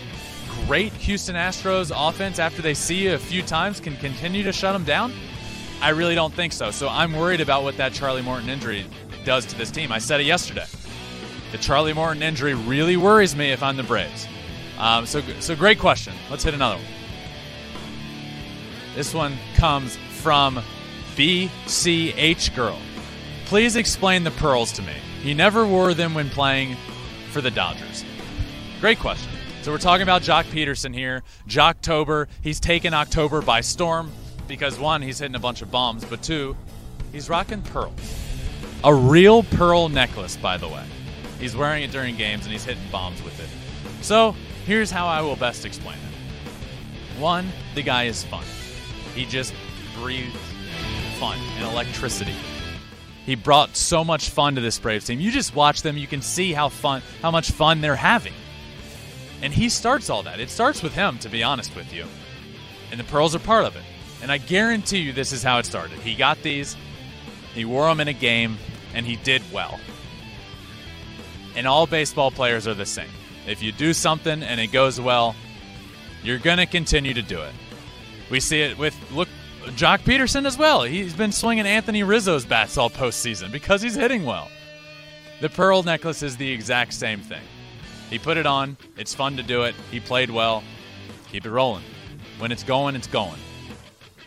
great 0.67 0.93
Houston 0.93 1.35
Astros 1.35 1.91
offense, 1.91 2.37
after 2.37 2.61
they 2.61 2.75
see 2.75 3.05
you 3.05 3.15
a 3.15 3.17
few 3.17 3.41
times, 3.41 3.79
can 3.79 3.95
continue 3.95 4.43
to 4.43 4.51
shut 4.51 4.73
them 4.73 4.83
down? 4.83 5.11
I 5.81 5.89
really 5.89 6.13
don't 6.13 6.33
think 6.33 6.53
so. 6.53 6.69
So 6.69 6.89
I'm 6.89 7.13
worried 7.13 7.41
about 7.41 7.63
what 7.63 7.75
that 7.77 7.93
Charlie 7.93 8.21
Morton 8.21 8.49
injury 8.49 8.85
does 9.25 9.47
to 9.47 9.57
this 9.57 9.71
team. 9.71 9.91
I 9.91 9.97
said 9.97 10.21
it 10.21 10.27
yesterday. 10.27 10.65
The 11.51 11.57
Charlie 11.57 11.93
Morton 11.93 12.21
injury 12.21 12.53
really 12.53 12.97
worries 12.97 13.35
me 13.35 13.51
if 13.51 13.63
I'm 13.63 13.77
the 13.77 13.83
Braves. 13.83 14.27
Um, 14.77 15.05
so, 15.05 15.21
so 15.39 15.55
great 15.55 15.79
question. 15.79 16.13
Let's 16.29 16.43
hit 16.43 16.53
another 16.53 16.75
one. 16.75 16.85
This 18.95 19.13
one 19.13 19.37
comes 19.55 19.97
from 20.21 20.61
BCH 21.15 22.55
Girl. 22.55 22.77
Please 23.45 23.75
explain 23.75 24.23
the 24.23 24.31
pearls 24.31 24.71
to 24.73 24.81
me. 24.81 24.93
He 25.21 25.33
never 25.33 25.65
wore 25.65 25.93
them 25.93 26.13
when 26.13 26.29
playing 26.29 26.77
for 27.31 27.41
the 27.41 27.51
Dodgers. 27.51 28.05
Great 28.79 28.99
question. 28.99 29.31
So 29.61 29.71
we're 29.71 29.79
talking 29.79 30.03
about 30.03 30.21
Joc 30.21 30.45
Pederson 30.45 30.93
here. 30.93 31.23
Joctober. 31.47 32.27
He's 32.41 32.59
taken 32.59 32.93
October 32.93 33.41
by 33.41 33.61
storm 33.61 34.11
because 34.47 34.79
one, 34.79 35.01
he's 35.01 35.19
hitting 35.19 35.35
a 35.35 35.39
bunch 35.39 35.61
of 35.61 35.69
bombs, 35.69 36.05
but 36.05 36.23
two, 36.23 36.55
he's 37.11 37.29
rocking 37.29 37.61
pearls. 37.61 37.99
A 38.83 38.93
real 38.93 39.43
pearl 39.43 39.89
necklace, 39.89 40.37
by 40.37 40.57
the 40.57 40.67
way. 40.67 40.85
He's 41.39 41.55
wearing 41.55 41.83
it 41.83 41.91
during 41.91 42.15
games 42.15 42.43
and 42.43 42.51
he's 42.51 42.63
hitting 42.65 42.83
bombs 42.91 43.23
with 43.23 43.39
it. 43.39 43.49
So 44.03 44.35
here's 44.65 44.91
how 44.91 45.07
I 45.07 45.21
will 45.21 45.35
best 45.35 45.65
explain 45.65 45.97
it. 45.97 47.19
One, 47.19 47.51
the 47.75 47.81
guy 47.81 48.05
is 48.05 48.23
fun. 48.23 48.43
He 49.15 49.25
just 49.25 49.53
breathes 49.95 50.35
fun 51.19 51.37
and 51.57 51.65
electricity. 51.65 52.35
He 53.25 53.35
brought 53.35 53.75
so 53.75 54.03
much 54.03 54.29
fun 54.29 54.55
to 54.55 54.61
this 54.61 54.79
Braves 54.79 55.05
team. 55.05 55.19
You 55.19 55.31
just 55.31 55.53
watch 55.53 55.81
them, 55.81 55.97
you 55.97 56.07
can 56.07 56.21
see 56.21 56.53
how 56.53 56.69
fun, 56.69 57.01
how 57.21 57.31
much 57.31 57.51
fun 57.51 57.81
they're 57.81 57.95
having. 57.95 58.33
And 59.41 59.53
he 59.53 59.69
starts 59.69 60.09
all 60.09 60.23
that. 60.23 60.39
It 60.39 60.49
starts 60.49 60.81
with 60.81 60.93
him, 60.93 61.17
to 61.19 61.29
be 61.29 61.43
honest 61.43 61.75
with 61.75 61.93
you. 61.93 62.05
And 62.91 62.99
the 62.99 63.03
pearls 63.03 63.35
are 63.35 63.39
part 63.39 63.65
of 63.65 63.75
it. 63.75 63.83
And 64.21 64.31
I 64.31 64.37
guarantee 64.37 64.99
you 64.99 65.13
this 65.13 65.31
is 65.31 65.43
how 65.43 65.59
it 65.59 65.65
started. 65.65 65.99
He 65.99 66.15
got 66.15 66.41
these, 66.41 66.75
he 67.53 67.65
wore 67.65 67.87
them 67.87 67.99
in 67.99 68.07
a 68.07 68.13
game, 68.13 68.57
and 68.93 69.05
he 69.05 69.15
did 69.17 69.41
well. 69.53 69.79
And 71.59 71.67
all 71.67 71.85
baseball 71.85 72.31
players 72.31 72.69
are 72.69 72.73
the 72.73 72.85
same. 72.85 73.09
If 73.45 73.61
you 73.61 73.73
do 73.73 73.91
something 73.91 74.43
and 74.43 74.61
it 74.61 74.67
goes 74.67 74.97
well, 74.97 75.35
you're 76.23 76.39
going 76.39 76.59
to 76.59 76.65
continue 76.65 77.13
to 77.13 77.21
do 77.21 77.41
it. 77.41 77.53
We 78.31 78.39
see 78.39 78.61
it 78.61 78.77
with 78.77 78.95
look 79.11 79.27
Joc 79.71 79.99
Pederson 80.03 80.45
as 80.45 80.57
well. 80.57 80.83
He's 80.83 81.13
been 81.13 81.33
swinging 81.33 81.67
Anthony 81.67 82.01
Rizzo's 82.01 82.45
bats 82.45 82.77
all 82.77 82.89
postseason 82.89 83.51
because 83.51 83.81
he's 83.81 83.95
hitting 83.95 84.23
well. 84.23 84.47
The 85.41 85.49
pearl 85.49 85.83
necklace 85.83 86.23
is 86.23 86.37
the 86.37 86.49
exact 86.49 86.93
same 86.93 87.19
thing. 87.19 87.43
He 88.09 88.19
put 88.19 88.37
it 88.37 88.45
on. 88.45 88.77
It's 88.97 89.13
fun 89.13 89.35
to 89.35 89.43
do 89.43 89.63
it. 89.63 89.75
He 89.91 89.99
played 89.99 90.29
well. 90.29 90.63
Keep 91.29 91.45
it 91.45 91.51
rolling. 91.51 91.83
When 92.37 92.53
it's 92.53 92.63
going, 92.63 92.95
it's 92.95 93.07
going. 93.07 93.39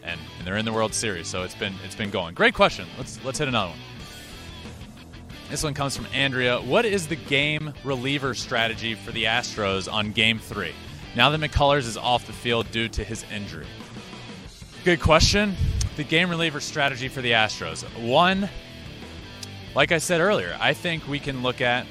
And, 0.02 0.20
and 0.36 0.46
they're 0.46 0.58
in 0.58 0.66
the 0.66 0.72
World 0.74 0.92
Series, 0.92 1.28
so 1.28 1.44
it's 1.44 1.54
been 1.54 1.72
it's 1.82 1.94
been 1.94 2.10
going. 2.10 2.34
Great 2.34 2.52
question. 2.52 2.86
Let's 2.98 3.24
let's 3.24 3.38
hit 3.38 3.48
another 3.48 3.70
one. 3.70 3.78
This 5.52 5.62
one 5.62 5.74
comes 5.74 5.94
from 5.94 6.06
Andrea. 6.14 6.62
What 6.62 6.86
is 6.86 7.08
the 7.08 7.14
game 7.14 7.74
reliever 7.84 8.32
strategy 8.32 8.94
for 8.94 9.12
the 9.12 9.24
Astros 9.24 9.86
on 9.86 10.12
Game 10.12 10.38
Three? 10.38 10.72
Now 11.14 11.28
that 11.28 11.38
McCullers 11.38 11.86
is 11.86 11.98
off 11.98 12.26
the 12.26 12.32
field 12.32 12.70
due 12.70 12.88
to 12.88 13.04
his 13.04 13.22
injury. 13.30 13.66
Good 14.82 15.02
question. 15.02 15.54
The 15.96 16.04
game 16.04 16.30
reliever 16.30 16.58
strategy 16.58 17.08
for 17.08 17.20
the 17.20 17.32
Astros. 17.32 17.82
One, 18.00 18.48
like 19.74 19.92
I 19.92 19.98
said 19.98 20.22
earlier, 20.22 20.56
I 20.58 20.72
think 20.72 21.06
we 21.06 21.18
can 21.18 21.42
look 21.42 21.60
at 21.60 21.86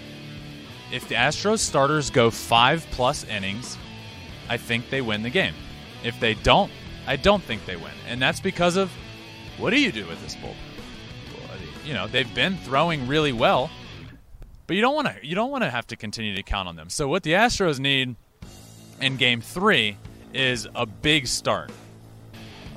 if 0.91 1.07
the 1.07 1.14
Astros 1.14 1.59
starters 1.59 2.09
go 2.09 2.32
five 2.32 2.84
plus 2.89 3.26
innings, 3.26 3.78
I 4.49 4.57
think 4.57 4.89
they 4.89 5.01
win 5.01 5.22
the 5.22 5.30
game. 5.30 5.53
If 6.03 6.20
they 6.20 6.34
don't, 6.34 6.72
I 7.05 7.16
don't 7.16 7.43
think 7.43 7.68
they 7.68 7.76
win. 7.76 7.93
And 8.07 8.20
that's 8.20 8.39
because 8.39 8.76
of 8.76 8.91
what 9.59 9.70
do 9.70 9.80
you 9.80 9.91
do 9.91 10.07
with 10.07 10.20
this 10.24 10.34
bullpen? 10.34 10.70
You 11.86 11.94
know, 11.94 12.08
they've 12.08 12.34
been 12.34 12.58
throwing 12.58 13.08
really 13.08 13.32
well, 13.32 13.70
but 14.68 14.76
you 14.76 14.82
don't 14.82 14.96
want 14.96 15.08
to 15.08 15.16
you 15.26 15.36
don't 15.36 15.52
want 15.52 15.64
to 15.64 15.70
have 15.70 15.88
to 15.88 15.96
continue 15.96 16.36
to 16.36 16.44
count 16.44 16.68
on 16.68 16.76
them. 16.76 16.90
So 16.90 17.08
what 17.08 17.24
the 17.24 17.32
Astros 17.32 17.80
need 17.80 18.16
in 19.00 19.18
game 19.18 19.42
3 19.42 19.98
is 20.34 20.68
a 20.76 20.86
big 20.86 21.28
start 21.28 21.72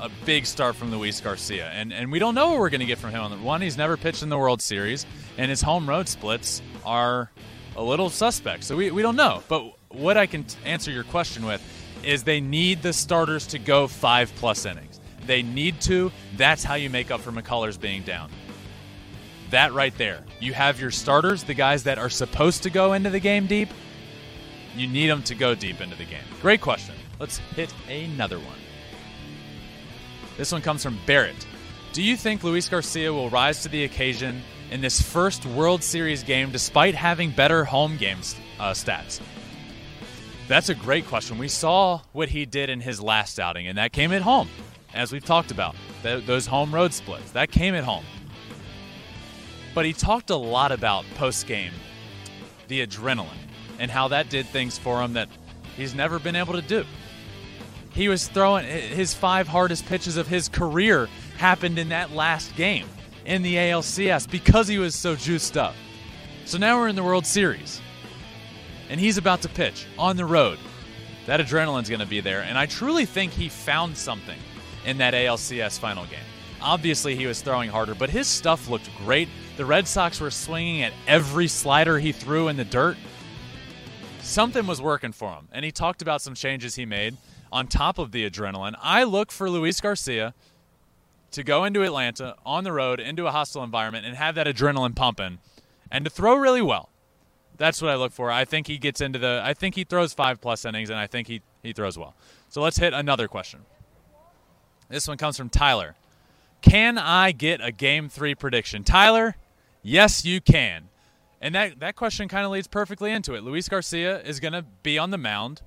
a 0.00 0.10
big 0.24 0.46
start 0.46 0.76
from 0.76 0.90
Luis 0.90 1.20
Garcia. 1.20 1.68
And 1.70 1.92
and 1.92 2.10
we 2.12 2.18
don't 2.18 2.34
know 2.34 2.50
what 2.50 2.58
we're 2.58 2.70
going 2.70 2.80
to 2.80 2.86
get 2.86 2.98
from 2.98 3.10
him. 3.10 3.22
On 3.22 3.30
the 3.30 3.36
one, 3.38 3.60
he's 3.60 3.76
never 3.76 3.96
pitched 3.96 4.22
in 4.22 4.28
the 4.28 4.38
World 4.38 4.60
Series, 4.60 5.06
and 5.38 5.50
his 5.50 5.62
home 5.62 5.88
road 5.88 6.08
splits 6.08 6.62
are 6.84 7.30
a 7.76 7.82
little 7.82 8.10
suspect. 8.10 8.64
So 8.64 8.76
we, 8.76 8.90
we 8.90 9.02
don't 9.02 9.16
know. 9.16 9.42
But 9.48 9.72
what 9.88 10.16
I 10.16 10.26
can 10.26 10.44
t- 10.44 10.58
answer 10.64 10.90
your 10.90 11.04
question 11.04 11.44
with 11.46 11.62
is 12.04 12.22
they 12.22 12.40
need 12.40 12.82
the 12.82 12.92
starters 12.92 13.46
to 13.48 13.58
go 13.58 13.86
five 13.86 14.32
plus 14.36 14.66
innings. 14.66 15.00
They 15.26 15.42
need 15.42 15.80
to. 15.82 16.12
That's 16.36 16.62
how 16.62 16.74
you 16.74 16.90
make 16.90 17.10
up 17.10 17.20
for 17.20 17.32
McCullers 17.32 17.80
being 17.80 18.02
down. 18.02 18.30
That 19.50 19.72
right 19.72 19.96
there. 19.98 20.24
You 20.40 20.52
have 20.54 20.80
your 20.80 20.90
starters, 20.90 21.44
the 21.44 21.54
guys 21.54 21.84
that 21.84 21.98
are 21.98 22.10
supposed 22.10 22.62
to 22.64 22.70
go 22.70 22.92
into 22.92 23.10
the 23.10 23.20
game 23.20 23.46
deep. 23.46 23.68
You 24.76 24.86
need 24.88 25.08
them 25.08 25.22
to 25.24 25.34
go 25.34 25.54
deep 25.54 25.80
into 25.80 25.96
the 25.96 26.04
game. 26.04 26.24
Great 26.40 26.60
question. 26.60 26.94
Let's 27.20 27.38
hit 27.38 27.72
another 27.88 28.38
one. 28.38 28.58
This 30.36 30.50
one 30.50 30.62
comes 30.62 30.82
from 30.82 30.98
Barrett. 31.06 31.46
Do 31.92 32.02
you 32.02 32.16
think 32.16 32.42
Luis 32.42 32.68
Garcia 32.68 33.12
will 33.12 33.30
rise 33.30 33.62
to 33.62 33.68
the 33.68 33.84
occasion 33.84 34.42
in 34.72 34.80
this 34.80 35.00
first 35.00 35.46
World 35.46 35.82
Series 35.82 36.24
game 36.24 36.50
despite 36.50 36.96
having 36.96 37.30
better 37.30 37.64
home 37.64 37.96
games 37.96 38.34
uh, 38.58 38.72
stats? 38.72 39.20
That's 40.48 40.68
a 40.68 40.74
great 40.74 41.06
question. 41.06 41.38
We 41.38 41.48
saw 41.48 42.00
what 42.12 42.28
he 42.28 42.44
did 42.44 42.68
in 42.68 42.80
his 42.80 43.00
last 43.00 43.38
outing, 43.38 43.68
and 43.68 43.78
that 43.78 43.92
came 43.92 44.12
at 44.12 44.22
home, 44.22 44.48
as 44.92 45.12
we've 45.12 45.24
talked 45.24 45.52
about. 45.52 45.76
Th- 46.02 46.26
those 46.26 46.46
home 46.46 46.74
road 46.74 46.92
splits, 46.92 47.30
that 47.30 47.50
came 47.50 47.74
at 47.74 47.84
home. 47.84 48.04
But 49.74 49.84
he 49.84 49.92
talked 49.92 50.30
a 50.30 50.36
lot 50.36 50.72
about 50.72 51.04
post 51.16 51.46
game 51.46 51.72
the 52.68 52.86
adrenaline 52.86 53.28
and 53.78 53.90
how 53.90 54.08
that 54.08 54.30
did 54.30 54.46
things 54.46 54.78
for 54.78 55.02
him 55.02 55.12
that 55.14 55.28
he's 55.76 55.94
never 55.94 56.18
been 56.18 56.36
able 56.36 56.54
to 56.54 56.62
do. 56.62 56.84
He 57.90 58.08
was 58.08 58.26
throwing 58.28 58.66
his 58.66 59.14
five 59.14 59.46
hardest 59.46 59.86
pitches 59.86 60.16
of 60.16 60.26
his 60.26 60.48
career 60.48 61.08
happened 61.36 61.78
in 61.78 61.90
that 61.90 62.12
last 62.12 62.54
game 62.56 62.86
in 63.24 63.42
the 63.42 63.54
ALCS 63.54 64.30
because 64.30 64.66
he 64.68 64.78
was 64.78 64.94
so 64.94 65.14
juiced 65.14 65.56
up. 65.56 65.74
So 66.44 66.58
now 66.58 66.78
we're 66.78 66.88
in 66.88 66.96
the 66.96 67.04
World 67.04 67.26
Series. 67.26 67.80
And 68.90 69.00
he's 69.00 69.16
about 69.16 69.42
to 69.42 69.48
pitch 69.48 69.86
on 69.98 70.16
the 70.16 70.24
road. 70.24 70.58
That 71.26 71.40
adrenaline's 71.40 71.88
going 71.88 72.00
to 72.00 72.06
be 72.06 72.20
there. 72.20 72.42
And 72.42 72.58
I 72.58 72.66
truly 72.66 73.06
think 73.06 73.32
he 73.32 73.48
found 73.48 73.96
something 73.96 74.38
in 74.84 74.98
that 74.98 75.14
ALCS 75.14 75.78
final 75.78 76.04
game. 76.04 76.18
Obviously, 76.60 77.16
he 77.16 77.26
was 77.26 77.40
throwing 77.40 77.70
harder, 77.70 77.94
but 77.94 78.10
his 78.10 78.26
stuff 78.26 78.68
looked 78.68 78.90
great. 78.98 79.28
The 79.56 79.64
Red 79.64 79.86
Sox 79.86 80.20
were 80.20 80.30
swinging 80.30 80.82
at 80.82 80.92
every 81.06 81.46
slider 81.46 81.98
he 81.98 82.10
threw 82.12 82.48
in 82.48 82.56
the 82.56 82.64
dirt. 82.64 82.96
Something 84.20 84.66
was 84.66 84.82
working 84.82 85.12
for 85.12 85.30
him. 85.32 85.48
And 85.52 85.64
he 85.64 85.70
talked 85.70 86.02
about 86.02 86.22
some 86.22 86.34
changes 86.34 86.74
he 86.74 86.86
made 86.86 87.16
on 87.52 87.68
top 87.68 87.98
of 87.98 88.10
the 88.10 88.28
adrenaline. 88.28 88.74
I 88.82 89.04
look 89.04 89.30
for 89.30 89.48
Luis 89.48 89.80
Garcia 89.80 90.34
to 91.30 91.42
go 91.42 91.64
into 91.64 91.82
Atlanta 91.82 92.36
on 92.44 92.64
the 92.64 92.72
road 92.72 93.00
into 93.00 93.26
a 93.26 93.30
hostile 93.30 93.62
environment 93.62 94.06
and 94.06 94.16
have 94.16 94.34
that 94.34 94.46
adrenaline 94.46 94.94
pumping 94.94 95.38
and 95.90 96.04
to 96.04 96.10
throw 96.10 96.34
really 96.36 96.62
well. 96.62 96.88
That's 97.56 97.80
what 97.80 97.90
I 97.90 97.94
look 97.94 98.12
for. 98.12 98.30
I 98.30 98.44
think 98.44 98.66
he 98.66 98.78
gets 98.78 99.00
into 99.00 99.18
the 99.18 99.40
I 99.44 99.54
think 99.54 99.76
he 99.76 99.84
throws 99.84 100.12
5 100.12 100.40
plus 100.40 100.64
innings 100.64 100.90
and 100.90 100.98
I 100.98 101.06
think 101.06 101.28
he 101.28 101.42
he 101.62 101.72
throws 101.72 101.96
well. 101.96 102.14
So 102.48 102.60
let's 102.60 102.78
hit 102.78 102.92
another 102.92 103.28
question. 103.28 103.60
This 104.88 105.06
one 105.06 105.16
comes 105.16 105.36
from 105.36 105.48
Tyler. 105.48 105.94
Can 106.60 106.98
I 106.98 107.32
get 107.32 107.60
a 107.60 107.70
game 107.70 108.08
3 108.08 108.34
prediction? 108.34 108.84
Tyler, 108.84 109.36
yes 109.84 110.24
you 110.24 110.40
can. 110.40 110.88
And 111.40 111.54
that, 111.54 111.78
that 111.78 111.94
question 111.94 112.26
kind 112.26 112.44
of 112.44 112.50
leads 112.50 112.66
perfectly 112.66 113.12
into 113.12 113.34
it. 113.34 113.44
Luis 113.44 113.68
Garcia 113.68 114.20
is 114.22 114.40
going 114.40 114.54
to 114.54 114.64
be 114.82 114.98
on 114.98 115.10
the 115.10 115.18
mound, 115.18 115.62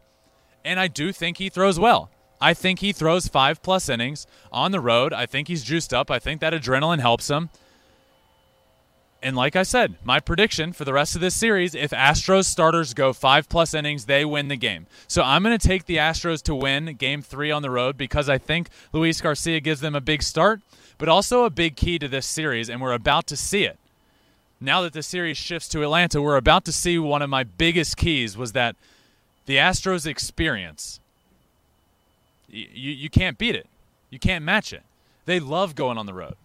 and 0.66 0.80
I 0.80 0.88
do 0.88 1.14
think 1.14 1.38
he 1.38 1.50
throws 1.50 1.80
well. 1.80 2.10
I 2.42 2.54
think 2.54 2.80
he 2.80 2.92
throws 2.92 3.28
five 3.28 3.62
plus 3.62 3.88
innings 3.88 4.28
on 4.52 4.72
the 4.72 4.80
road. 4.80 5.14
I 5.14 5.26
think 5.26 5.48
he's 5.48 5.64
juiced 5.64 5.94
up. 5.94 6.12
I 6.12 6.20
think 6.20 6.42
that 6.42 6.54
adrenaline 6.54 7.00
helps 7.00 7.30
him. 7.30 7.50
And 9.22 9.36
like 9.36 9.56
I 9.56 9.64
said, 9.64 9.96
my 10.04 10.20
prediction 10.20 10.74
for 10.74 10.86
the 10.86 10.94
rest 10.94 11.16
of 11.16 11.22
this 11.22 11.36
series, 11.36 11.74
if 11.74 11.90
Astros 11.90 12.46
starters 12.46 12.94
go 12.94 13.14
five 13.14 13.50
plus 13.50 13.74
innings, 13.74 14.06
they 14.06 14.24
win 14.24 14.48
the 14.48 14.56
game. 14.56 14.86
So 15.08 15.24
I'm 15.24 15.42
going 15.42 15.58
to 15.58 15.68
take 15.68 15.86
the 15.86 15.98
Astros 15.98 16.44
to 16.44 16.56
win 16.56 16.96
game 16.98 17.24
three 17.24 17.50
on 17.50 17.64
the 17.64 17.72
road 17.72 17.98
because 17.98 18.30
I 18.30 18.38
think 18.38 18.70
Luis 18.94 19.20
Garcia 19.20 19.60
gives 19.60 19.82
them 19.82 19.96
a 19.96 20.02
big 20.02 20.22
start, 20.22 20.62
but 21.00 21.10
also 21.10 21.46
a 21.46 21.50
big 21.50 21.76
key 21.76 21.98
to 21.98 22.08
this 22.08 22.28
series, 22.28 22.70
and 22.70 22.80
we're 22.80 22.94
about 22.94 23.26
to 23.28 23.36
see 23.36 23.64
it. 23.64 23.80
Now 24.60 24.82
that 24.82 24.94
the 24.94 25.04
series 25.04 25.38
shifts 25.38 25.68
to 25.70 25.84
Atlanta, 25.84 26.22
we're 26.22 26.38
about 26.38 26.66
to 26.66 26.72
see 26.72 26.98
one 26.98 27.22
of 27.22 27.30
my 27.30 27.44
biggest 27.44 27.98
keys 27.98 28.36
was 28.36 28.54
that 28.54 28.76
the 29.46 29.58
Astros 29.58 30.06
experience. 30.06 31.00
You, 32.50 32.92
you 32.92 33.10
can't 33.10 33.38
beat 33.38 33.56
it. 33.56 33.68
You 34.10 34.20
can't 34.20 34.44
match 34.44 34.74
it. 34.74 34.84
They 35.26 35.40
love 35.40 35.76
going 35.76 35.98
on 35.98 36.06
the 36.06 36.14
road 36.14 36.36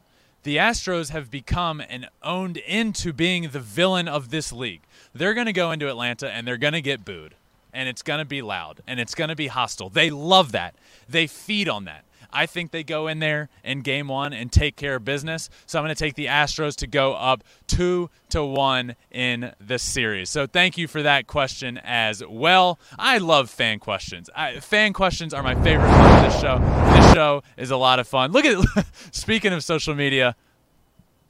the 0.43 0.57
Astros 0.57 1.11
have 1.11 1.31
become 1.31 1.83
and 1.89 2.09
owned 2.23 2.57
into 2.57 3.13
being 3.13 3.49
the 3.49 3.61
villain 3.61 4.09
of 4.09 4.31
this 4.31 4.53
league. 4.53 4.81
They're 5.15 5.35
going 5.35 5.47
to 5.47 5.53
go 5.53 5.71
into 5.71 5.89
Atlanta 5.89 6.31
and 6.31 6.47
they're 6.47 6.57
going 6.57 6.73
to 6.73 6.83
get 6.83 7.05
booed. 7.05 7.35
And 7.75 7.89
it's 7.89 8.03
going 8.03 8.19
to 8.19 8.25
be 8.25 8.43
loud 8.43 8.81
and 8.87 9.01
it's 9.01 9.15
going 9.15 9.29
to 9.29 9.37
be 9.37 9.47
hostile. 9.47 9.89
They 9.89 10.11
love 10.11 10.53
that. 10.53 10.75
They 11.09 11.27
feed 11.27 11.69
on 11.69 11.85
that. 11.85 12.05
I 12.33 12.47
think 12.47 12.71
they 12.71 12.83
go 12.83 13.07
in 13.09 13.19
there 13.19 13.49
in 13.63 13.81
game 13.81 14.09
one 14.09 14.33
and 14.33 14.51
take 14.51 14.77
care 14.77 14.97
of 14.97 15.05
business. 15.05 15.51
So 15.67 15.79
I'm 15.79 15.85
going 15.85 15.95
to 15.95 15.99
take 15.99 16.15
the 16.15 16.27
Astros 16.27 16.77
to 16.77 16.87
go 16.87 17.15
up 17.15 17.45
two 17.67 18.11
to 18.31 18.45
one 18.45 18.97
in 19.11 19.53
the 19.61 19.79
series. 19.79 20.31
So 20.31 20.47
thank 20.47 20.79
you 20.79 20.89
for 20.89 21.03
that 21.03 21.27
question 21.27 21.79
as 21.79 22.23
well. 22.27 22.79
I 22.99 23.19
love 23.19 23.51
fan 23.51 23.79
questions. 23.79 24.31
I, 24.35 24.61
fan 24.61 24.93
questions 24.93 25.35
are 25.35 25.43
my 25.43 25.55
favorite 25.63 25.89
part 25.89 26.25
of 26.25 26.33
this 26.33 26.41
show. 26.41 26.59
This 26.95 27.13
show 27.15 27.43
is 27.57 27.71
a 27.71 27.77
lot 27.77 27.99
of 27.99 28.09
fun. 28.09 28.33
Look 28.33 28.45
at 28.45 28.87
speaking 29.13 29.53
of 29.53 29.63
social 29.63 29.95
media. 29.95 30.37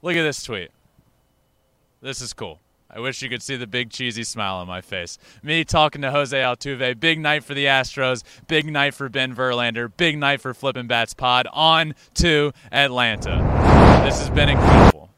Look 0.01 0.15
at 0.15 0.23
this 0.23 0.43
tweet. 0.43 0.71
This 2.01 2.21
is 2.21 2.33
cool. 2.33 2.59
I 2.95 2.99
wish 2.99 3.23
you 3.23 3.29
could 3.29 3.41
see 3.41 3.55
the 3.55 3.65
big 3.65 3.89
cheesy 3.89 4.23
smile 4.23 4.57
on 4.57 4.67
my 4.67 4.81
face. 4.81 5.17
Me 5.41 5.63
talking 5.63 6.03
to 6.03 6.11
Jose 6.11 6.37
Altuve. 6.37 6.99
Big 6.99 7.19
night 7.19 7.43
for 7.43 7.55
the 7.55 7.65
Astros. 7.65 8.23
Big 8.47 8.71
night 8.71 8.93
for 8.93 9.09
Ben 9.09 9.35
Verlander. 9.35 9.91
Big 9.97 10.17
night 10.17 10.41
for 10.41 10.53
Flippin' 10.53 10.85
Bats 10.85 11.15
Pod. 11.15 11.47
On 11.53 11.95
to 12.15 12.53
Atlanta. 12.71 13.37
This 14.05 14.19
has 14.19 14.29
been 14.29 14.49
incredible. 14.49 15.09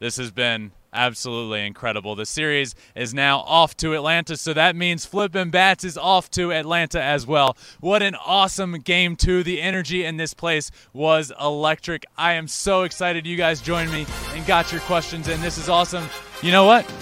This 0.00 0.16
has 0.16 0.32
been 0.32 0.72
absolutely 0.92 1.64
incredible. 1.64 2.16
The 2.16 2.26
series 2.26 2.74
is 2.96 3.14
now 3.14 3.38
off 3.38 3.76
to 3.76 3.94
Atlanta, 3.94 4.36
so 4.36 4.52
that 4.52 4.74
means 4.74 5.06
Flippin' 5.06 5.50
Bats 5.50 5.84
is 5.84 5.96
off 5.96 6.32
to 6.32 6.52
Atlanta 6.52 7.00
as 7.00 7.24
well. 7.28 7.56
What 7.78 8.02
an 8.02 8.16
awesome 8.16 8.80
game, 8.80 9.14
too. 9.14 9.44
The 9.44 9.62
energy 9.62 10.04
in 10.04 10.16
this 10.16 10.34
place 10.34 10.72
was 10.92 11.32
electric. 11.40 12.06
I 12.18 12.32
am 12.32 12.48
so 12.48 12.82
excited 12.82 13.24
you 13.24 13.36
guys 13.36 13.60
joined 13.60 13.92
me 13.92 14.04
and 14.34 14.44
got 14.46 14.72
your 14.72 14.80
questions 14.82 15.28
in. 15.28 15.40
This 15.40 15.58
is 15.58 15.68
awesome 15.68 16.08
you 16.42 16.52
know 16.52 16.64
what? 16.64 16.92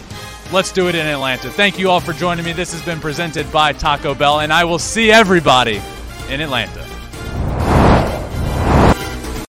Let's 0.53 0.73
do 0.73 0.89
it 0.89 0.95
in 0.95 1.07
Atlanta. 1.07 1.51
Thank 1.51 1.79
you 1.79 1.91
all 1.91 2.01
for 2.01 2.13
joining 2.13 2.45
me. 2.45 2.53
This 2.53 2.73
has 2.73 2.83
been 2.83 3.01
presented 3.01 3.51
by 3.51 3.73
Taco 3.73 4.15
Bell, 4.15 4.41
and 4.41 4.53
I 4.53 4.65
will 4.65 4.79
see 4.79 5.11
everybody 5.11 5.81
in 6.29 6.41
Atlanta. 6.41 7.00